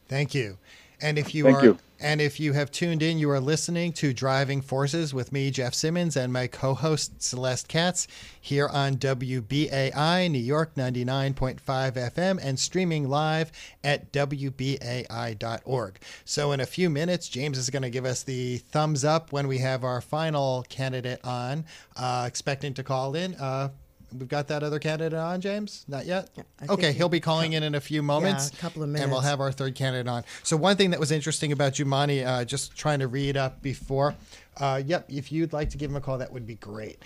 Thank 0.07 0.33
you. 0.33 0.57
And 1.01 1.17
if 1.17 1.35
you 1.35 1.43
Thank 1.45 1.57
are 1.57 1.63
you. 1.63 1.77
and 1.99 2.21
if 2.21 2.39
you 2.39 2.53
have 2.53 2.71
tuned 2.71 3.01
in, 3.01 3.19
you 3.19 3.29
are 3.29 3.39
listening 3.39 3.93
to 3.93 4.13
Driving 4.13 4.61
Forces 4.61 5.13
with 5.13 5.31
me, 5.31 5.51
Jeff 5.51 5.73
Simmons, 5.73 6.15
and 6.15 6.31
my 6.31 6.47
co-host 6.47 7.21
Celeste 7.21 7.67
Katz 7.67 8.07
here 8.39 8.67
on 8.67 8.95
WBAI 8.95 10.31
New 10.31 10.39
York 10.39 10.75
99.5 10.75 11.59
FM 11.61 12.39
and 12.41 12.59
streaming 12.59 13.09
live 13.09 13.51
at 13.83 14.11
WBAI.org. 14.11 15.99
So 16.23 16.51
in 16.51 16.59
a 16.59 16.65
few 16.65 16.89
minutes, 16.89 17.29
James 17.29 17.57
is 17.57 17.69
going 17.69 17.83
to 17.83 17.89
give 17.89 18.05
us 18.05 18.23
the 18.23 18.57
thumbs 18.57 19.03
up 19.03 19.31
when 19.31 19.47
we 19.47 19.57
have 19.59 19.83
our 19.83 20.01
final 20.01 20.65
candidate 20.69 21.19
on, 21.23 21.65
uh, 21.95 22.25
expecting 22.27 22.73
to 22.75 22.83
call 22.83 23.15
in. 23.15 23.35
Uh, 23.35 23.69
we've 24.13 24.27
got 24.27 24.47
that 24.47 24.63
other 24.63 24.79
candidate 24.79 25.17
on, 25.17 25.41
James? 25.41 25.85
Not 25.87 26.05
yet? 26.05 26.29
Yeah, 26.35 26.43
okay, 26.69 26.93
he'll 26.93 27.09
be 27.09 27.19
calling 27.19 27.53
in 27.53 27.63
in 27.63 27.75
a 27.75 27.81
few 27.81 28.01
moments. 28.01 28.51
Yeah, 28.51 28.59
a 28.59 28.61
couple 28.61 28.83
of 28.83 28.89
minutes. 28.89 29.03
And 29.03 29.11
we'll 29.11 29.21
have 29.21 29.39
our 29.39 29.51
third 29.51 29.75
candidate 29.75 30.07
on. 30.07 30.23
So, 30.43 30.57
one 30.57 30.77
thing 30.77 30.91
that 30.91 30.99
was 30.99 31.11
interesting 31.11 31.51
about 31.51 31.73
Jumaane, 31.73 32.25
uh, 32.25 32.45
just 32.45 32.75
trying 32.75 32.99
to 32.99 33.07
read 33.07 33.37
up 33.37 33.61
before, 33.61 34.15
uh, 34.57 34.81
yep, 34.85 35.05
if 35.09 35.31
you'd 35.31 35.53
like 35.53 35.69
to 35.71 35.77
give 35.77 35.89
him 35.89 35.97
a 35.97 36.01
call, 36.01 36.17
that 36.17 36.31
would 36.31 36.45
be 36.45 36.55
great 36.55 36.99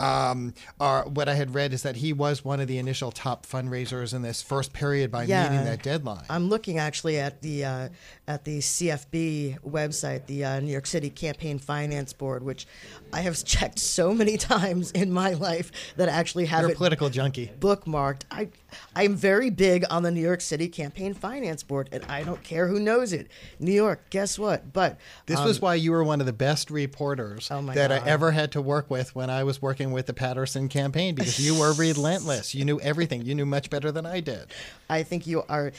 um, 0.00 0.54
are, 0.80 1.08
what 1.08 1.28
I 1.28 1.34
had 1.34 1.54
read 1.54 1.72
is 1.72 1.82
that 1.82 1.96
he 1.96 2.12
was 2.12 2.44
one 2.44 2.60
of 2.60 2.66
the 2.66 2.78
initial 2.78 3.12
top 3.12 3.46
fundraisers 3.46 4.12
in 4.12 4.22
this 4.22 4.42
first 4.42 4.72
period 4.72 5.10
by 5.10 5.24
yeah, 5.24 5.48
meeting 5.48 5.64
that 5.64 5.82
deadline. 5.82 6.24
I'm 6.28 6.48
looking 6.48 6.78
actually 6.78 7.18
at 7.18 7.40
the 7.42 7.64
uh, 7.64 7.88
at 8.26 8.44
the 8.44 8.58
CFB 8.58 9.60
website, 9.60 10.26
the 10.26 10.44
uh, 10.44 10.60
New 10.60 10.72
York 10.72 10.86
City 10.86 11.10
Campaign 11.10 11.58
Finance 11.58 12.12
Board, 12.12 12.42
which 12.42 12.66
I 13.14 13.20
have 13.20 13.42
checked 13.44 13.78
so 13.78 14.12
many 14.12 14.36
times 14.54 14.90
in 14.90 15.12
my 15.12 15.34
life 15.34 15.70
that 15.96 16.08
I 16.08 16.12
actually 16.12 16.46
have 16.46 16.62
You're 16.62 16.70
it 16.70 16.74
a 16.74 16.76
political 16.76 17.08
junkie 17.10 17.50
bookmarked. 17.60 18.22
I 18.30 18.48
I'm 18.96 19.14
very 19.14 19.50
big 19.50 19.84
on 19.88 20.02
the 20.02 20.10
New 20.10 20.20
York 20.20 20.40
City 20.40 20.68
Campaign 20.68 21.14
Finance 21.14 21.62
Board, 21.62 21.88
and 21.92 22.04
I 22.06 22.24
don't 22.24 22.42
care 22.42 22.66
who 22.66 22.80
knows 22.80 23.12
it. 23.12 23.28
New 23.60 23.72
York, 23.72 24.10
guess 24.10 24.36
what? 24.36 24.72
But 24.72 24.98
this 25.26 25.38
um, 25.38 25.46
was 25.46 25.60
why 25.60 25.76
you 25.76 25.92
were 25.92 26.02
one 26.02 26.18
of 26.18 26.26
the 26.26 26.32
best 26.32 26.72
reporters 26.72 27.48
oh 27.52 27.62
that 27.62 27.90
God. 27.90 27.92
I 27.92 28.08
ever 28.08 28.32
had 28.32 28.50
to 28.52 28.60
work 28.60 28.90
with 28.90 29.14
when 29.14 29.30
I 29.30 29.44
was 29.44 29.62
working 29.62 29.92
with 29.92 30.06
the 30.06 30.14
Patterson 30.14 30.68
campaign 30.68 31.14
because 31.14 31.38
you 31.38 31.58
were 31.58 31.72
relentless. 31.78 32.52
You 32.52 32.64
knew 32.64 32.80
everything. 32.80 33.22
You 33.22 33.36
knew 33.36 33.46
much 33.46 33.70
better 33.70 33.92
than 33.92 34.06
I 34.06 34.18
did. 34.18 34.46
I 34.90 35.04
think 35.04 35.26
you 35.26 35.44
are. 35.48 35.72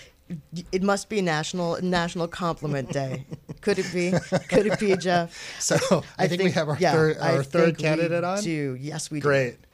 It 0.72 0.82
must 0.82 1.10
be 1.10 1.22
National 1.22 1.80
National 1.82 2.28
Compliment 2.28 2.92
Day. 2.92 3.26
Could 3.62 3.80
it 3.80 3.92
be? 3.94 4.12
Could 4.50 4.66
it 4.66 4.80
be, 4.80 4.96
Jeff? 4.98 5.60
So 5.60 5.76
I, 6.18 6.26
I 6.26 6.28
think, 6.28 6.42
think, 6.42 6.44
we 6.44 6.52
have 6.52 6.70
our 6.70 6.78
yeah, 6.80 6.94
third 6.94 7.18
our 7.18 7.44
third 7.44 7.78
candidate 7.78 8.24
on. 8.24 8.42
Do 8.42 8.76
yes, 8.80 9.12
we 9.12 9.20
Great. 9.20 9.62
do. 9.62 9.68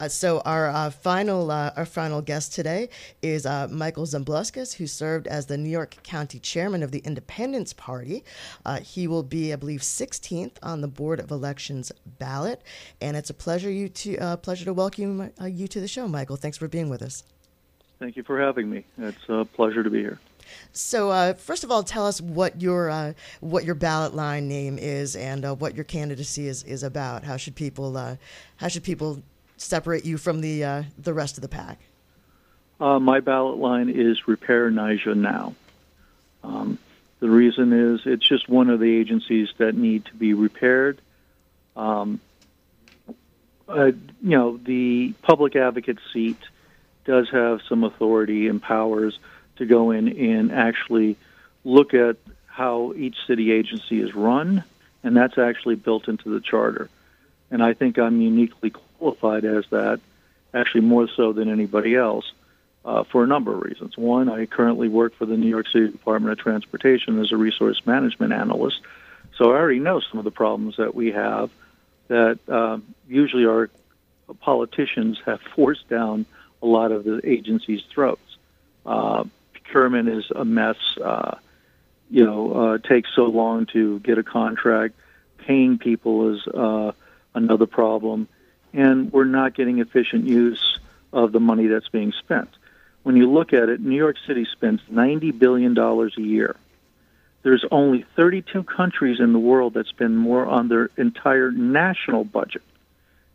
Uh, 0.00 0.08
so 0.08 0.40
our 0.40 0.68
uh, 0.68 0.90
final 0.90 1.50
uh, 1.50 1.72
our 1.76 1.86
final 1.86 2.20
guest 2.20 2.52
today 2.52 2.88
is 3.22 3.46
uh, 3.46 3.68
Michael 3.70 4.04
Zumbluskas, 4.04 4.74
who 4.74 4.86
served 4.86 5.26
as 5.26 5.46
the 5.46 5.56
New 5.56 5.68
York 5.68 5.96
County 6.02 6.38
Chairman 6.38 6.82
of 6.82 6.90
the 6.90 6.98
Independence 7.00 7.72
Party. 7.72 8.24
Uh, 8.64 8.80
he 8.80 9.06
will 9.06 9.22
be, 9.22 9.52
I 9.52 9.56
believe, 9.56 9.80
16th 9.80 10.56
on 10.62 10.80
the 10.80 10.88
Board 10.88 11.20
of 11.20 11.30
Elections 11.30 11.92
ballot, 12.18 12.62
and 13.00 13.16
it's 13.16 13.30
a 13.30 13.34
pleasure 13.34 13.70
you 13.70 13.88
to 13.88 14.16
uh, 14.18 14.36
pleasure 14.36 14.64
to 14.64 14.72
welcome 14.72 15.30
you 15.44 15.68
to 15.68 15.80
the 15.80 15.88
show, 15.88 16.08
Michael. 16.08 16.36
Thanks 16.36 16.58
for 16.58 16.68
being 16.68 16.88
with 16.88 17.02
us. 17.02 17.24
Thank 18.04 18.18
you 18.18 18.22
for 18.22 18.38
having 18.38 18.68
me. 18.68 18.84
It's 18.98 19.30
a 19.30 19.46
pleasure 19.46 19.82
to 19.82 19.88
be 19.88 20.00
here. 20.00 20.20
So, 20.72 21.10
uh, 21.10 21.32
first 21.32 21.64
of 21.64 21.70
all, 21.70 21.82
tell 21.82 22.06
us 22.06 22.20
what 22.20 22.60
your 22.60 22.90
uh, 22.90 23.14
what 23.40 23.64
your 23.64 23.74
ballot 23.74 24.14
line 24.14 24.46
name 24.46 24.76
is 24.78 25.16
and 25.16 25.42
uh, 25.42 25.54
what 25.54 25.74
your 25.74 25.84
candidacy 25.84 26.46
is, 26.46 26.64
is 26.64 26.82
about. 26.82 27.24
How 27.24 27.38
should 27.38 27.54
people 27.54 27.96
uh, 27.96 28.16
how 28.58 28.68
should 28.68 28.82
people 28.82 29.22
separate 29.56 30.04
you 30.04 30.18
from 30.18 30.42
the 30.42 30.64
uh, 30.64 30.82
the 30.98 31.14
rest 31.14 31.38
of 31.38 31.40
the 31.40 31.48
pack? 31.48 31.80
Uh, 32.78 32.98
my 32.98 33.20
ballot 33.20 33.56
line 33.56 33.88
is 33.88 34.28
Repair 34.28 34.70
NYCHA 34.70 35.16
Now. 35.16 35.54
Um, 36.42 36.78
the 37.20 37.30
reason 37.30 37.72
is 37.72 38.02
it's 38.04 38.28
just 38.28 38.50
one 38.50 38.68
of 38.68 38.80
the 38.80 38.98
agencies 38.98 39.48
that 39.56 39.76
need 39.76 40.04
to 40.04 40.14
be 40.14 40.34
repaired. 40.34 41.00
Um, 41.74 42.20
you 43.66 43.96
know, 44.20 44.58
the 44.58 45.14
public 45.22 45.56
advocate 45.56 45.96
seat 46.12 46.36
does 47.04 47.28
have 47.30 47.60
some 47.68 47.84
authority 47.84 48.48
and 48.48 48.62
powers 48.62 49.18
to 49.56 49.66
go 49.66 49.90
in 49.90 50.08
and 50.08 50.52
actually 50.52 51.16
look 51.64 51.94
at 51.94 52.16
how 52.46 52.92
each 52.96 53.16
city 53.26 53.52
agency 53.52 54.00
is 54.00 54.14
run, 54.14 54.64
and 55.02 55.16
that's 55.16 55.38
actually 55.38 55.74
built 55.74 56.08
into 56.08 56.30
the 56.30 56.40
charter. 56.40 56.88
And 57.50 57.62
I 57.62 57.74
think 57.74 57.98
I'm 57.98 58.20
uniquely 58.20 58.70
qualified 58.70 59.44
as 59.44 59.64
that, 59.70 60.00
actually 60.52 60.82
more 60.82 61.08
so 61.08 61.32
than 61.32 61.48
anybody 61.50 61.94
else, 61.94 62.32
uh, 62.84 63.04
for 63.04 63.24
a 63.24 63.26
number 63.26 63.52
of 63.52 63.62
reasons. 63.62 63.96
One, 63.96 64.28
I 64.28 64.46
currently 64.46 64.88
work 64.88 65.14
for 65.16 65.26
the 65.26 65.36
New 65.36 65.48
York 65.48 65.68
City 65.68 65.88
Department 65.88 66.32
of 66.32 66.38
Transportation 66.38 67.20
as 67.20 67.32
a 67.32 67.36
resource 67.36 67.80
management 67.86 68.32
analyst, 68.32 68.80
so 69.36 69.52
I 69.52 69.56
already 69.56 69.80
know 69.80 70.00
some 70.00 70.18
of 70.18 70.24
the 70.24 70.30
problems 70.30 70.76
that 70.76 70.94
we 70.94 71.12
have 71.12 71.50
that 72.08 72.38
uh, 72.48 72.78
usually 73.08 73.46
our 73.46 73.70
politicians 74.40 75.18
have 75.26 75.40
forced 75.54 75.88
down 75.88 76.26
a 76.64 76.66
lot 76.66 76.90
of 76.90 77.04
the 77.04 77.20
agency's 77.22 77.82
throats. 77.92 78.36
Uh, 78.86 79.24
procurement 79.52 80.08
is 80.08 80.24
a 80.34 80.44
mess. 80.44 80.76
Uh, 81.02 81.36
you 82.10 82.24
know, 82.24 82.52
uh, 82.52 82.78
takes 82.78 83.10
so 83.14 83.24
long 83.24 83.66
to 83.66 84.00
get 84.00 84.18
a 84.18 84.22
contract. 84.22 84.94
Paying 85.38 85.78
people 85.78 86.34
is 86.34 86.46
uh, 86.48 86.92
another 87.34 87.66
problem, 87.66 88.28
and 88.72 89.12
we're 89.12 89.24
not 89.24 89.54
getting 89.54 89.78
efficient 89.78 90.24
use 90.24 90.78
of 91.12 91.32
the 91.32 91.40
money 91.40 91.66
that's 91.66 91.88
being 91.88 92.12
spent. 92.12 92.48
When 93.02 93.16
you 93.16 93.30
look 93.30 93.52
at 93.52 93.68
it, 93.68 93.80
New 93.80 93.96
York 93.96 94.16
City 94.26 94.46
spends 94.50 94.80
ninety 94.88 95.32
billion 95.32 95.74
dollars 95.74 96.14
a 96.16 96.22
year. 96.22 96.56
There's 97.42 97.64
only 97.70 98.06
32 98.16 98.62
countries 98.62 99.20
in 99.20 99.34
the 99.34 99.38
world 99.38 99.74
that 99.74 99.86
spend 99.88 100.16
more 100.16 100.46
on 100.46 100.68
their 100.68 100.88
entire 100.96 101.50
national 101.50 102.24
budget. 102.24 102.62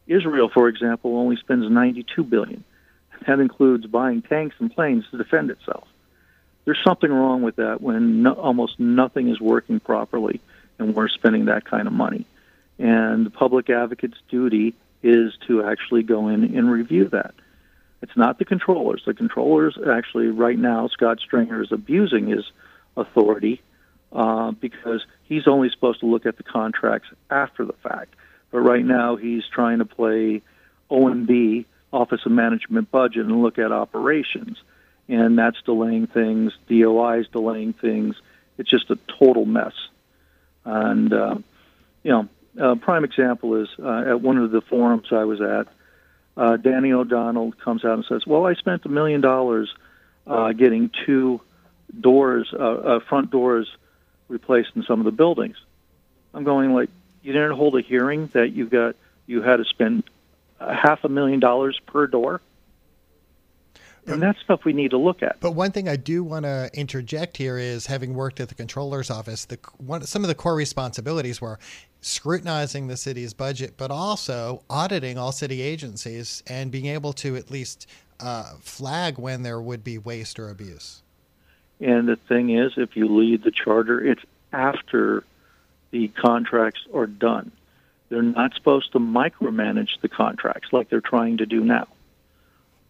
Israel, 0.07 0.49
for 0.51 0.67
example, 0.67 1.15
only 1.15 1.35
spends 1.35 1.69
92 1.69 2.23
billion. 2.23 2.63
That 3.27 3.39
includes 3.39 3.85
buying 3.85 4.21
tanks 4.21 4.55
and 4.59 4.73
planes 4.73 5.05
to 5.11 5.17
defend 5.17 5.51
itself 5.51 5.87
there's 6.69 6.83
something 6.83 7.11
wrong 7.11 7.41
with 7.41 7.55
that 7.55 7.81
when 7.81 8.21
no, 8.21 8.33
almost 8.33 8.79
nothing 8.79 9.27
is 9.27 9.41
working 9.41 9.79
properly 9.79 10.39
and 10.77 10.95
we're 10.95 11.07
spending 11.09 11.45
that 11.45 11.65
kind 11.65 11.87
of 11.87 11.93
money. 11.93 12.27
And 12.77 13.25
the 13.25 13.31
public 13.31 13.71
advocate's 13.71 14.19
duty 14.29 14.75
is 15.01 15.33
to 15.47 15.63
actually 15.63 16.03
go 16.03 16.27
in 16.27 16.55
and 16.55 16.71
review 16.71 17.05
that. 17.09 17.33
It's 18.03 18.15
not 18.15 18.37
the 18.37 18.45
controllers. 18.45 19.01
The 19.03 19.15
controllers 19.15 19.79
actually, 19.89 20.27
right 20.27 20.59
now, 20.59 20.87
Scott 20.89 21.19
Stringer 21.19 21.63
is 21.63 21.71
abusing 21.71 22.27
his 22.27 22.45
authority 22.95 23.63
uh, 24.11 24.51
because 24.51 25.03
he's 25.23 25.47
only 25.47 25.71
supposed 25.71 26.01
to 26.01 26.05
look 26.05 26.27
at 26.27 26.37
the 26.37 26.43
contracts 26.43 27.09
after 27.31 27.65
the 27.65 27.73
fact. 27.73 28.13
But 28.51 28.59
right 28.59 28.85
now, 28.85 29.15
he's 29.15 29.43
trying 29.51 29.79
to 29.79 29.85
play 29.85 30.43
OMB, 30.91 31.65
Office 31.91 32.25
of 32.25 32.31
Management 32.31 32.91
Budget, 32.91 33.25
and 33.25 33.41
look 33.41 33.57
at 33.59 33.71
operations 33.71 34.57
and 35.09 35.37
that's 35.37 35.59
delaying 35.63 36.07
things. 36.07 36.53
DOI 36.67 37.21
is 37.21 37.27
delaying 37.29 37.73
things. 37.73 38.15
It's 38.57 38.69
just 38.69 38.91
a 38.91 38.95
total 39.19 39.45
mess. 39.45 39.73
And 40.63 41.11
uh, 41.11 41.37
you 42.03 42.11
know, 42.11 42.29
a 42.57 42.75
prime 42.75 43.03
example 43.03 43.55
is 43.55 43.69
uh, 43.79 44.03
at 44.07 44.21
one 44.21 44.37
of 44.37 44.51
the 44.51 44.61
forums 44.61 45.07
I 45.11 45.23
was 45.23 45.41
at. 45.41 45.67
Uh, 46.37 46.57
Danny 46.57 46.93
O'Donnell 46.93 47.51
comes 47.53 47.83
out 47.83 47.93
and 47.93 48.05
says, 48.05 48.25
"Well, 48.25 48.45
I 48.45 48.53
spent 48.53 48.85
a 48.85 48.89
million 48.89 49.19
dollars 49.19 49.73
uh, 50.27 50.53
getting 50.53 50.91
two 51.05 51.41
doors, 51.99 52.53
uh, 52.53 52.57
uh, 52.57 52.99
front 52.99 53.31
doors, 53.31 53.67
replaced 54.27 54.69
in 54.75 54.83
some 54.83 54.99
of 54.99 55.05
the 55.05 55.11
buildings." 55.11 55.57
I'm 56.33 56.43
going 56.43 56.73
like, 56.73 56.89
"You 57.23 57.33
didn't 57.33 57.53
hold 57.53 57.75
a 57.77 57.81
hearing 57.81 58.27
that 58.33 58.53
you 58.53 58.67
got 58.67 58.95
you 59.25 59.41
had 59.41 59.57
to 59.57 59.65
spend 59.65 60.03
half 60.59 61.03
a 61.03 61.09
million 61.09 61.39
dollars 61.39 61.79
per 61.87 62.07
door." 62.07 62.41
And 64.13 64.21
that's 64.21 64.39
stuff 64.41 64.65
we 64.65 64.73
need 64.73 64.91
to 64.91 64.97
look 64.97 65.21
at. 65.21 65.39
But 65.39 65.51
one 65.51 65.71
thing 65.71 65.87
I 65.87 65.95
do 65.95 66.23
want 66.23 66.45
to 66.45 66.69
interject 66.73 67.37
here 67.37 67.57
is 67.57 67.85
having 67.85 68.13
worked 68.13 68.39
at 68.39 68.49
the 68.49 68.55
controller's 68.55 69.11
office, 69.11 69.45
the 69.45 69.59
one, 69.77 70.03
some 70.05 70.23
of 70.23 70.27
the 70.27 70.35
core 70.35 70.55
responsibilities 70.55 71.39
were 71.41 71.59
scrutinizing 72.01 72.87
the 72.87 72.97
city's 72.97 73.33
budget, 73.33 73.75
but 73.77 73.91
also 73.91 74.63
auditing 74.69 75.17
all 75.17 75.31
city 75.31 75.61
agencies 75.61 76.43
and 76.47 76.71
being 76.71 76.87
able 76.87 77.13
to 77.13 77.35
at 77.35 77.51
least 77.51 77.87
uh, 78.19 78.53
flag 78.59 79.19
when 79.19 79.43
there 79.43 79.61
would 79.61 79.83
be 79.83 79.97
waste 79.97 80.39
or 80.39 80.49
abuse. 80.49 81.03
And 81.79 82.07
the 82.07 82.15
thing 82.15 82.49
is, 82.49 82.73
if 82.77 82.95
you 82.95 83.07
lead 83.07 83.43
the 83.43 83.51
charter, 83.51 84.03
it's 84.03 84.23
after 84.51 85.23
the 85.91 86.09
contracts 86.09 86.81
are 86.93 87.07
done. 87.07 87.51
They're 88.09 88.21
not 88.23 88.53
supposed 88.55 88.91
to 88.93 88.99
micromanage 88.99 90.01
the 90.01 90.09
contracts 90.09 90.73
like 90.73 90.89
they're 90.89 91.01
trying 91.01 91.37
to 91.37 91.45
do 91.45 91.63
now. 91.63 91.87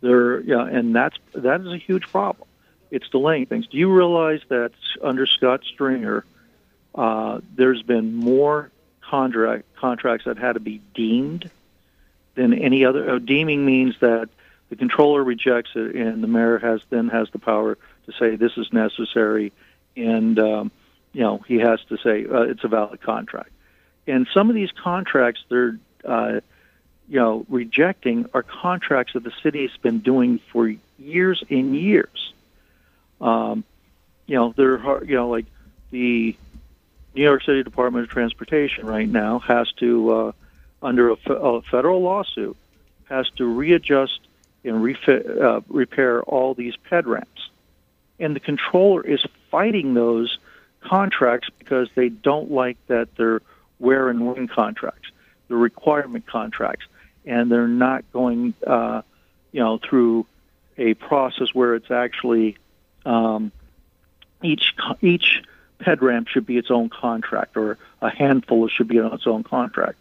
There, 0.01 0.39
yeah, 0.39 0.65
and 0.65 0.95
that's 0.95 1.17
that 1.33 1.61
is 1.61 1.67
a 1.67 1.77
huge 1.77 2.07
problem. 2.07 2.47
It's 2.89 3.07
delaying 3.09 3.47
things. 3.47 3.67
Do 3.67 3.77
you 3.77 3.91
realize 3.93 4.41
that 4.47 4.71
under 5.01 5.25
Scott 5.25 5.61
Stringer, 5.65 6.25
uh, 6.95 7.41
there's 7.55 7.83
been 7.83 8.15
more 8.15 8.71
contract 9.01 9.65
contracts 9.75 10.25
that 10.25 10.37
had 10.37 10.53
to 10.53 10.61
be 10.61 10.81
deemed 10.93 11.51
than 12.35 12.53
any 12.53 12.85
other? 12.85 13.09
Uh, 13.09 13.19
deeming 13.19 13.65
means 13.65 13.95
that 13.99 14.29
the 14.69 14.77
controller 14.77 15.23
rejects 15.23 15.71
it, 15.75 15.95
and 15.95 16.23
the 16.23 16.27
mayor 16.27 16.59
has 16.59 16.81
then 16.89 17.09
has 17.09 17.29
the 17.31 17.39
power 17.39 17.77
to 18.05 18.11
say 18.13 18.37
this 18.37 18.57
is 18.57 18.71
necessary, 18.71 19.51
and 19.97 20.39
um, 20.39 20.71
you 21.11 21.21
know 21.21 21.39
he 21.39 21.57
has 21.57 21.79
to 21.89 21.97
say 21.97 22.25
uh, 22.25 22.43
it's 22.43 22.63
a 22.63 22.69
valid 22.69 23.01
contract. 23.01 23.51
And 24.09 24.27
some 24.33 24.49
of 24.49 24.55
these 24.55 24.71
contracts, 24.71 25.41
they're 25.49 25.77
uh, 26.03 26.39
you 27.09 27.19
know, 27.19 27.45
rejecting 27.49 28.29
are 28.33 28.43
contracts 28.43 29.13
that 29.13 29.23
the 29.23 29.33
city 29.41 29.67
has 29.67 29.75
been 29.77 29.99
doing 29.99 30.39
for 30.51 30.73
years 30.99 31.43
and 31.49 31.75
years. 31.75 32.33
Um, 33.19 33.63
you 34.27 34.35
know, 34.35 34.53
they're 34.55 35.03
you 35.03 35.15
know 35.15 35.29
like 35.29 35.45
the 35.89 36.35
New 37.15 37.23
York 37.23 37.43
City 37.43 37.63
Department 37.63 38.03
of 38.05 38.11
Transportation 38.11 38.85
right 38.85 39.09
now 39.09 39.39
has 39.39 39.71
to 39.73 40.11
uh, 40.11 40.31
under 40.83 41.09
a, 41.09 41.17
a 41.29 41.61
federal 41.63 42.01
lawsuit 42.01 42.55
has 43.05 43.27
to 43.37 43.45
readjust 43.45 44.19
and 44.63 44.83
refit, 44.83 45.25
uh, 45.25 45.61
repair 45.67 46.21
all 46.21 46.53
these 46.53 46.75
ped 46.75 47.07
ramps, 47.07 47.49
and 48.19 48.35
the 48.35 48.39
controller 48.39 49.03
is 49.03 49.25
fighting 49.49 49.95
those 49.95 50.37
contracts 50.81 51.49
because 51.57 51.89
they 51.95 52.09
don't 52.09 52.51
like 52.51 52.77
that 52.85 53.15
they're 53.15 53.41
wear 53.79 54.09
and 54.09 54.27
wing 54.27 54.47
contracts, 54.47 55.09
the 55.47 55.55
requirement 55.55 56.27
contracts 56.27 56.85
and 57.25 57.51
they're 57.51 57.67
not 57.67 58.03
going, 58.11 58.53
uh, 58.65 59.01
you 59.51 59.59
know, 59.59 59.77
through 59.77 60.25
a 60.77 60.93
process 60.95 61.53
where 61.53 61.75
it's 61.75 61.91
actually 61.91 62.57
um, 63.05 63.51
each 64.41 64.73
each 65.01 65.43
ped 65.79 66.01
ramp 66.01 66.27
should 66.27 66.45
be 66.45 66.57
its 66.57 66.71
own 66.71 66.89
contract, 66.89 67.55
or 67.55 67.77
a 68.01 68.09
handful 68.09 68.67
should 68.67 68.87
be 68.87 68.99
on 68.99 69.13
its 69.13 69.27
own 69.27 69.43
contract. 69.43 69.99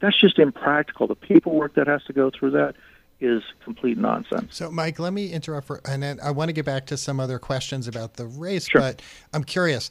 That's 0.00 0.18
just 0.18 0.38
impractical. 0.38 1.06
The 1.06 1.16
paperwork 1.16 1.74
that 1.74 1.86
has 1.86 2.04
to 2.04 2.12
go 2.12 2.30
through 2.30 2.52
that 2.52 2.76
is 3.20 3.42
complete 3.64 3.98
nonsense. 3.98 4.54
So, 4.54 4.70
Mike, 4.70 5.00
let 5.00 5.12
me 5.12 5.32
interrupt 5.32 5.66
for, 5.66 5.80
and 5.84 6.04
then 6.04 6.20
I 6.22 6.30
want 6.30 6.50
to 6.50 6.52
get 6.52 6.64
back 6.64 6.86
to 6.86 6.96
some 6.96 7.18
other 7.18 7.40
questions 7.40 7.88
about 7.88 8.14
the 8.14 8.26
race, 8.26 8.68
sure. 8.68 8.80
but 8.80 9.02
I'm 9.32 9.42
curious. 9.42 9.90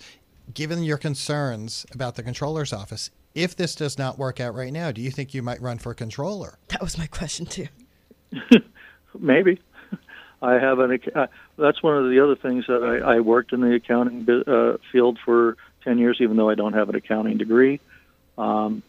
Given 0.53 0.82
your 0.84 0.97
concerns 0.97 1.86
about 1.93 2.15
the 2.15 2.23
controller's 2.23 2.71
office, 2.71 3.11
if 3.38 3.55
this 3.55 3.75
does 3.75 3.99
not 3.99 4.17
work 4.17 4.39
out 4.39 4.55
right 4.55 4.73
now, 4.73 4.91
do 4.91 4.99
you 4.99 5.11
think 5.11 5.33
you 5.33 5.43
might 5.43 5.61
run 5.61 5.77
for 5.77 5.93
controller? 5.93 6.57
That 6.69 6.81
was 6.81 6.97
my 6.97 7.05
question 7.05 7.45
too. 7.45 7.67
Maybe. 9.19 9.61
I 10.41 10.53
have 10.53 10.79
an. 10.79 10.99
Uh, 11.15 11.27
that's 11.57 11.81
one 11.81 11.97
of 11.97 12.09
the 12.09 12.23
other 12.23 12.35
things 12.35 12.65
that 12.67 12.83
I, 12.83 13.15
I 13.15 13.19
worked 13.19 13.53
in 13.53 13.61
the 13.61 13.73
accounting 13.75 14.27
uh, 14.29 14.77
field 14.91 15.17
for 15.23 15.57
ten 15.83 15.97
years, 15.97 16.17
even 16.19 16.35
though 16.38 16.49
I 16.49 16.55
don't 16.55 16.73
have 16.73 16.89
an 16.89 16.95
accounting 16.95 17.38
degree. 17.38 17.79
Um, 18.38 18.83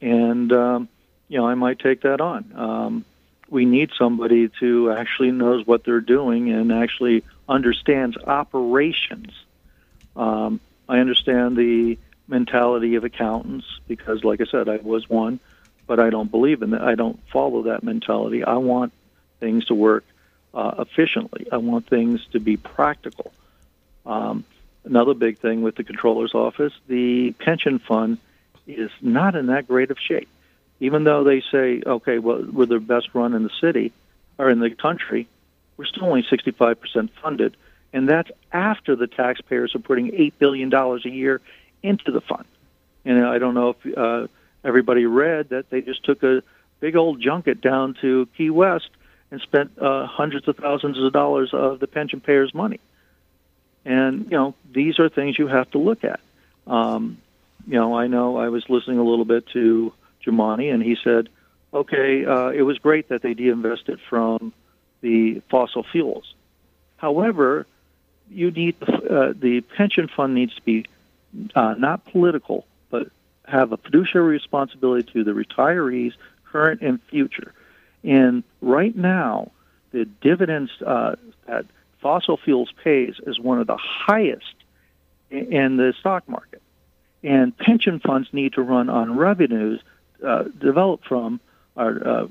and 0.00 0.52
um, 0.52 0.88
you 1.28 1.38
know, 1.38 1.46
I 1.46 1.54
might 1.54 1.78
take 1.78 2.02
that 2.02 2.20
on. 2.20 2.52
Um, 2.54 3.04
we 3.48 3.64
need 3.64 3.90
somebody 3.98 4.48
to 4.60 4.92
actually 4.92 5.32
knows 5.32 5.66
what 5.66 5.84
they're 5.84 6.00
doing 6.00 6.50
and 6.50 6.72
actually 6.72 7.24
understands 7.48 8.16
operations. 8.16 9.32
Um, 10.16 10.60
I 10.88 10.98
understand 10.98 11.56
the 11.56 11.98
mentality 12.30 12.94
of 12.94 13.04
accountants 13.04 13.66
because, 13.88 14.24
like 14.24 14.40
I 14.40 14.44
said, 14.44 14.68
I 14.68 14.76
was 14.76 15.08
one, 15.10 15.40
but 15.86 15.98
I 15.98 16.10
don't 16.10 16.30
believe 16.30 16.62
in 16.62 16.70
that. 16.70 16.82
I 16.82 16.94
don't 16.94 17.18
follow 17.32 17.62
that 17.62 17.82
mentality. 17.82 18.44
I 18.44 18.56
want 18.56 18.92
things 19.40 19.66
to 19.66 19.74
work 19.74 20.04
uh, 20.54 20.74
efficiently. 20.78 21.48
I 21.50 21.58
want 21.58 21.88
things 21.88 22.24
to 22.32 22.40
be 22.40 22.56
practical. 22.56 23.32
Um, 24.06 24.44
another 24.84 25.14
big 25.14 25.38
thing 25.38 25.62
with 25.62 25.76
the 25.76 25.84
controller's 25.84 26.34
office, 26.34 26.72
the 26.86 27.32
pension 27.32 27.78
fund 27.78 28.18
is 28.66 28.90
not 29.00 29.34
in 29.34 29.46
that 29.46 29.66
great 29.68 29.90
of 29.90 29.98
shape. 29.98 30.28
Even 30.78 31.04
though 31.04 31.24
they 31.24 31.42
say, 31.52 31.82
okay, 31.84 32.18
well, 32.18 32.42
we're 32.50 32.66
the 32.66 32.78
best 32.78 33.10
run 33.12 33.34
in 33.34 33.42
the 33.42 33.50
city 33.60 33.92
or 34.38 34.48
in 34.48 34.60
the 34.60 34.70
country, 34.70 35.28
we're 35.76 35.84
still 35.84 36.04
only 36.04 36.22
65% 36.22 37.10
funded, 37.22 37.56
and 37.92 38.08
that's 38.08 38.30
after 38.52 38.96
the 38.96 39.06
taxpayers 39.06 39.74
are 39.74 39.80
putting 39.80 40.12
$8 40.12 40.32
billion 40.38 40.72
a 40.72 40.98
year 41.08 41.40
into 41.82 42.10
the 42.10 42.20
fund. 42.20 42.44
And 43.04 43.24
I 43.24 43.38
don't 43.38 43.54
know 43.54 43.70
if 43.70 43.98
uh, 43.98 44.26
everybody 44.64 45.06
read 45.06 45.50
that 45.50 45.70
they 45.70 45.80
just 45.80 46.04
took 46.04 46.22
a 46.22 46.42
big 46.80 46.96
old 46.96 47.20
junket 47.20 47.60
down 47.60 47.96
to 48.00 48.28
Key 48.36 48.50
West 48.50 48.90
and 49.30 49.40
spent 49.40 49.78
uh, 49.78 50.06
hundreds 50.06 50.48
of 50.48 50.56
thousands 50.56 50.98
of 50.98 51.12
dollars 51.12 51.50
of 51.52 51.80
the 51.80 51.86
pension 51.86 52.20
payers' 52.20 52.52
money. 52.54 52.80
And 53.84 54.24
you 54.24 54.36
know, 54.36 54.54
these 54.70 54.98
are 54.98 55.08
things 55.08 55.38
you 55.38 55.46
have 55.46 55.70
to 55.70 55.78
look 55.78 56.04
at. 56.04 56.20
Um, 56.66 57.18
you 57.66 57.74
know, 57.74 57.96
I 57.96 58.06
know 58.06 58.36
I 58.36 58.48
was 58.48 58.68
listening 58.68 58.98
a 58.98 59.04
little 59.04 59.24
bit 59.24 59.46
to 59.48 59.92
Jumaane, 60.24 60.72
and 60.72 60.82
he 60.82 60.96
said, 61.02 61.28
"Okay, 61.72 62.24
uh, 62.24 62.48
it 62.48 62.62
was 62.62 62.78
great 62.78 63.08
that 63.08 63.22
they 63.22 63.34
de-invested 63.34 64.00
from 64.08 64.52
the 65.00 65.40
fossil 65.50 65.82
fuels. 65.82 66.34
However, 66.96 67.66
you 68.30 68.50
need 68.50 68.76
uh, 68.82 69.32
the 69.34 69.62
pension 69.76 70.08
fund 70.08 70.34
needs 70.34 70.54
to 70.54 70.62
be 70.62 70.86
uh, 71.54 71.74
not 71.78 72.04
political, 72.06 72.66
but 72.90 73.08
have 73.44 73.72
a 73.72 73.76
fiduciary 73.76 74.28
responsibility 74.28 75.10
to 75.12 75.24
the 75.24 75.32
retirees, 75.32 76.14
current 76.44 76.80
and 76.80 77.00
future. 77.04 77.52
And 78.02 78.42
right 78.60 78.94
now, 78.96 79.50
the 79.92 80.04
dividends 80.04 80.70
uh, 80.84 81.16
that 81.46 81.66
fossil 82.00 82.36
fuels 82.36 82.72
pays 82.82 83.16
is 83.26 83.38
one 83.38 83.60
of 83.60 83.66
the 83.66 83.76
highest 83.76 84.54
in 85.30 85.76
the 85.76 85.94
stock 85.98 86.28
market. 86.28 86.62
And 87.22 87.56
pension 87.56 88.00
funds 88.00 88.28
need 88.32 88.54
to 88.54 88.62
run 88.62 88.88
on 88.88 89.16
revenues 89.16 89.80
uh, 90.24 90.44
developed 90.58 91.06
from 91.06 91.40
our, 91.76 92.06
uh, 92.06 92.26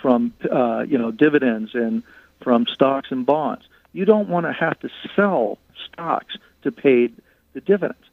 from 0.00 0.34
uh, 0.50 0.84
you 0.86 0.98
know 0.98 1.10
dividends 1.10 1.74
and 1.74 2.02
from 2.40 2.66
stocks 2.66 3.10
and 3.10 3.24
bonds. 3.24 3.64
You 3.92 4.04
don't 4.04 4.28
want 4.28 4.46
to 4.46 4.52
have 4.52 4.78
to 4.80 4.90
sell 5.14 5.58
stocks 5.84 6.36
to 6.62 6.72
pay 6.72 7.10
the 7.52 7.60
dividends. 7.60 8.04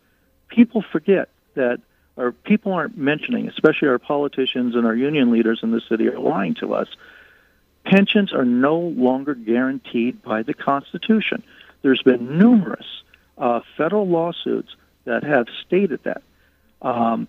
People 0.50 0.84
forget 0.91 1.30
that, 1.56 1.80
or 2.18 2.32
people 2.32 2.74
aren't 2.74 2.97
mentioning, 2.97 3.47
especially 3.47 3.88
our 3.88 4.00
politicians 4.00 4.76
and 4.76 4.86
our 4.86 4.95
union 4.95 5.32
leaders 5.32 5.60
in 5.64 5.72
the 5.72 5.82
city 5.82 6.08
are 6.08 6.20
lying 6.20 6.56
to 6.56 6.74
us 6.74 6.88
Pensions 7.89 8.34
are 8.34 8.45
no 8.45 8.78
longer 8.78 9.34
guaranteed 9.34 10.22
by 10.22 10.43
the 10.43 10.54
Constitution. 10.54 11.43
There's 11.82 12.04
been 12.04 12.38
numerous 12.38 12.86
uh, 13.38 13.62
federal 13.78 14.08
lawsuits 14.08 14.76
that 15.06 15.24
have 15.24 15.47
stated 15.66 16.02
that. 16.04 16.22
Um, 16.82 17.28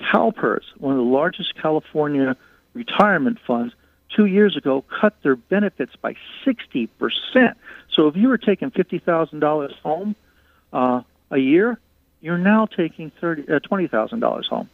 CalPERS, 0.00 0.62
one 0.78 0.98
of 0.98 0.98
the 0.98 1.10
largest 1.10 1.54
California 1.54 2.36
retirement 2.72 3.38
funds, 3.46 3.74
two 4.16 4.24
years 4.24 4.56
ago 4.56 4.82
cut 5.00 5.14
their 5.22 5.36
benefits 5.36 5.94
by 5.96 6.16
60%. 6.44 6.88
So 7.92 8.08
if 8.08 8.16
you 8.16 8.28
were 8.28 8.38
taking 8.38 8.70
$50,000 8.70 9.72
home 9.82 10.16
uh, 10.72 11.02
a 11.30 11.38
year, 11.38 11.78
you're 12.20 12.38
now 12.38 12.66
taking 12.66 13.10
30, 13.20 13.42
uh, 13.42 13.60
$20,000 13.60 14.46
home. 14.46 14.68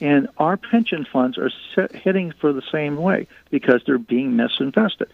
And 0.00 0.28
our 0.36 0.56
pension 0.56 1.06
funds 1.10 1.38
are 1.38 1.50
set, 1.74 2.02
for 2.38 2.52
the 2.52 2.62
same 2.70 2.96
way 2.96 3.28
because 3.50 3.82
they're 3.86 3.98
being 3.98 4.32
misinvested. 4.32 5.08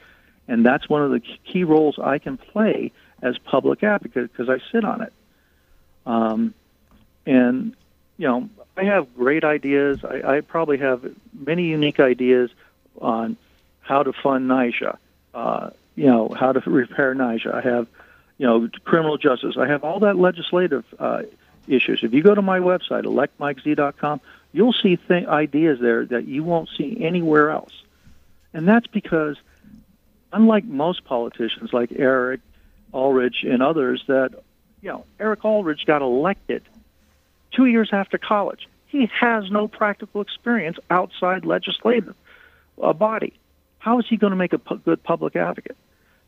And 0.49 0.66
that's 0.66 0.89
one 0.89 1.03
of 1.03 1.11
the 1.12 1.20
key 1.20 1.64
roles 1.64 1.99
I 1.99 2.18
can 2.18 2.37
play 2.37 2.91
as 3.23 3.39
public 3.39 3.85
advocate 3.85 4.33
because 4.33 4.49
I 4.49 4.59
sit 4.73 4.85
on 4.85 5.03
it. 5.03 5.12
Um, 6.05 6.55
and, 7.25 7.77
you 8.18 8.27
know, 8.27 8.49
I 8.77 8.85
have 8.85 9.14
great 9.14 9.45
ideas. 9.45 10.05
I, 10.05 10.37
I 10.37 10.41
probably 10.41 10.79
have 10.79 11.14
many 11.33 11.66
unique 11.66 12.01
ideas 12.01 12.51
on 13.01 13.37
how 13.81 14.03
to 14.03 14.12
fund 14.12 14.51
NYCHA, 14.51 14.97
uh, 15.35 15.70
you 15.95 16.07
know, 16.07 16.29
how 16.29 16.53
to 16.53 16.61
repair 16.68 17.14
NYCHA. 17.14 17.55
I 17.55 17.61
have, 17.61 17.87
you 18.43 18.49
know, 18.49 18.68
criminal 18.82 19.18
justice. 19.18 19.55
I 19.57 19.68
have 19.68 19.84
all 19.84 20.01
that 20.01 20.16
legislative 20.16 20.84
uh, 20.99 21.22
issues. 21.68 22.01
If 22.03 22.12
you 22.12 22.24
go 22.24 22.34
to 22.34 22.43
my 22.43 22.59
website, 22.59 23.05
electmikez.com, 23.05 24.20
you'll 24.51 24.72
see 24.72 24.97
th- 24.97 25.28
ideas 25.28 25.78
there 25.80 26.05
that 26.07 26.26
you 26.26 26.43
won't 26.43 26.68
see 26.76 27.05
anywhere 27.05 27.51
else. 27.51 27.84
And 28.53 28.66
that's 28.66 28.88
because, 28.88 29.36
unlike 30.32 30.64
most 30.64 31.05
politicians 31.05 31.72
like 31.72 31.93
Eric 31.95 32.40
Ulrich 32.93 33.45
and 33.45 33.62
others, 33.62 34.03
that, 34.09 34.32
you 34.80 34.88
know, 34.88 35.05
Eric 35.20 35.45
Ulrich 35.45 35.86
got 35.86 36.03
elected 36.03 36.64
two 37.53 37.66
years 37.66 37.90
after 37.93 38.18
college. 38.18 38.68
He 38.88 39.09
has 39.20 39.53
no 39.53 39.68
practical 39.68 40.20
experience 40.20 40.78
outside 40.90 41.45
legislative 41.45 42.16
uh, 42.82 42.93
body. 42.93 43.34
How 43.78 44.01
is 44.01 44.07
he 44.09 44.16
going 44.16 44.32
to 44.32 44.36
make 44.36 44.53
a 44.53 44.59
pu- 44.59 44.78
good 44.78 45.01
public 45.05 45.36
advocate? 45.36 45.76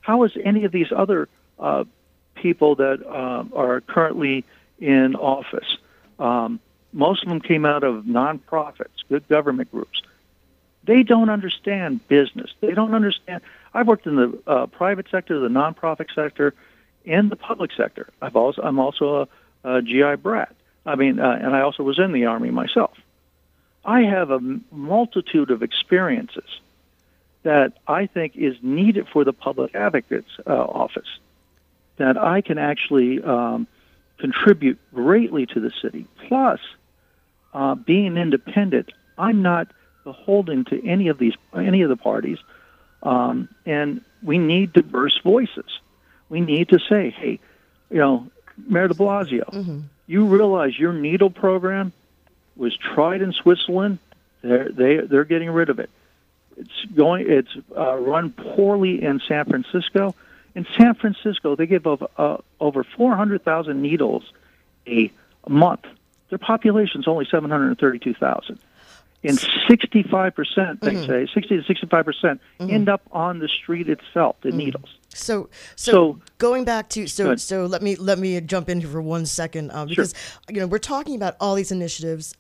How 0.01 0.23
is 0.23 0.31
any 0.45 0.65
of 0.65 0.71
these 0.71 0.93
other 0.95 1.29
uh, 1.59 1.85
people 2.35 2.77
that 2.77 3.05
uh, 3.07 3.45
are 3.55 3.81
currently 3.81 4.45
in 4.79 5.15
office? 5.17 5.77
Um, 6.19 6.61
most 6.93 7.23
of 7.23 7.29
them 7.29 7.41
came 7.41 7.65
out 7.65 7.83
of 7.83 8.05
nonprofits, 8.05 9.03
good 9.09 9.27
government 9.29 9.71
groups. 9.71 10.03
They 10.85 11.03
don't 11.03 11.31
understand 11.31 12.07
business. 12.09 12.53
They 12.61 12.73
don't 12.73 12.95
understand. 12.95 13.43
I've 13.73 13.89
worked 13.89 14.07
in 14.07 14.17
the 14.17 14.39
uh, 14.47 14.67
private 14.67 15.07
sector, 15.11 15.41
the 15.41 15.49
nonprofit 15.49 16.15
sector, 16.15 16.55
and 17.07 17.31
the 17.31 17.37
public 17.37 17.73
sector. 17.73 18.11
I've 18.21 18.37
also 18.37 18.63
I'm 18.63 18.79
also 18.79 19.29
a, 19.65 19.77
a 19.77 19.83
GI 19.83 20.17
brat. 20.17 20.55
I 20.87 20.97
mean, 20.97 21.19
uh, 21.19 21.39
and 21.41 21.57
I 21.57 21.63
also 21.63 21.83
was 21.83 21.99
in 21.99 22.13
the 22.13 22.27
army 22.27 22.51
myself. 22.51 22.97
I 23.85 24.03
have 24.03 24.31
a 24.31 24.41
multitude 24.71 25.51
of 25.51 25.63
experiences 25.63 26.61
that 27.43 27.75
I 27.87 28.07
think 28.07 28.37
is 28.37 28.57
needed 28.63 29.09
for 29.09 29.25
the 29.25 29.33
public 29.33 29.75
advocate's 29.75 30.31
uh, 30.47 30.53
office. 30.53 31.19
That 31.97 32.17
I 32.17 32.41
can 32.41 32.59
actually 32.59 33.23
um, 33.23 33.67
contribute 34.19 34.79
greatly 34.93 35.47
to 35.47 35.61
the 35.61 35.71
city. 35.83 36.07
Plus, 36.27 36.61
uh, 37.53 37.75
being 37.77 38.17
independent, 38.17 38.91
I'm 39.17 39.43
not 39.43 39.69
beholden 40.03 40.65
to 40.67 40.87
any 40.87 41.09
of 41.09 41.19
these 41.19 41.35
any 41.55 41.83
of 41.83 41.89
the 41.89 41.97
parties, 41.97 42.39
um, 43.03 43.49
and 43.65 44.01
we 44.23 44.39
need 44.39 44.73
diverse 44.73 45.19
voices. 45.23 45.81
We 46.29 46.41
need 46.41 46.71
to 46.71 46.79
say, 46.79 47.11
hey, 47.11 47.39
you 47.91 47.99
know, 47.99 48.27
Mayor 48.57 48.89
De 48.89 48.95
Blasio, 48.95 49.45
mm-hmm. 49.51 49.81
you 50.07 50.27
realize 50.27 50.79
your 50.79 50.93
needle 50.93 51.31
program 51.31 51.93
was 52.57 52.77
tried 52.77 53.23
in 53.23 53.33
Switzerland. 53.33 53.99
They're 54.43 54.69
they 54.69 54.97
they're 54.99 55.25
getting 55.25 55.51
rid 55.51 55.71
of 55.71 55.79
it. 55.79 55.91
It's 56.57 56.85
going. 56.95 57.27
It's 57.29 57.57
uh, 57.77 57.97
run 57.97 58.31
poorly 58.33 59.03
in 59.03 59.21
San 59.27 59.45
Francisco. 59.47 60.15
In 60.55 60.67
San 60.79 60.95
Francisco, 60.95 61.57
they 61.57 61.67
give 61.67 61.87
over, 61.87 62.07
uh, 62.17 62.37
over 62.61 62.85
400,000 62.85 63.83
needles 63.83 64.23
a 64.87 65.11
month 65.49 65.85
their 66.35 66.39
population 66.39 67.01
is 67.01 67.07
only 67.07 67.27
732,000. 67.31 68.59
And 69.23 69.39
65%, 69.39 70.81
they 70.81 70.91
mm-hmm. 70.91 71.07
say, 71.07 71.29
60 71.33 71.63
to 71.63 71.75
65% 71.75 72.05
mm-hmm. 72.05 72.71
end 72.71 72.89
up 72.89 73.03
on 73.13 73.39
the 73.39 73.49
street 73.49 73.89
itself, 73.89 74.37
the 74.43 74.49
mm-hmm. 74.49 74.59
needles. 74.59 74.99
So, 75.11 75.49
so, 75.77 75.93
so, 75.93 76.21
going 76.39 76.65
back 76.65 76.89
to 76.91 77.07
so 77.07 77.37
so 77.37 77.67
let 77.67 77.83
me 77.83 77.95
let 77.95 78.19
me 78.19 78.41
jump 78.41 78.69
in 78.69 78.81
here 78.81 78.91
for 78.91 79.01
one 79.01 79.27
second 79.27 79.71
um, 79.71 79.87
because 79.87 80.13
sure. 80.13 80.55
you 80.57 80.61
know 80.61 80.67
we're 80.67 80.79
talking 80.79 81.15
about 81.15 81.37
all 81.39 81.55
these 81.55 81.71
initiatives 81.71 82.35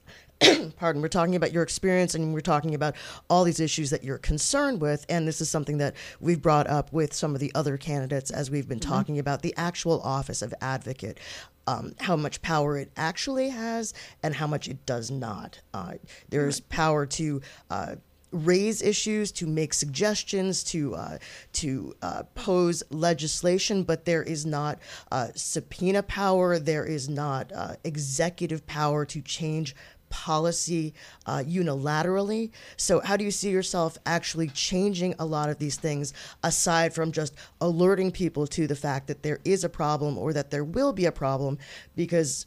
pardon, 0.76 1.02
we're 1.02 1.08
talking 1.08 1.36
about 1.36 1.52
your 1.52 1.62
experience 1.62 2.14
and 2.14 2.32
we're 2.32 2.40
talking 2.40 2.74
about 2.74 2.94
all 3.28 3.44
these 3.44 3.60
issues 3.60 3.90
that 3.90 4.04
you're 4.04 4.18
concerned 4.18 4.80
with. 4.80 5.04
And 5.08 5.26
this 5.26 5.40
is 5.40 5.50
something 5.50 5.78
that 5.78 5.94
we've 6.20 6.40
brought 6.40 6.66
up 6.66 6.92
with 6.92 7.12
some 7.12 7.34
of 7.34 7.40
the 7.40 7.52
other 7.54 7.76
candidates 7.76 8.30
as 8.30 8.50
we've 8.50 8.68
been 8.68 8.80
mm-hmm. 8.80 8.90
talking 8.90 9.18
about 9.18 9.42
the 9.42 9.54
actual 9.56 10.00
office 10.02 10.42
of 10.42 10.54
advocate 10.60 11.18
um, 11.66 11.94
how 11.98 12.16
much 12.16 12.42
power 12.42 12.76
it 12.76 12.90
actually 12.96 13.48
has 13.48 13.94
and 14.22 14.34
how 14.34 14.46
much 14.46 14.68
it 14.68 14.84
does 14.86 15.10
not. 15.10 15.60
Uh, 15.72 15.94
there's 16.28 16.60
power 16.60 17.06
to 17.06 17.40
uh, 17.70 17.96
raise 18.34 18.82
issues, 18.82 19.30
to 19.32 19.46
make 19.46 19.72
suggestions, 19.72 20.64
to 20.64 20.94
uh, 20.94 21.18
to 21.52 21.94
uh, 22.02 22.24
pose 22.34 22.82
legislation, 22.90 23.84
but 23.84 24.04
there 24.04 24.22
is 24.22 24.44
not 24.44 24.78
uh, 25.12 25.28
subpoena 25.34 26.02
power. 26.02 26.58
There 26.58 26.84
is 26.84 27.08
not 27.08 27.52
uh, 27.54 27.76
executive 27.84 28.66
power 28.66 29.04
to 29.06 29.22
change 29.22 29.74
policy 30.14 30.94
uh, 31.26 31.42
unilaterally. 31.44 32.52
So, 32.76 33.00
how 33.00 33.16
do 33.16 33.24
you 33.24 33.32
see 33.32 33.50
yourself 33.50 33.98
actually 34.06 34.48
changing 34.48 35.16
a 35.18 35.26
lot 35.26 35.50
of 35.50 35.58
these 35.58 35.76
things 35.76 36.14
aside 36.44 36.94
from 36.94 37.10
just 37.10 37.34
alerting 37.60 38.12
people 38.12 38.46
to 38.46 38.68
the 38.68 38.76
fact 38.76 39.08
that 39.08 39.24
there 39.24 39.40
is 39.44 39.64
a 39.64 39.68
problem 39.68 40.16
or 40.16 40.32
that 40.32 40.52
there 40.52 40.62
will 40.62 40.92
be 40.92 41.06
a 41.06 41.12
problem? 41.12 41.58
Because 41.96 42.46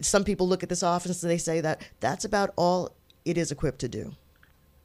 some 0.00 0.24
people 0.24 0.48
look 0.48 0.62
at 0.62 0.70
this 0.70 0.82
office 0.82 1.22
and 1.22 1.30
they 1.30 1.38
say 1.38 1.60
that 1.60 1.82
that's 2.00 2.24
about 2.24 2.50
all 2.56 2.96
it 3.26 3.36
is 3.36 3.52
equipped 3.52 3.80
to 3.80 3.88
do. 3.88 4.12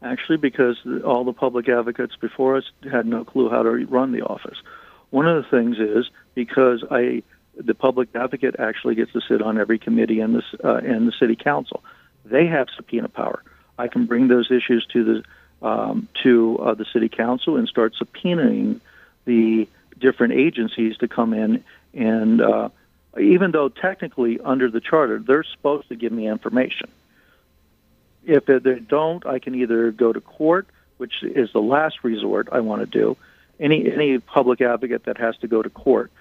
Actually, 0.01 0.37
because 0.37 0.77
all 1.05 1.23
the 1.23 1.33
public 1.33 1.69
advocates 1.69 2.15
before 2.19 2.57
us 2.57 2.65
had 2.91 3.05
no 3.05 3.23
clue 3.23 3.49
how 3.49 3.63
to 3.63 3.69
run 3.85 4.11
the 4.11 4.21
office. 4.21 4.57
one 5.11 5.27
of 5.27 5.41
the 5.41 5.49
things 5.49 5.77
is 5.79 6.09
because 6.35 6.83
I, 6.91 7.23
the 7.59 7.73
public 7.73 8.09
advocate 8.15 8.55
actually 8.57 8.95
gets 8.95 9.11
to 9.13 9.21
sit 9.21 9.41
on 9.41 9.57
every 9.57 9.77
committee 9.77 10.21
in 10.21 10.33
this 10.33 10.45
uh, 10.63 10.77
in 10.77 11.05
the 11.05 11.11
city 11.19 11.35
council. 11.35 11.83
They 12.25 12.47
have 12.47 12.67
subpoena 12.75 13.09
power. 13.09 13.43
I 13.77 13.87
can 13.87 14.05
bring 14.05 14.27
those 14.27 14.51
issues 14.51 14.85
to 14.93 15.03
the 15.61 15.67
um, 15.67 16.07
to 16.23 16.57
uh, 16.59 16.73
the 16.73 16.85
city 16.85 17.09
council 17.09 17.57
and 17.57 17.67
start 17.67 17.93
subpoenaing 17.95 18.79
the 19.25 19.67
different 19.99 20.33
agencies 20.33 20.97
to 20.97 21.07
come 21.07 21.33
in 21.33 21.63
and 21.93 22.41
uh, 22.41 22.69
even 23.19 23.51
though 23.51 23.67
technically 23.67 24.39
under 24.39 24.69
the 24.69 24.79
charter 24.79 25.19
they're 25.19 25.43
supposed 25.43 25.89
to 25.89 25.95
give 25.95 26.11
me 26.11 26.27
information. 26.27 26.89
If 28.25 28.45
they 28.45 28.59
don't, 28.59 29.25
I 29.25 29.39
can 29.39 29.55
either 29.55 29.91
go 29.91 30.13
to 30.13 30.21
court, 30.21 30.67
which 30.97 31.23
is 31.23 31.51
the 31.51 31.61
last 31.61 32.03
resort 32.03 32.49
I 32.51 32.59
want 32.59 32.81
to 32.81 32.85
do. 32.85 33.17
Any 33.59 33.91
any 33.91 34.19
public 34.19 34.61
advocate 34.61 35.05
that 35.05 35.17
has 35.17 35.35
to 35.37 35.47
go 35.47 35.61
to 35.61 35.69
court. 35.69 36.11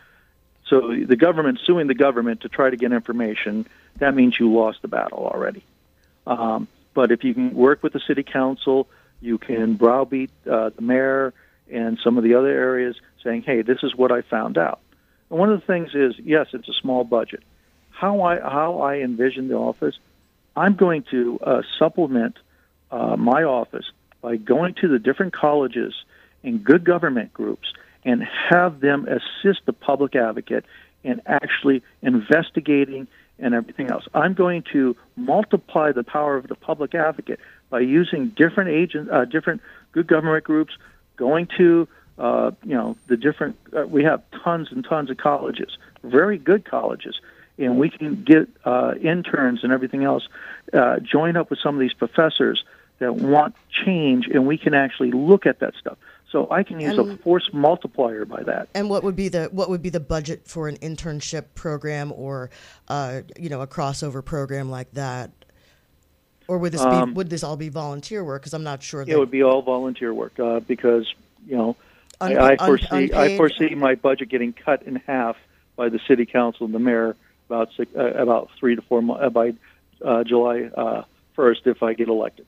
So 0.69 0.95
the 0.95 1.17
government 1.17 1.61
suing 1.65 1.87
the 1.87 1.95
government 1.95 2.43
to 2.43 2.49
try 2.49 2.71
to 2.71 2.77
get 2.77 2.93
information, 2.93 3.67
that 3.99 4.15
means 4.15 4.39
you 4.39 4.53
lost 4.53 4.83
the 4.83 4.89
battle 4.89 5.27
already. 5.27 5.65
Um, 6.27 6.69
but 6.95 7.11
if 7.11 7.25
you 7.25 7.33
can 7.33 7.55
work 7.55 7.83
with 7.83 7.93
the 7.93 8.01
city 8.01 8.23
council, 8.23 8.89
you 9.21 9.39
can 9.39 9.75
browbeat 9.75 10.31
uh, 10.51 10.71
the 10.71 10.83
mayor 10.83 11.33
and 11.71 11.99
some 12.03 12.19
of 12.19 12.25
the 12.25 12.35
other 12.35 12.49
areas 12.49 12.97
saying, 13.25 13.43
hey, 13.43 13.63
this 13.63 13.79
is 13.83 13.95
what 13.95 14.13
I 14.13 14.23
found 14.23 14.59
out. 14.59 14.81
And 15.31 15.39
one 15.39 15.51
of 15.51 15.61
the 15.61 15.67
things 15.67 15.95
is, 15.95 16.15
yes, 16.19 16.49
it's 16.53 16.69
a 16.69 16.75
small 16.75 17.05
budget. 17.05 17.43
How 17.91 18.23
I 18.23 18.39
how 18.39 18.81
I 18.81 18.99
envision 18.99 19.49
the 19.49 19.57
office, 19.57 19.99
I'm 20.57 20.75
going 20.75 21.03
to 21.11 21.39
uh, 21.43 21.63
supplement 21.79 22.37
uh, 22.91 23.17
my 23.17 23.43
office 23.43 23.91
by 24.21 24.37
going 24.37 24.75
to 24.75 24.89
the 24.89 24.99
different 24.99 25.33
colleges 25.33 25.95
and 26.45 26.63
good 26.63 26.85
government 26.85 27.33
groups 27.33 27.73
and 28.05 28.23
have 28.23 28.81
them 28.81 29.07
assist 29.07 29.61
the 29.67 29.73
public 29.73 30.17
advocate 30.17 30.65
in 31.05 31.21
actually 31.27 31.83
investigating 32.03 33.07
and 33.39 33.55
everything 33.55 33.91
else. 33.91 34.07
I'm 34.15 34.35
going 34.35 34.65
to 34.73 34.97
multiply 35.17 35.93
the 35.93 36.03
power 36.03 36.37
of 36.37 36.49
the 36.49 36.55
public 36.55 36.95
advocate 36.95 37.41
by 37.71 37.81
using 37.81 38.29
different 38.29 38.71
agents, 38.71 39.11
uh, 39.13 39.25
different 39.25 39.61
good 39.93 40.07
government 40.07 40.45
groups, 40.45 40.77
going 41.17 41.49
to 41.59 41.89
uh, 42.19 42.51
you 42.65 42.75
know 42.75 42.97
the 43.07 43.17
different. 43.17 43.57
Uh, 43.77 43.87
we 43.87 44.05
have 44.05 44.23
tons 44.43 44.69
and 44.73 44.85
tons 44.85 45.11
of 45.11 45.17
colleges, 45.19 45.79
very 46.03 46.37
good 46.37 46.65
colleges, 46.65 47.21
and 47.59 47.79
we 47.79 47.91
can 47.91 48.25
get 48.25 48.49
uh, 48.65 48.95
interns 49.01 49.63
and 49.63 49.73
everything 49.73 50.03
else. 50.03 50.27
Uh, 50.73 50.99
join 50.99 51.37
up 51.37 51.49
with 51.49 51.61
some 51.61 51.75
of 51.77 51.81
these 51.81 51.93
professors 51.93 52.65
that 52.99 53.15
want 53.15 53.55
change, 53.71 54.27
and 54.27 54.47
we 54.47 54.59
can 54.59 54.75
actually 54.75 55.13
look 55.13 55.47
at 55.47 55.61
that 55.61 55.75
stuff. 55.77 55.97
So 56.31 56.47
I 56.51 56.63
can 56.63 56.79
use 56.79 56.99
and, 56.99 57.13
a 57.13 57.17
force 57.19 57.49
multiplier 57.53 58.27
by 58.27 58.43
that. 58.43 58.69
And 58.75 58.91
what 58.91 59.03
would 59.03 59.17
be 59.17 59.29
the 59.29 59.47
what 59.47 59.71
would 59.71 59.81
be 59.81 59.89
the 59.89 60.01
budget 60.01 60.47
for 60.47 60.69
an 60.69 60.77
internship 60.79 61.47
program 61.55 62.13
or 62.13 62.51
uh, 62.89 63.23
you 63.39 63.49
know 63.49 63.63
a 63.63 63.67
crossover 63.67 64.23
program 64.23 64.71
like 64.71 64.91
that? 64.93 65.31
Or 66.47 66.59
would 66.59 66.73
this 66.73 66.85
be 66.85 66.91
um, 66.91 67.15
would 67.15 67.31
this 67.31 67.43
all 67.43 67.57
be 67.57 67.71
volunteer 67.71 68.23
work? 68.25 68.43
Because 68.43 68.53
I'm 68.53 68.63
not 68.63 68.83
sure. 68.83 69.05
It 69.07 69.19
would 69.19 69.31
be 69.31 69.43
all 69.43 69.63
volunteer 69.63 70.13
work 70.13 70.39
uh, 70.39 70.61
because 70.61 71.07
you 71.47 71.57
know 71.57 71.77
I, 72.21 72.37
I 72.37 72.57
foresee 72.57 73.11
un- 73.11 73.15
I 73.15 73.37
foresee 73.37 73.75
my 73.75 73.95
budget 73.95 74.29
getting 74.29 74.53
cut 74.53 74.83
in 74.83 74.97
half 74.97 75.37
by 75.77 75.89
the 75.89 76.01
city 76.09 76.27
council 76.27 76.67
and 76.67 76.75
the 76.75 76.79
mayor 76.79 77.17
about 77.49 77.71
six, 77.77 77.91
uh, 77.97 78.05
about 78.15 78.51
three 78.59 78.77
to 78.77 78.83
four 78.83 79.01
months 79.01 79.25
uh, 79.25 79.31
by 79.31 79.55
uh, 80.05 80.25
July 80.25 80.71
uh, 80.77 81.03
first 81.35 81.67
if 81.67 81.83
I 81.83 81.95
get 81.95 82.09
elected. 82.09 82.47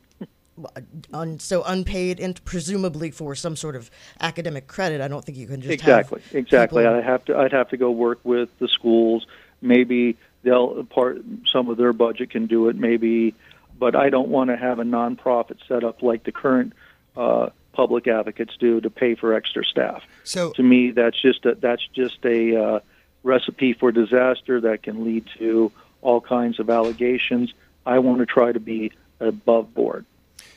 Un- 1.13 1.39
so 1.39 1.63
unpaid 1.63 2.21
and 2.21 2.45
presumably 2.45 3.11
for 3.11 3.35
some 3.35 3.57
sort 3.57 3.77
of 3.77 3.91
academic 4.21 4.67
credit. 4.67 5.01
I 5.01 5.09
don't 5.09 5.25
think 5.25 5.39
you 5.39 5.47
can 5.47 5.61
just 5.61 5.73
exactly 5.73 6.21
exactly. 6.33 6.87
I 6.87 7.01
have 7.01 7.25
to 7.27 7.37
I'd 7.37 7.53
have 7.53 7.71
to 7.71 7.77
go 7.77 7.91
work 7.91 8.21
with 8.25 8.51
the 8.59 8.69
schools. 8.69 9.27
Maybe 9.63 10.17
they'll 10.43 10.85
part 10.85 11.23
some 11.51 11.69
of 11.69 11.77
their 11.77 11.93
budget 11.93 12.31
can 12.31 12.47
do 12.47 12.69
it. 12.69 12.77
Maybe, 12.77 13.35
but 13.79 13.97
I 13.97 14.11
don't 14.11 14.29
want 14.29 14.51
to 14.51 14.57
have 14.57 14.79
a 14.79 14.85
nonprofit 14.85 15.59
set 15.67 15.83
up 15.83 16.03
like 16.03 16.25
the 16.25 16.33
current 16.33 16.75
uh, 17.17 17.51
public 17.73 18.07
advocates 18.07 18.57
do 18.59 18.81
to 18.81 18.91
pay 18.91 19.15
for 19.15 19.33
extra 19.33 19.65
staff. 19.65 20.03
So 20.25 20.53
to 20.53 20.63
me, 20.63 20.91
that's 20.91 21.21
just 21.21 21.47
a, 21.47 21.55
that's 21.55 21.87
just 21.95 22.25
a 22.25 22.57
uh, 22.57 22.81
recipe 23.23 23.73
for 23.73 23.93
disaster 23.93 24.61
that 24.61 24.83
can 24.83 25.05
lead 25.05 25.25
to 25.39 25.73
all 26.03 26.21
kinds 26.21 26.61
of 26.61 26.71
allegations. 26.71 27.53
I 27.87 27.99
want 27.99 28.19
to 28.19 28.27
try 28.27 28.53
to 28.53 28.61
be 28.61 28.93
above 29.21 29.73
board. 29.75 30.05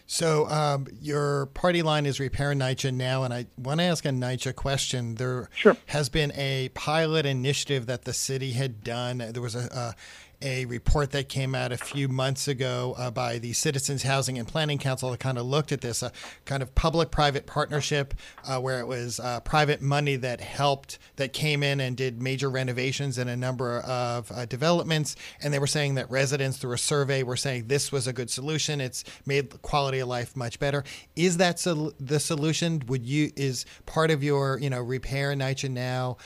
So 0.05 0.47
um, 0.49 0.87
your 1.01 1.47
party 1.47 1.81
line 1.81 2.05
is 2.05 2.19
Repair 2.19 2.53
NYCHA 2.53 2.93
now, 2.93 3.23
and 3.23 3.33
I 3.33 3.47
want 3.57 3.79
to 3.79 3.85
ask 3.85 4.05
a 4.05 4.09
NYCHA 4.09 4.55
question. 4.55 5.15
There 5.15 5.49
sure. 5.55 5.77
has 5.87 6.09
been 6.09 6.31
a 6.35 6.69
pilot 6.73 7.25
initiative 7.25 7.85
that 7.85 8.03
the 8.03 8.13
city 8.13 8.51
had 8.51 8.83
done. 8.83 9.19
There 9.19 9.41
was 9.41 9.55
a, 9.55 9.95
a 10.43 10.65
report 10.65 11.11
that 11.11 11.29
came 11.29 11.55
out 11.55 11.71
a 11.71 11.77
few 11.77 12.07
months 12.07 12.47
ago 12.47 12.93
uh, 12.97 13.09
by 13.09 13.39
the 13.39 13.53
Citizens 13.53 14.03
Housing 14.03 14.37
and 14.37 14.47
Planning 14.47 14.77
Council 14.77 15.09
that 15.11 15.19
kind 15.19 15.37
of 15.37 15.45
looked 15.45 15.71
at 15.71 15.81
this, 15.81 16.03
a 16.03 16.11
kind 16.45 16.61
of 16.61 16.75
public-private 16.75 17.47
partnership 17.47 18.13
uh, 18.45 18.59
where 18.59 18.79
it 18.79 18.87
was 18.87 19.19
uh, 19.19 19.39
private 19.39 19.81
money 19.81 20.15
that 20.17 20.41
helped, 20.41 20.99
that 21.15 21.33
came 21.33 21.63
in 21.63 21.79
and 21.79 21.95
did 21.95 22.21
major 22.21 22.49
renovations 22.49 23.17
in 23.17 23.27
a 23.27 23.37
number 23.37 23.79
of 23.79 24.31
uh, 24.31 24.45
developments, 24.45 25.15
and 25.41 25.53
they 25.53 25.59
were 25.59 25.67
saying 25.67 25.95
that 25.95 26.09
residents 26.11 26.57
through 26.57 26.73
a 26.73 26.77
survey 26.77 27.23
were 27.23 27.37
saying 27.37 27.67
this 27.67 27.91
was 27.91 28.07
a 28.07 28.13
good 28.13 28.29
solution. 28.29 28.81
It's 28.81 29.03
made 29.25 29.61
quality 29.61 29.99
of 29.99 30.09
life 30.09 30.35
much 30.35 30.59
better. 30.59 30.83
Is 31.15 31.37
that 31.37 31.59
sol- 31.59 31.93
the 31.99 32.19
solution? 32.19 32.83
Would 32.87 33.05
you 33.05 33.31
is 33.35 33.65
part 33.85 34.11
of 34.11 34.23
your 34.23 34.59
you 34.59 34.69
know 34.69 34.81
repair 34.81 35.33
NYCHA 35.33 35.71
now? 35.71 36.17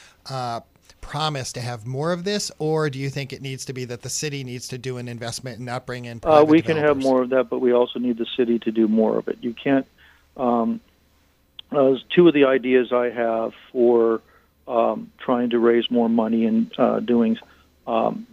Promise 1.01 1.53
to 1.53 1.61
have 1.61 1.85
more 1.85 2.11
of 2.11 2.23
this, 2.23 2.51
or 2.59 2.89
do 2.89 2.99
you 2.99 3.09
think 3.09 3.31
it 3.31 3.41
needs 3.41 3.65
to 3.65 3.73
be 3.73 3.85
that 3.85 4.01
the 4.01 4.09
city 4.09 4.43
needs 4.43 4.67
to 4.69 4.77
do 4.77 4.97
an 4.97 5.07
investment 5.07 5.57
and 5.57 5.65
not 5.65 5.85
bring 5.85 6.05
in? 6.05 6.19
Uh, 6.23 6.43
we 6.45 6.61
can 6.61 6.77
have 6.77 6.97
more 6.97 7.23
of 7.23 7.29
that, 7.29 7.49
but 7.49 7.59
we 7.59 7.71
also 7.71 7.97
need 7.99 8.17
the 8.17 8.25
city 8.35 8.59
to 8.59 8.71
do 8.71 8.87
more 8.87 9.17
of 9.17 9.27
it. 9.27 9.37
You 9.41 9.53
can't. 9.53 9.87
Um, 10.35 10.81
uh, 11.71 11.95
two 12.13 12.27
of 12.27 12.33
the 12.33 12.45
ideas 12.45 12.91
I 12.91 13.09
have 13.09 13.53
for 13.71 14.21
um, 14.67 15.11
trying 15.17 15.51
to 15.51 15.59
raise 15.59 15.89
more 15.89 16.09
money 16.09 16.45
and 16.45 16.71
uh, 16.77 16.99
doing 16.99 17.37
um, 17.85 18.27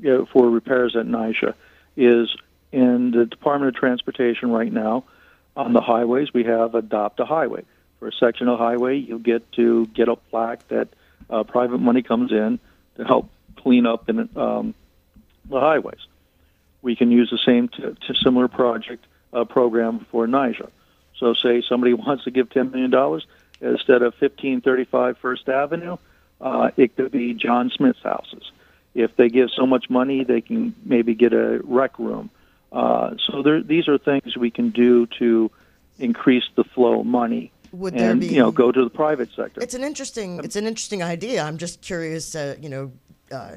you 0.00 0.10
know, 0.10 0.26
for 0.26 0.48
repairs 0.48 0.96
at 0.96 1.06
NYCHA 1.06 1.54
is 1.96 2.34
in 2.70 3.10
the 3.10 3.26
Department 3.26 3.74
of 3.74 3.80
Transportation 3.80 4.50
right 4.50 4.72
now. 4.72 5.04
On 5.56 5.72
the 5.72 5.80
highways, 5.80 6.32
we 6.32 6.44
have 6.44 6.74
adopt 6.74 7.20
a 7.20 7.26
highway. 7.26 7.64
For 7.98 8.08
a 8.08 8.12
section 8.12 8.48
of 8.48 8.58
highway, 8.58 8.96
you 8.96 9.18
get 9.18 9.50
to 9.52 9.86
get 9.86 10.08
a 10.08 10.16
plaque 10.16 10.66
that 10.68 10.88
uh, 11.32 11.42
private 11.44 11.78
money 11.78 12.02
comes 12.02 12.30
in 12.30 12.60
to 12.96 13.04
help 13.04 13.30
clean 13.56 13.86
up 13.86 14.08
in 14.08 14.28
um, 14.36 14.74
the 15.48 15.58
highways. 15.58 16.00
We 16.82 16.94
can 16.94 17.10
use 17.10 17.30
the 17.30 17.38
same 17.38 17.68
t- 17.68 17.82
t- 17.82 18.14
similar 18.22 18.48
project 18.48 19.04
uh, 19.32 19.44
program 19.44 20.06
for 20.10 20.26
NYCHA. 20.26 20.68
So, 21.16 21.34
say 21.34 21.62
somebody 21.66 21.94
wants 22.04 22.24
to 22.24 22.30
give 22.30 22.50
$10 22.50 22.72
million 22.72 22.92
instead 23.60 24.02
of 24.02 24.12
1535 24.20 25.18
First 25.18 25.48
Avenue, 25.48 25.96
uh, 26.40 26.70
it 26.76 26.96
could 26.96 27.12
be 27.12 27.34
John 27.34 27.70
Smith's 27.70 28.02
houses. 28.02 28.50
If 28.94 29.16
they 29.16 29.28
give 29.28 29.50
so 29.50 29.64
much 29.64 29.88
money, 29.88 30.24
they 30.24 30.42
can 30.42 30.74
maybe 30.84 31.14
get 31.14 31.32
a 31.32 31.60
rec 31.64 31.98
room. 31.98 32.30
Uh, 32.70 33.14
so 33.26 33.42
there, 33.42 33.62
these 33.62 33.88
are 33.88 33.96
things 33.96 34.36
we 34.36 34.50
can 34.50 34.70
do 34.70 35.06
to 35.18 35.50
increase 35.98 36.44
the 36.56 36.64
flow 36.64 37.00
of 37.00 37.06
money 37.06 37.52
would 37.72 37.94
and, 37.94 38.00
there 38.00 38.14
be 38.14 38.34
you 38.34 38.40
know 38.40 38.50
go 38.50 38.70
to 38.70 38.84
the 38.84 38.90
private 38.90 39.30
sector. 39.34 39.60
It's 39.60 39.74
an 39.74 39.84
interesting 39.84 40.40
it's 40.44 40.56
an 40.56 40.66
interesting 40.66 41.02
idea. 41.02 41.42
I'm 41.42 41.58
just 41.58 41.82
curious 41.82 42.34
uh, 42.34 42.56
you 42.60 42.68
know 42.68 42.92
uh, 43.30 43.56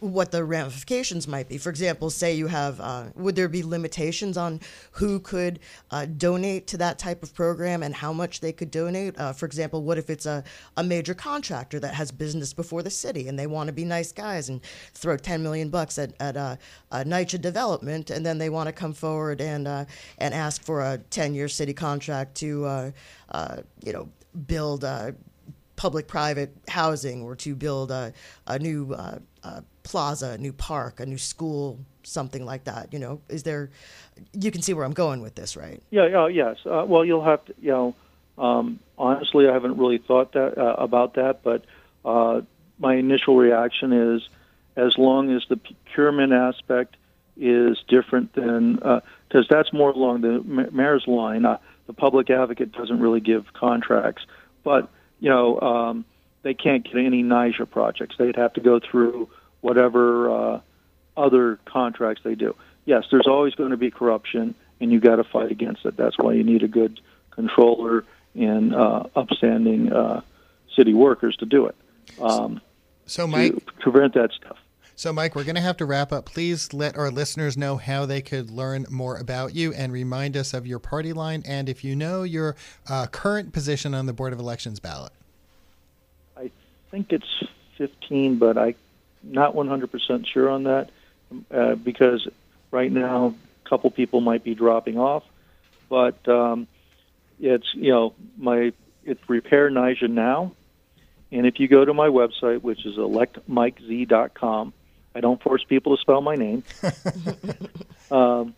what 0.00 0.30
the 0.30 0.44
ramifications 0.44 1.26
might 1.26 1.48
be. 1.48 1.58
For 1.58 1.70
example, 1.70 2.10
say 2.10 2.34
you 2.34 2.46
have, 2.46 2.80
uh, 2.80 3.04
would 3.14 3.36
there 3.36 3.48
be 3.48 3.62
limitations 3.62 4.36
on 4.36 4.60
who 4.92 5.20
could 5.20 5.58
uh, 5.90 6.06
donate 6.06 6.66
to 6.68 6.76
that 6.78 6.98
type 6.98 7.22
of 7.22 7.34
program 7.34 7.82
and 7.82 7.94
how 7.94 8.12
much 8.12 8.40
they 8.40 8.52
could 8.52 8.70
donate? 8.70 9.18
Uh, 9.18 9.32
for 9.32 9.46
example, 9.46 9.82
what 9.82 9.98
if 9.98 10.10
it's 10.10 10.26
a, 10.26 10.44
a 10.76 10.84
major 10.84 11.14
contractor 11.14 11.80
that 11.80 11.94
has 11.94 12.10
business 12.10 12.52
before 12.52 12.82
the 12.82 12.90
city 12.90 13.28
and 13.28 13.38
they 13.38 13.46
want 13.46 13.66
to 13.66 13.72
be 13.72 13.84
nice 13.84 14.12
guys 14.12 14.48
and 14.48 14.60
throw 14.94 15.16
10 15.16 15.42
million 15.42 15.68
bucks 15.68 15.98
at, 15.98 16.12
at 16.20 16.36
a, 16.36 16.58
a 16.90 17.04
NYCHA 17.04 17.40
development 17.40 18.10
and 18.10 18.24
then 18.24 18.38
they 18.38 18.50
want 18.50 18.68
to 18.68 18.72
come 18.72 18.92
forward 18.92 19.40
and, 19.40 19.66
uh, 19.66 19.84
and 20.18 20.34
ask 20.34 20.62
for 20.62 20.80
a 20.80 20.98
10 21.10 21.34
year 21.34 21.48
city 21.48 21.74
contract 21.74 22.34
to, 22.36 22.64
uh, 22.64 22.90
uh, 23.30 23.56
you 23.84 23.92
know, 23.92 24.08
build 24.46 24.84
public-private 25.82 26.54
housing 26.68 27.22
or 27.22 27.34
to 27.34 27.56
build 27.56 27.90
a, 27.90 28.12
a 28.46 28.56
new 28.56 28.92
uh, 28.92 29.18
a 29.42 29.62
plaza, 29.82 30.30
a 30.30 30.38
new 30.38 30.52
park, 30.52 31.00
a 31.00 31.06
new 31.06 31.18
school, 31.18 31.78
something 32.02 32.44
like 32.44 32.64
that. 32.64 32.92
You 32.92 32.98
know, 32.98 33.20
is 33.28 33.42
there? 33.42 33.70
You 34.32 34.50
can 34.50 34.62
see 34.62 34.74
where 34.74 34.84
I'm 34.84 34.92
going 34.92 35.22
with 35.22 35.34
this, 35.34 35.56
right? 35.56 35.82
Yeah, 35.90 36.06
yeah, 36.06 36.28
yes. 36.28 36.56
Uh, 36.64 36.84
well, 36.86 37.04
you'll 37.04 37.24
have 37.24 37.44
to, 37.46 37.54
you 37.60 37.70
know. 37.70 37.94
Um, 38.38 38.80
honestly, 38.96 39.46
I 39.46 39.52
haven't 39.52 39.76
really 39.76 39.98
thought 39.98 40.32
that 40.32 40.56
uh, 40.56 40.74
about 40.78 41.14
that, 41.14 41.42
but 41.42 41.64
uh, 42.04 42.40
my 42.78 42.94
initial 42.94 43.36
reaction 43.36 43.92
is, 43.92 44.22
as 44.74 44.96
long 44.96 45.30
as 45.30 45.42
the 45.50 45.58
procurement 45.58 46.32
aspect 46.32 46.96
is 47.36 47.78
different 47.88 48.32
than, 48.34 48.76
because 48.76 49.02
uh, 49.34 49.42
that's 49.50 49.72
more 49.72 49.90
along 49.90 50.22
the 50.22 50.40
mayor's 50.72 51.06
line. 51.06 51.44
Uh, 51.44 51.58
the 51.86 51.92
public 51.92 52.30
advocate 52.30 52.72
doesn't 52.72 53.00
really 53.00 53.20
give 53.20 53.52
contracts, 53.52 54.24
but 54.64 54.88
you 55.20 55.28
know, 55.28 55.60
um, 55.60 56.04
they 56.42 56.54
can't 56.54 56.84
get 56.84 56.96
any 56.96 57.22
NYCHA 57.22 57.70
projects. 57.70 58.16
They'd 58.18 58.36
have 58.36 58.52
to 58.54 58.60
go 58.60 58.80
through 58.80 59.28
whatever 59.60 60.30
uh, 60.30 60.60
other 61.16 61.58
contracts 61.64 62.22
they 62.24 62.34
do. 62.34 62.54
Yes, 62.84 63.04
there's 63.10 63.26
always 63.26 63.54
going 63.54 63.70
to 63.70 63.76
be 63.76 63.90
corruption, 63.90 64.54
and 64.80 64.92
you 64.92 65.00
got 65.00 65.16
to 65.16 65.24
fight 65.24 65.50
against 65.50 65.84
it. 65.84 65.96
That's 65.96 66.18
why 66.18 66.32
you 66.32 66.42
need 66.42 66.62
a 66.62 66.68
good 66.68 67.00
controller 67.30 68.04
and 68.34 68.74
uh, 68.74 69.04
upstanding 69.14 69.92
uh, 69.92 70.22
city 70.76 70.94
workers 70.94 71.36
to 71.36 71.46
do 71.46 71.66
it. 71.66 71.76
Um, 72.20 72.60
so, 73.06 73.26
Mike, 73.26 73.54
to 73.54 73.72
prevent 73.80 74.14
that 74.14 74.30
stuff. 74.32 74.56
So, 74.94 75.12
Mike, 75.12 75.34
we're 75.34 75.44
going 75.44 75.56
to 75.56 75.62
have 75.62 75.76
to 75.78 75.86
wrap 75.86 76.12
up. 76.12 76.26
Please 76.26 76.72
let 76.72 76.96
our 76.96 77.10
listeners 77.10 77.56
know 77.56 77.76
how 77.76 78.04
they 78.04 78.20
could 78.20 78.50
learn 78.50 78.86
more 78.90 79.16
about 79.16 79.54
you 79.54 79.72
and 79.72 79.92
remind 79.92 80.36
us 80.36 80.52
of 80.52 80.66
your 80.66 80.78
party 80.78 81.12
line 81.12 81.42
and 81.46 81.68
if 81.68 81.82
you 81.82 81.96
know 81.96 82.22
your 82.24 82.56
uh, 82.88 83.06
current 83.06 83.52
position 83.52 83.94
on 83.94 84.06
the 84.06 84.12
Board 84.12 84.32
of 84.32 84.38
Elections 84.38 84.80
ballot. 84.80 85.12
I 86.92 86.94
think 86.94 87.12
it's 87.14 87.44
15, 87.78 88.36
but 88.36 88.58
I'm 88.58 88.74
not 89.22 89.54
100% 89.54 90.26
sure 90.26 90.50
on 90.50 90.64
that 90.64 90.90
uh, 91.50 91.74
because 91.76 92.28
right 92.70 92.92
now 92.92 93.34
a 93.64 93.68
couple 93.68 93.90
people 93.90 94.20
might 94.20 94.44
be 94.44 94.54
dropping 94.54 94.98
off. 94.98 95.24
But 95.88 96.28
um, 96.28 96.66
it's, 97.40 97.66
you 97.72 97.92
know, 97.92 98.12
my 98.36 98.74
it's 99.06 99.26
Repair 99.26 99.70
NYCHA 99.70 100.10
Now. 100.10 100.52
And 101.30 101.46
if 101.46 101.58
you 101.58 101.66
go 101.66 101.82
to 101.82 101.94
my 101.94 102.08
website, 102.08 102.60
which 102.60 102.84
is 102.84 102.98
electmikez.com, 102.98 104.74
I 105.14 105.20
don't 105.20 105.42
force 105.42 105.64
people 105.64 105.96
to 105.96 106.00
spell 106.02 106.20
my 106.20 106.34
name. 106.34 106.62
um, 108.10 108.54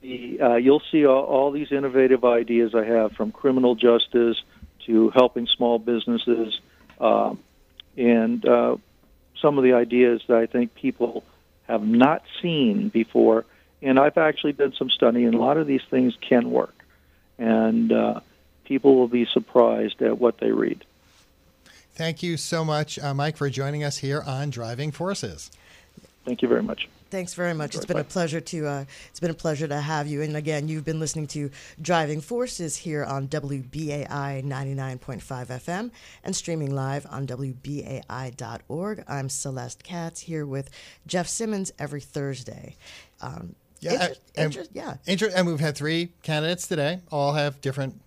the, 0.00 0.40
uh, 0.40 0.54
you'll 0.54 0.82
see 0.92 1.06
all, 1.06 1.24
all 1.24 1.50
these 1.50 1.72
innovative 1.72 2.24
ideas 2.24 2.72
I 2.72 2.84
have 2.84 3.14
from 3.14 3.32
criminal 3.32 3.74
justice 3.74 4.40
to 4.86 5.10
helping 5.10 5.48
small 5.48 5.80
businesses, 5.80 6.60
uh, 7.00 7.34
and 7.96 8.44
uh, 8.46 8.76
some 9.40 9.58
of 9.58 9.64
the 9.64 9.74
ideas 9.74 10.22
that 10.28 10.36
I 10.36 10.46
think 10.46 10.74
people 10.74 11.24
have 11.68 11.86
not 11.86 12.22
seen 12.42 12.88
before. 12.88 13.44
And 13.82 13.98
I've 13.98 14.16
actually 14.16 14.52
done 14.52 14.72
some 14.78 14.88
study, 14.88 15.24
and 15.24 15.34
a 15.34 15.38
lot 15.38 15.56
of 15.58 15.66
these 15.66 15.82
things 15.90 16.16
can 16.20 16.50
work. 16.50 16.74
And 17.38 17.92
uh, 17.92 18.20
people 18.64 18.96
will 18.96 19.08
be 19.08 19.26
surprised 19.26 20.00
at 20.00 20.18
what 20.18 20.38
they 20.38 20.52
read. 20.52 20.84
Thank 21.94 22.22
you 22.22 22.36
so 22.36 22.64
much, 22.64 22.98
uh, 22.98 23.14
Mike, 23.14 23.36
for 23.36 23.48
joining 23.50 23.84
us 23.84 23.98
here 23.98 24.22
on 24.26 24.50
Driving 24.50 24.90
Forces. 24.90 25.50
Thank 26.24 26.42
you 26.42 26.48
very 26.48 26.62
much. 26.62 26.88
Thanks 27.10 27.34
very 27.34 27.54
much. 27.54 27.74
It's 27.76 27.84
been 27.84 27.98
a 27.98 28.04
pleasure 28.04 28.40
to 28.40 28.66
uh, 28.66 28.84
it's 29.08 29.20
been 29.20 29.30
a 29.30 29.34
pleasure 29.34 29.68
to 29.68 29.80
have 29.80 30.06
you. 30.08 30.22
And 30.22 30.36
again, 30.36 30.68
you've 30.68 30.84
been 30.84 30.98
listening 30.98 31.26
to 31.28 31.50
Driving 31.80 32.20
Forces 32.20 32.76
here 32.76 33.04
on 33.04 33.28
WBAI 33.28 34.42
99.5 34.42 35.22
FM 35.22 35.90
and 36.24 36.34
streaming 36.34 36.74
live 36.74 37.06
on 37.08 37.26
WBAI.org. 37.26 39.04
I'm 39.06 39.28
Celeste 39.28 39.84
Katz 39.84 40.20
here 40.22 40.44
with 40.46 40.70
Jeff 41.06 41.28
Simmons 41.28 41.72
every 41.78 42.00
Thursday. 42.00 42.76
Um, 43.20 43.54
yeah, 43.80 43.92
inter- 43.92 44.14
and, 44.36 44.56
inter- 44.56 44.68
yeah. 44.72 44.96
Inter- 45.06 45.30
and 45.34 45.46
we've 45.46 45.60
had 45.60 45.76
three 45.76 46.12
candidates 46.22 46.66
today. 46.66 47.00
All 47.12 47.34
have 47.34 47.60
different, 47.60 48.00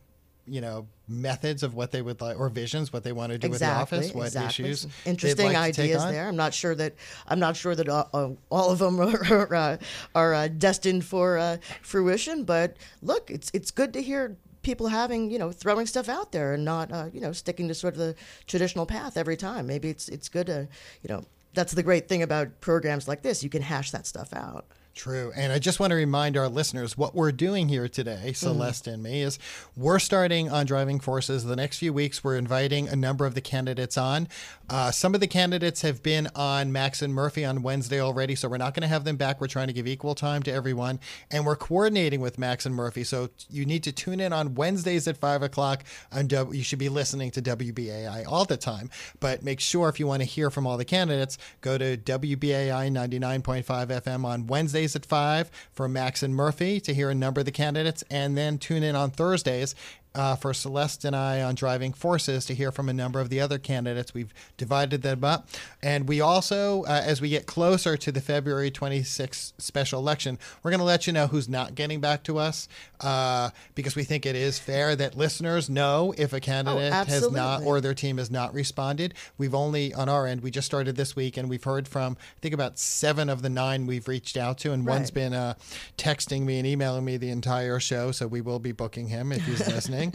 you 0.47 0.61
know, 0.61 0.87
methods 1.07 1.63
of 1.63 1.73
what 1.73 1.91
they 1.91 2.01
would 2.01 2.21
like 2.21 2.39
or 2.39 2.49
visions, 2.49 2.91
what 2.91 3.03
they 3.03 3.11
want 3.11 3.31
to 3.31 3.37
do 3.37 3.47
exactly, 3.47 3.97
with 3.99 4.05
the 4.05 4.07
office, 4.07 4.15
what 4.15 4.25
exactly. 4.27 4.65
issues. 4.65 4.87
Interesting 5.05 5.47
like 5.47 5.57
ideas 5.57 6.03
there. 6.05 6.27
I'm 6.27 6.35
not 6.35 6.53
sure 6.53 6.75
that 6.75 6.95
I'm 7.27 7.39
not 7.39 7.55
sure 7.55 7.75
that 7.75 7.87
uh, 7.87 8.05
uh, 8.13 8.29
all 8.49 8.71
of 8.71 8.79
them 8.79 8.99
are 9.31 9.79
are 10.15 10.33
uh, 10.33 10.47
destined 10.47 11.05
for 11.05 11.37
uh, 11.37 11.57
fruition. 11.81 12.43
But 12.43 12.77
look, 13.01 13.29
it's 13.29 13.51
it's 13.53 13.71
good 13.71 13.93
to 13.93 14.01
hear 14.01 14.37
people 14.61 14.87
having 14.87 15.29
you 15.31 15.39
know 15.39 15.51
throwing 15.51 15.85
stuff 15.85 16.09
out 16.09 16.31
there 16.31 16.53
and 16.53 16.65
not 16.65 16.91
uh, 16.91 17.07
you 17.13 17.21
know 17.21 17.31
sticking 17.31 17.67
to 17.67 17.73
sort 17.73 17.93
of 17.93 17.99
the 17.99 18.15
traditional 18.47 18.85
path 18.85 19.17
every 19.17 19.37
time. 19.37 19.67
Maybe 19.67 19.89
it's 19.89 20.09
it's 20.09 20.29
good 20.29 20.47
to 20.47 20.67
you 21.01 21.09
know 21.09 21.23
that's 21.53 21.73
the 21.73 21.83
great 21.83 22.07
thing 22.07 22.21
about 22.21 22.61
programs 22.61 23.07
like 23.07 23.21
this. 23.21 23.43
You 23.43 23.49
can 23.49 23.61
hash 23.61 23.91
that 23.91 24.05
stuff 24.05 24.33
out. 24.33 24.65
True. 24.97 25.31
And 25.35 25.53
I 25.53 25.59
just 25.59 25.79
want 25.79 25.91
to 25.91 25.95
remind 25.95 26.37
our 26.37 26.49
listeners 26.49 26.97
what 26.97 27.13
we're 27.13 27.31
doing 27.31 27.69
here 27.69 27.87
today, 27.87 28.33
Celeste 28.33 28.85
mm-hmm. 28.85 28.93
and 28.95 29.03
me, 29.03 29.21
is 29.21 29.37
we're 29.75 29.99
starting 29.99 30.49
on 30.49 30.65
Driving 30.65 30.99
Forces. 30.99 31.45
The 31.45 31.55
next 31.55 31.77
few 31.77 31.93
weeks, 31.93 32.23
we're 32.23 32.35
inviting 32.35 32.87
a 32.87 32.95
number 32.95 33.27
of 33.27 33.35
the 33.35 33.41
candidates 33.41 33.95
on. 33.95 34.27
Uh, 34.67 34.89
some 34.89 35.13
of 35.13 35.19
the 35.21 35.27
candidates 35.27 35.83
have 35.83 36.01
been 36.01 36.27
on 36.35 36.71
Max 36.71 37.03
and 37.03 37.13
Murphy 37.13 37.45
on 37.45 37.61
Wednesday 37.61 38.01
already, 38.01 38.33
so 38.33 38.49
we're 38.49 38.57
not 38.57 38.73
going 38.73 38.81
to 38.81 38.87
have 38.87 39.03
them 39.03 39.17
back. 39.17 39.39
We're 39.39 39.45
trying 39.45 39.67
to 39.67 39.73
give 39.73 39.85
equal 39.85 40.15
time 40.15 40.41
to 40.43 40.51
everyone. 40.51 40.99
And 41.29 41.45
we're 41.45 41.55
coordinating 41.55 42.19
with 42.19 42.39
Max 42.39 42.65
and 42.65 42.73
Murphy. 42.73 43.03
So 43.03 43.29
you 43.51 43.67
need 43.67 43.83
to 43.83 43.91
tune 43.91 44.19
in 44.19 44.33
on 44.33 44.55
Wednesdays 44.55 45.07
at 45.07 45.17
5 45.17 45.43
o'clock. 45.43 45.83
And 46.11 46.31
you 46.31 46.63
should 46.63 46.79
be 46.79 46.89
listening 46.89 47.29
to 47.31 47.41
WBAI 47.43 48.25
all 48.27 48.45
the 48.45 48.57
time. 48.57 48.89
But 49.19 49.43
make 49.43 49.59
sure 49.59 49.89
if 49.89 49.99
you 49.99 50.07
want 50.07 50.23
to 50.23 50.27
hear 50.27 50.49
from 50.49 50.65
all 50.65 50.75
the 50.75 50.85
candidates, 50.85 51.37
go 51.61 51.77
to 51.77 51.97
WBAI 51.97 52.89
99.5 52.89 53.63
FM 53.63 54.25
on 54.25 54.47
Wednesdays 54.47 54.86
Wednesdays 54.87 54.95
at 54.95 55.05
5 55.05 55.51
for 55.73 55.87
Max 55.89 56.23
and 56.23 56.33
Murphy 56.33 56.79
to 56.79 56.93
hear 56.93 57.09
a 57.09 57.15
number 57.15 57.41
of 57.41 57.45
the 57.45 57.51
candidates, 57.51 58.03
and 58.09 58.37
then 58.37 58.57
tune 58.57 58.83
in 58.83 58.95
on 58.95 59.11
Thursdays 59.11 59.75
uh, 60.17 60.35
for 60.35 60.53
Celeste 60.53 61.05
and 61.05 61.15
I 61.15 61.41
on 61.41 61.55
Driving 61.55 61.93
Forces 61.93 62.45
to 62.45 62.55
hear 62.55 62.71
from 62.71 62.89
a 62.89 62.93
number 62.93 63.19
of 63.19 63.29
the 63.29 63.39
other 63.39 63.59
candidates. 63.59 64.13
We've 64.13 64.33
divided 64.57 65.03
them 65.03 65.23
up. 65.23 65.47
And 65.81 66.07
we 66.07 66.19
also, 66.19 66.83
uh, 66.83 67.01
as 67.05 67.21
we 67.21 67.29
get 67.29 67.45
closer 67.45 67.95
to 67.95 68.11
the 68.11 68.19
February 68.19 68.71
26th 68.71 69.53
special 69.59 69.99
election, 69.99 70.39
we're 70.63 70.71
going 70.71 70.79
to 70.79 70.85
let 70.85 71.05
you 71.05 71.13
know 71.13 71.27
who's 71.27 71.47
not 71.47 71.75
getting 71.75 72.01
back 72.01 72.23
to 72.23 72.39
us 72.39 72.67
uh, 73.01 73.51
because 73.75 73.95
we 73.95 74.03
think 74.03 74.25
it 74.25 74.35
is 74.35 74.57
fair 74.57 74.95
that 74.95 75.15
listeners 75.15 75.69
know 75.69 76.13
if 76.17 76.33
a 76.33 76.39
candidate 76.39 76.91
oh, 76.91 77.05
has 77.05 77.31
not 77.31 77.61
or 77.63 77.79
their 77.79 77.93
team 77.93 78.17
has 78.17 78.31
not 78.31 78.53
responded. 78.53 79.13
We've 79.37 79.53
only, 79.53 79.93
on 79.93 80.09
our 80.09 80.25
end, 80.25 80.41
we 80.41 80.49
just 80.49 80.65
started 80.65 80.95
this 80.95 81.15
week 81.15 81.37
and 81.37 81.47
we've 81.47 81.63
heard 81.63 81.87
from, 81.87 82.17
I 82.19 82.39
think, 82.41 82.55
about 82.55 82.79
seven 82.79 83.29
of 83.29 83.43
the 83.43 83.49
nine 83.49 83.85
we've 83.85 84.07
reached 84.07 84.35
out 84.35 84.57
to. 84.59 84.71
And 84.71 84.83
right. 84.83 84.93
one's 84.93 85.11
been 85.11 85.33
uh, 85.33 85.53
texting 85.95 86.41
me 86.41 86.57
and 86.57 86.65
emailing 86.65 87.05
me 87.05 87.17
the 87.17 87.29
entire 87.29 87.79
show. 87.79 88.11
So 88.11 88.25
we 88.25 88.41
will 88.41 88.59
be 88.59 88.71
booking 88.71 89.07
him 89.09 89.31
if 89.31 89.45
he's 89.45 89.67
listening. 89.73 90.06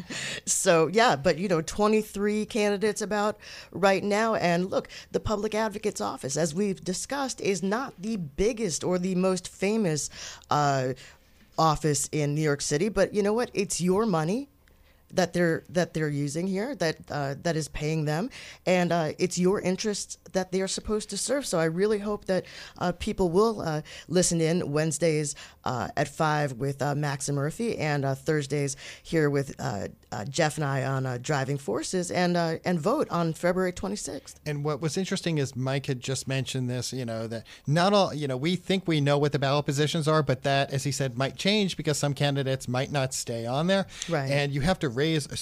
So, 0.47 0.88
yeah, 0.88 1.16
but 1.16 1.38
you 1.38 1.49
know, 1.49 1.61
23 1.61 2.47
candidates 2.47 3.03
about 3.03 3.38
right 3.70 4.03
now. 4.03 4.34
And 4.34 4.70
look, 4.70 4.88
the 5.11 5.20
public 5.20 5.55
advocate's 5.55 6.01
office, 6.01 6.36
as 6.36 6.55
we've 6.55 6.82
discussed, 6.82 7.40
is 7.40 7.62
not 7.62 7.95
the 7.99 8.16
biggest 8.16 8.84
or 8.84 8.99
the 8.99 9.14
most 9.14 9.49
famous 9.49 10.11
uh, 10.51 10.95
office 11.59 12.09
in 12.12 12.34
New 12.34 12.43
York 12.43 12.61
City. 12.61 12.88
But 12.88 13.14
you 13.14 13.22
know 13.22 13.32
what? 13.32 13.51
It's 13.55 13.80
your 13.80 14.07
money 14.07 14.49
that 15.13 15.33
they're 15.33 15.65
that 15.69 15.95
they're 15.95 16.09
using 16.09 16.47
here 16.47 16.75
that 16.77 16.97
uh, 17.11 17.35
that 17.43 17.57
is 17.57 17.69
paying 17.69 18.05
them, 18.05 18.31
and 18.67 18.93
uh, 18.93 19.13
it's 19.19 19.39
your 19.39 19.61
interests 19.61 20.19
that 20.33 20.53
they 20.53 20.61
are 20.61 20.69
supposed 20.69 21.11
to 21.11 21.17
serve. 21.17 21.47
So 21.47 21.59
I 21.59 21.65
really 21.65 21.99
hope 21.99 22.25
that 22.27 22.45
uh, 22.79 22.93
people 22.93 23.31
will 23.31 23.61
uh, 23.61 23.83
listen 24.09 24.41
in 24.41 24.73
Wednesdays 24.73 25.35
uh, 25.65 25.89
at 25.97 26.09
five 26.09 26.55
with 26.55 26.81
uh, 26.81 26.95
Max 26.95 27.29
and 27.29 27.37
Murphy, 27.37 27.79
and 27.79 28.05
Thursdays 28.19 28.77
here 29.03 29.29
with 29.29 29.55
Jeff 30.29 30.57
and 30.57 30.65
I 30.65 30.85
on 30.85 31.21
Driving 31.23 31.59
Forces, 31.59 32.11
and 32.11 32.37
and 32.37 32.81
vote 32.81 33.09
on 33.11 33.33
February 33.35 33.73
26th. 33.73 34.35
And 34.47 34.65
what 34.65 34.81
was 34.81 34.97
interesting 34.97 35.39
is 35.39 35.55
Mike 35.55 35.87
had 35.87 36.01
just 36.01 36.27
mentioned 36.27 36.71
this. 36.71 36.93
You 36.93 37.05
know 37.05 37.27
that 37.27 37.47
not 37.67 37.93
all 37.93 38.15
you 38.15 38.27
know 38.27 38.37
we 38.37 38.57
think 38.57 38.87
we 38.87 39.01
know 39.01 39.19
what 39.19 39.33
the 39.33 39.39
ballot 39.39 39.67
positions 39.67 40.09
are, 40.09 40.23
but 40.23 40.43
that 40.43 40.73
as 40.73 40.85
he 40.85 40.93
said 40.93 41.17
might 41.17 41.37
change 41.37 41.77
because 41.77 41.99
some 41.99 42.15
candidates 42.15 42.67
might 42.69 42.91
not 42.91 43.15
stay 43.15 43.47
on 43.47 43.67
there. 43.67 43.87
Right. 44.09 44.31
And 44.31 44.53
you 44.53 44.61
have 44.63 44.79
to 44.81 44.89
raise 45.03 45.26
a 45.26 45.36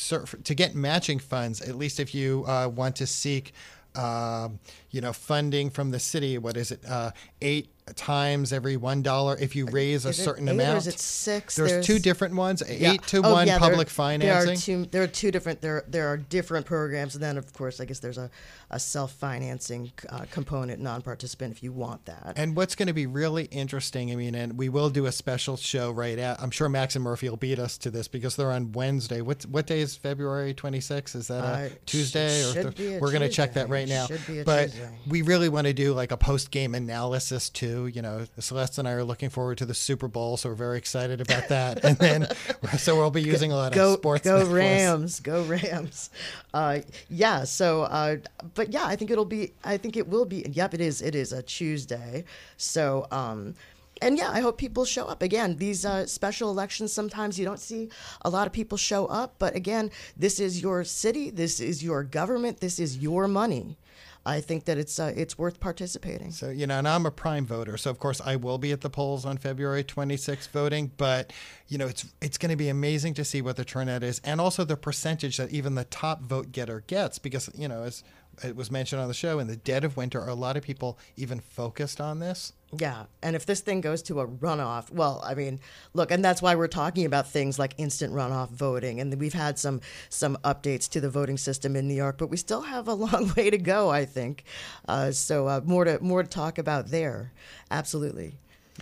to 0.48 0.54
get 0.54 0.74
matching 0.74 1.18
funds. 1.18 1.60
At 1.60 1.74
least 1.76 2.00
if 2.00 2.14
you 2.14 2.44
uh, 2.46 2.68
want 2.68 2.96
to 2.96 3.06
seek, 3.06 3.52
um, 3.94 4.58
you 4.90 5.00
know, 5.00 5.12
funding 5.12 5.70
from 5.70 5.90
the 5.90 5.98
city. 5.98 6.38
What 6.38 6.56
is 6.56 6.70
it? 6.70 6.80
Uh, 6.88 7.10
eight 7.42 7.68
times 7.94 8.52
every 8.52 8.76
one 8.76 9.02
dollar 9.02 9.36
if 9.38 9.56
you 9.56 9.66
raise 9.66 10.04
a 10.04 10.12
certain 10.12 10.48
eight 10.48 10.52
amount. 10.52 10.74
Or 10.74 10.78
is 10.78 10.86
it 10.86 11.00
six? 11.00 11.56
There's, 11.56 11.70
There's 11.70 11.86
two 11.86 11.98
different 11.98 12.34
ones. 12.34 12.62
yeah. 12.66 12.92
Eight 12.92 13.02
to 13.08 13.18
oh, 13.18 13.32
one 13.32 13.46
yeah, 13.46 13.58
public 13.58 13.88
there, 13.88 13.94
financing. 13.94 14.46
There 14.46 14.52
are 14.52 14.56
two. 14.56 14.90
There 14.90 15.02
are 15.02 15.06
two 15.06 15.30
different. 15.30 15.60
There 15.60 15.84
there 15.88 16.08
are 16.08 16.16
different 16.16 16.66
programs, 16.66 17.14
and 17.14 17.22
then 17.22 17.36
of 17.36 17.52
course, 17.52 17.80
I 17.80 17.84
guess 17.84 17.98
there's 17.98 18.18
a, 18.18 18.30
a 18.70 18.78
self 18.78 19.12
financing 19.12 19.92
uh, 20.08 20.26
component, 20.30 20.80
non 20.80 21.02
participant, 21.02 21.52
if 21.52 21.62
you 21.62 21.72
want 21.72 22.06
that. 22.06 22.34
And 22.36 22.56
what's 22.56 22.74
going 22.74 22.88
to 22.88 22.94
be 22.94 23.06
really 23.06 23.44
interesting, 23.44 24.10
I 24.10 24.14
mean, 24.14 24.34
and 24.34 24.58
we 24.58 24.68
will 24.68 24.90
do 24.90 25.06
a 25.06 25.12
special 25.12 25.56
show 25.56 25.90
right 25.90 26.18
at. 26.18 26.40
I'm 26.40 26.50
sure 26.50 26.68
Max 26.68 26.94
and 26.94 27.04
Murphy 27.04 27.28
will 27.28 27.36
beat 27.36 27.58
us 27.58 27.78
to 27.78 27.90
this 27.90 28.08
because 28.08 28.36
they're 28.36 28.52
on 28.52 28.72
Wednesday. 28.72 29.20
What 29.20 29.42
what 29.44 29.66
day 29.66 29.80
is 29.80 29.96
February 29.96 30.54
26th? 30.54 31.16
Is 31.16 31.28
that 31.28 31.44
a 31.44 31.66
uh, 31.66 31.68
Tuesday? 31.86 32.42
Or 32.50 32.72
th- 32.72 33.00
we're 33.00 33.10
going 33.10 33.22
to 33.22 33.28
check 33.28 33.54
that 33.54 33.68
right 33.68 33.88
now. 33.88 34.06
but 34.44 34.70
Tuesday. 34.70 34.88
we 35.08 35.22
really 35.22 35.48
want 35.48 35.66
to 35.66 35.72
do 35.72 35.92
like 35.92 36.12
a 36.12 36.16
post 36.16 36.50
game 36.50 36.74
analysis 36.74 37.50
too. 37.50 37.79
You 37.86 38.02
know, 38.02 38.26
Celeste 38.38 38.78
and 38.78 38.88
I 38.88 38.92
are 38.92 39.04
looking 39.04 39.30
forward 39.30 39.58
to 39.58 39.66
the 39.66 39.74
Super 39.74 40.08
Bowl, 40.08 40.36
so 40.36 40.48
we're 40.48 40.54
very 40.54 40.78
excited 40.78 41.20
about 41.20 41.48
that. 41.48 41.84
and 41.84 41.96
then, 41.98 42.28
so 42.78 42.96
we'll 42.96 43.10
be 43.10 43.22
using 43.22 43.52
a 43.52 43.56
lot 43.56 43.72
go, 43.72 43.94
of 43.94 43.98
sports. 43.98 44.24
Go 44.24 44.44
Rams! 44.46 45.20
Go 45.20 45.42
Rams! 45.44 46.10
Uh, 46.54 46.80
yeah. 47.08 47.44
So, 47.44 47.82
uh, 47.82 48.16
but 48.54 48.72
yeah, 48.72 48.84
I 48.84 48.96
think 48.96 49.10
it'll 49.10 49.24
be. 49.24 49.52
I 49.64 49.76
think 49.76 49.96
it 49.96 50.08
will 50.08 50.24
be. 50.24 50.46
Yep, 50.50 50.74
it 50.74 50.80
is. 50.80 51.02
It 51.02 51.14
is 51.14 51.32
a 51.32 51.42
Tuesday. 51.42 52.24
So. 52.56 53.06
Um, 53.10 53.54
and 54.02 54.16
yeah, 54.16 54.30
I 54.30 54.40
hope 54.40 54.56
people 54.56 54.84
show 54.84 55.06
up. 55.06 55.22
Again, 55.22 55.56
these 55.56 55.84
uh, 55.84 56.06
special 56.06 56.50
elections, 56.50 56.92
sometimes 56.92 57.38
you 57.38 57.44
don't 57.44 57.60
see 57.60 57.90
a 58.22 58.30
lot 58.30 58.46
of 58.46 58.52
people 58.52 58.78
show 58.78 59.06
up, 59.06 59.34
but 59.38 59.54
again, 59.54 59.90
this 60.16 60.40
is 60.40 60.62
your 60.62 60.84
city, 60.84 61.28
this 61.28 61.60
is 61.60 61.84
your 61.84 62.02
government, 62.02 62.60
this 62.60 62.78
is 62.78 62.96
your 62.96 63.28
money. 63.28 63.76
I 64.24 64.40
think 64.40 64.66
that 64.66 64.76
it's 64.76 64.98
uh, 64.98 65.12
it's 65.16 65.38
worth 65.38 65.60
participating. 65.60 66.30
So 66.30 66.50
you 66.50 66.66
know, 66.66 66.78
and 66.78 66.86
I'm 66.86 67.06
a 67.06 67.10
prime 67.10 67.46
voter, 67.46 67.76
so 67.76 67.90
of 67.90 67.98
course 67.98 68.20
I 68.20 68.36
will 68.36 68.58
be 68.58 68.70
at 68.72 68.82
the 68.82 68.90
polls 68.90 69.24
on 69.24 69.38
February 69.38 69.82
26th 69.82 70.48
voting. 70.48 70.90
But 70.96 71.32
you 71.68 71.78
know, 71.78 71.86
it's 71.86 72.06
it's 72.20 72.36
going 72.36 72.50
to 72.50 72.56
be 72.56 72.68
amazing 72.68 73.14
to 73.14 73.24
see 73.24 73.40
what 73.40 73.56
the 73.56 73.64
turnout 73.64 74.02
is, 74.02 74.20
and 74.22 74.40
also 74.40 74.64
the 74.64 74.76
percentage 74.76 75.38
that 75.38 75.50
even 75.50 75.74
the 75.74 75.84
top 75.84 76.22
vote 76.22 76.52
getter 76.52 76.84
gets, 76.86 77.18
because 77.18 77.48
you 77.54 77.68
know, 77.68 77.84
as 77.84 78.04
it 78.44 78.56
was 78.56 78.70
mentioned 78.70 79.00
on 79.00 79.08
the 79.08 79.14
show, 79.14 79.38
in 79.38 79.46
the 79.46 79.56
dead 79.56 79.84
of 79.84 79.96
winter, 79.96 80.20
a 80.20 80.34
lot 80.34 80.56
of 80.56 80.62
people 80.62 80.98
even 81.16 81.40
focused 81.40 82.00
on 82.00 82.18
this? 82.18 82.52
Yeah, 82.78 83.06
and 83.20 83.34
if 83.34 83.46
this 83.46 83.60
thing 83.60 83.80
goes 83.80 84.00
to 84.02 84.20
a 84.20 84.28
runoff, 84.28 84.92
well, 84.92 85.20
I 85.26 85.34
mean, 85.34 85.58
look, 85.92 86.12
and 86.12 86.24
that's 86.24 86.40
why 86.40 86.54
we're 86.54 86.68
talking 86.68 87.04
about 87.04 87.28
things 87.28 87.58
like 87.58 87.74
instant 87.78 88.14
runoff 88.14 88.50
voting, 88.50 89.00
and 89.00 89.12
we've 89.18 89.34
had 89.34 89.58
some 89.58 89.80
some 90.08 90.36
updates 90.44 90.88
to 90.90 91.00
the 91.00 91.10
voting 91.10 91.36
system 91.36 91.74
in 91.74 91.88
New 91.88 91.94
York, 91.94 92.16
but 92.18 92.30
we 92.30 92.36
still 92.36 92.62
have 92.62 92.86
a 92.86 92.94
long 93.06 93.32
way 93.36 93.50
to 93.50 93.58
go, 93.58 93.90
I 93.90 94.04
think. 94.04 94.44
Uh, 94.86 95.10
so 95.10 95.48
uh, 95.48 95.60
more 95.64 95.84
to 95.84 95.98
more 96.00 96.22
to 96.22 96.28
talk 96.28 96.58
about 96.58 96.88
there, 96.88 97.32
absolutely. 97.72 98.34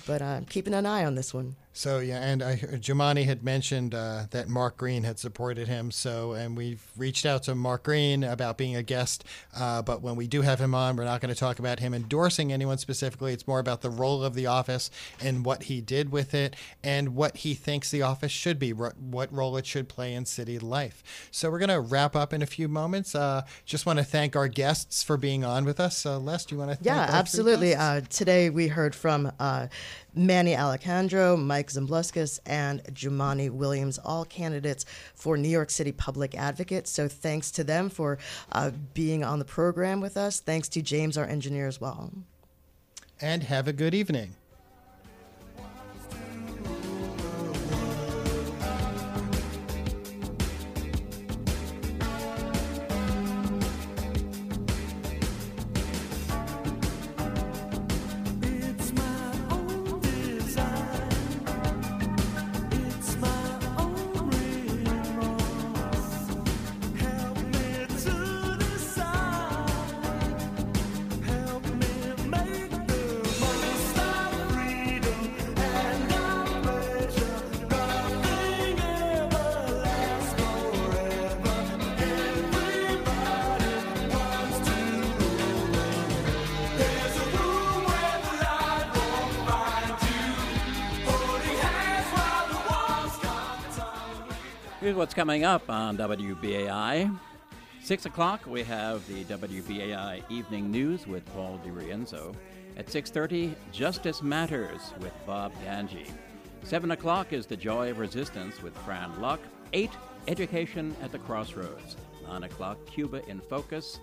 But 0.06 0.20
I'm 0.20 0.42
uh, 0.42 0.46
keeping 0.50 0.74
an 0.74 0.84
eye 0.84 1.06
on 1.06 1.14
this 1.14 1.32
one. 1.32 1.56
So 1.78 2.00
yeah, 2.00 2.18
and 2.18 2.42
I, 2.42 2.56
Jumaane 2.56 3.24
had 3.24 3.44
mentioned 3.44 3.94
uh, 3.94 4.24
that 4.32 4.48
Mark 4.48 4.78
Green 4.78 5.04
had 5.04 5.20
supported 5.20 5.68
him. 5.68 5.92
So 5.92 6.32
and 6.32 6.56
we've 6.56 6.82
reached 6.96 7.24
out 7.24 7.44
to 7.44 7.54
Mark 7.54 7.84
Green 7.84 8.24
about 8.24 8.58
being 8.58 8.74
a 8.74 8.82
guest. 8.82 9.22
Uh, 9.56 9.80
but 9.82 10.02
when 10.02 10.16
we 10.16 10.26
do 10.26 10.42
have 10.42 10.60
him 10.60 10.74
on, 10.74 10.96
we're 10.96 11.04
not 11.04 11.20
going 11.20 11.32
to 11.32 11.38
talk 11.38 11.60
about 11.60 11.78
him 11.78 11.94
endorsing 11.94 12.52
anyone 12.52 12.78
specifically. 12.78 13.32
It's 13.32 13.46
more 13.46 13.60
about 13.60 13.82
the 13.82 13.90
role 13.90 14.24
of 14.24 14.34
the 14.34 14.46
office 14.46 14.90
and 15.20 15.44
what 15.44 15.62
he 15.62 15.80
did 15.80 16.10
with 16.10 16.34
it 16.34 16.56
and 16.82 17.14
what 17.14 17.36
he 17.38 17.54
thinks 17.54 17.92
the 17.92 18.02
office 18.02 18.32
should 18.32 18.58
be, 18.58 18.72
what 18.72 19.32
role 19.32 19.56
it 19.56 19.64
should 19.64 19.88
play 19.88 20.14
in 20.14 20.24
city 20.24 20.58
life. 20.58 21.28
So 21.30 21.48
we're 21.48 21.60
going 21.60 21.68
to 21.68 21.80
wrap 21.80 22.16
up 22.16 22.32
in 22.32 22.42
a 22.42 22.46
few 22.46 22.66
moments. 22.66 23.14
Uh, 23.14 23.42
just 23.64 23.86
want 23.86 24.00
to 24.00 24.04
thank 24.04 24.34
our 24.34 24.48
guests 24.48 25.04
for 25.04 25.16
being 25.16 25.44
on 25.44 25.64
with 25.64 25.78
us. 25.78 26.04
Uh, 26.04 26.18
Les, 26.18 26.44
do 26.44 26.56
you 26.56 26.58
want 26.58 26.76
to? 26.76 26.84
Yeah, 26.84 27.06
absolutely. 27.08 27.76
Uh, 27.76 28.00
today 28.00 28.50
we 28.50 28.66
heard 28.66 28.96
from 28.96 29.30
uh, 29.38 29.68
Manny 30.18 30.54
Alicandro, 30.54 31.40
Mike 31.40 31.68
Zumbluskas, 31.68 32.40
and 32.44 32.82
Jumaane 32.86 33.52
Williams, 33.52 33.98
all 33.98 34.24
candidates 34.24 34.84
for 35.14 35.36
New 35.36 35.48
York 35.48 35.70
City 35.70 35.92
Public 35.92 36.34
Advocate. 36.34 36.88
So 36.88 37.06
thanks 37.06 37.52
to 37.52 37.64
them 37.64 37.88
for 37.88 38.18
uh, 38.50 38.72
being 38.94 39.22
on 39.22 39.38
the 39.38 39.44
program 39.44 40.00
with 40.00 40.16
us. 40.16 40.40
Thanks 40.40 40.68
to 40.70 40.82
James, 40.82 41.16
our 41.16 41.24
engineer, 41.24 41.68
as 41.68 41.80
well. 41.80 42.10
And 43.20 43.44
have 43.44 43.68
a 43.68 43.72
good 43.72 43.94
evening. 43.94 44.34
What's 94.96 95.14
coming 95.14 95.44
up 95.44 95.68
on 95.68 95.96
WBAI. 95.96 97.18
6 97.82 98.06
o'clock, 98.06 98.46
we 98.46 98.62
have 98.62 99.06
the 99.08 99.24
WBAI 99.24 100.22
Evening 100.30 100.70
News 100.70 101.06
with 101.06 101.24
Paul 101.34 101.60
DiRienzo. 101.64 102.34
At 102.76 102.86
6.30, 102.86 103.54
Justice 103.72 104.22
Matters 104.22 104.92
with 105.00 105.12
Bob 105.26 105.52
Ganji. 105.64 106.10
7 106.62 106.90
o'clock 106.92 107.32
is 107.32 107.46
The 107.46 107.56
Joy 107.56 107.90
of 107.90 107.98
Resistance 107.98 108.62
with 108.62 108.76
Fran 108.78 109.20
Luck. 109.20 109.40
8, 109.72 109.90
Education 110.28 110.94
at 111.02 111.12
the 111.12 111.18
Crossroads. 111.18 111.96
9 112.26 112.44
o'clock, 112.44 112.78
Cuba 112.86 113.26
in 113.28 113.40
Focus. 113.40 114.00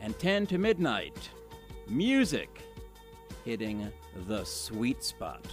And 0.00 0.18
10 0.18 0.46
to 0.48 0.58
midnight, 0.58 1.30
music 1.88 2.48
hitting 3.44 3.90
the 4.26 4.44
sweet 4.44 5.02
spot. 5.02 5.46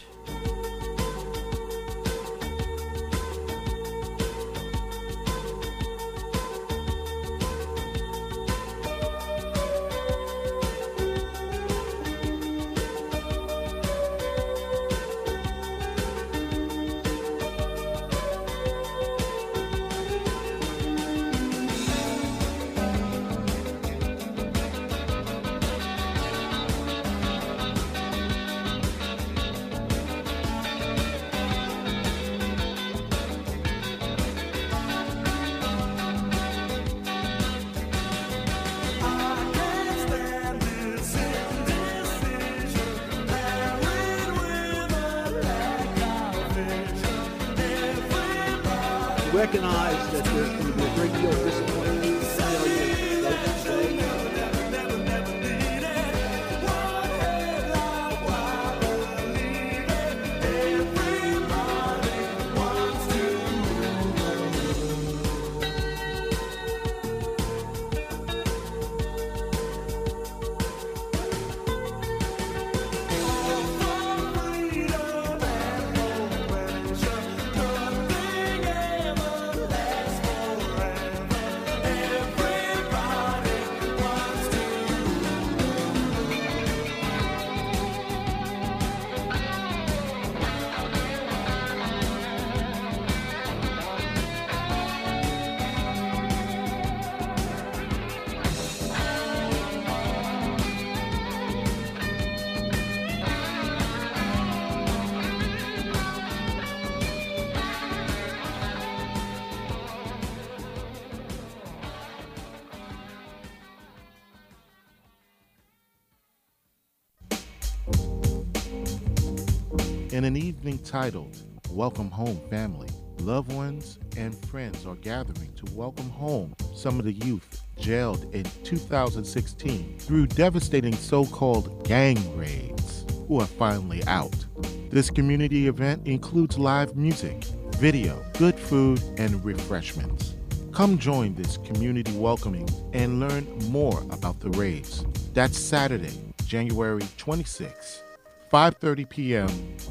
An 120.30 120.38
evening 120.38 120.78
titled 120.84 121.36
Welcome 121.72 122.12
Home 122.12 122.40
Family, 122.52 122.88
loved 123.22 123.52
ones 123.52 123.98
and 124.16 124.38
friends 124.46 124.86
are 124.86 124.94
gathering 124.94 125.52
to 125.54 125.66
welcome 125.74 126.12
home 126.12 126.54
some 126.76 127.00
of 127.00 127.06
the 127.06 127.14
youth 127.14 127.64
jailed 127.80 128.32
in 128.36 128.44
2016 128.64 129.98
through 129.98 130.28
devastating 130.28 130.94
so 130.94 131.26
called 131.26 131.84
gang 131.84 132.38
raids 132.38 133.08
who 133.28 133.40
are 133.40 133.48
finally 133.48 134.04
out. 134.06 134.46
This 134.92 135.10
community 135.10 135.68
event 135.68 136.06
includes 136.06 136.60
live 136.60 136.96
music, 136.96 137.46
video, 137.78 138.24
good 138.38 138.54
food, 138.54 139.02
and 139.18 139.44
refreshments. 139.44 140.36
Come 140.72 141.00
join 141.00 141.34
this 141.34 141.58
community 141.58 142.16
welcoming 142.16 142.70
and 142.94 143.20
learn 143.20 143.48
more 143.72 144.00
about 144.12 144.40
the 144.42 144.52
raids. 144.52 145.04
That's 145.34 145.58
Saturday, 145.58 146.14
January 146.46 147.02
26th, 147.18 148.04
5:30 148.50 149.10
p.m. 149.10 149.50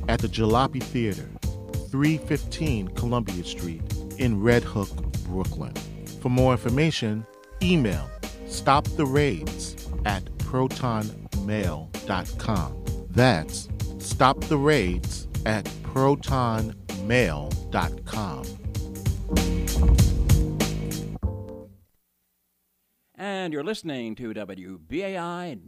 at 0.09 0.21
the 0.21 0.29
Jalopy 0.29 0.83
Theater, 0.83 1.29
315 1.91 2.89
Columbia 2.89 3.45
Street 3.45 3.83
in 4.19 4.43
Red 4.43 4.65
Hook, 4.65 4.91
Brooklyn. 5.25 5.75
For 6.21 6.29
more 6.29 6.53
information, 6.53 7.27
email 7.63 8.11
stoptheraids 8.47 9.75
at 10.07 10.25
protonmail.com. 10.39 12.85
That's 13.11 13.67
stoptheraids 13.99 15.27
at 15.47 15.65
protonmail.com. 15.65 18.45
And 23.21 23.53
you're 23.53 23.65
listening 23.65 24.15
to 24.17 24.33
WBAI 24.33 25.51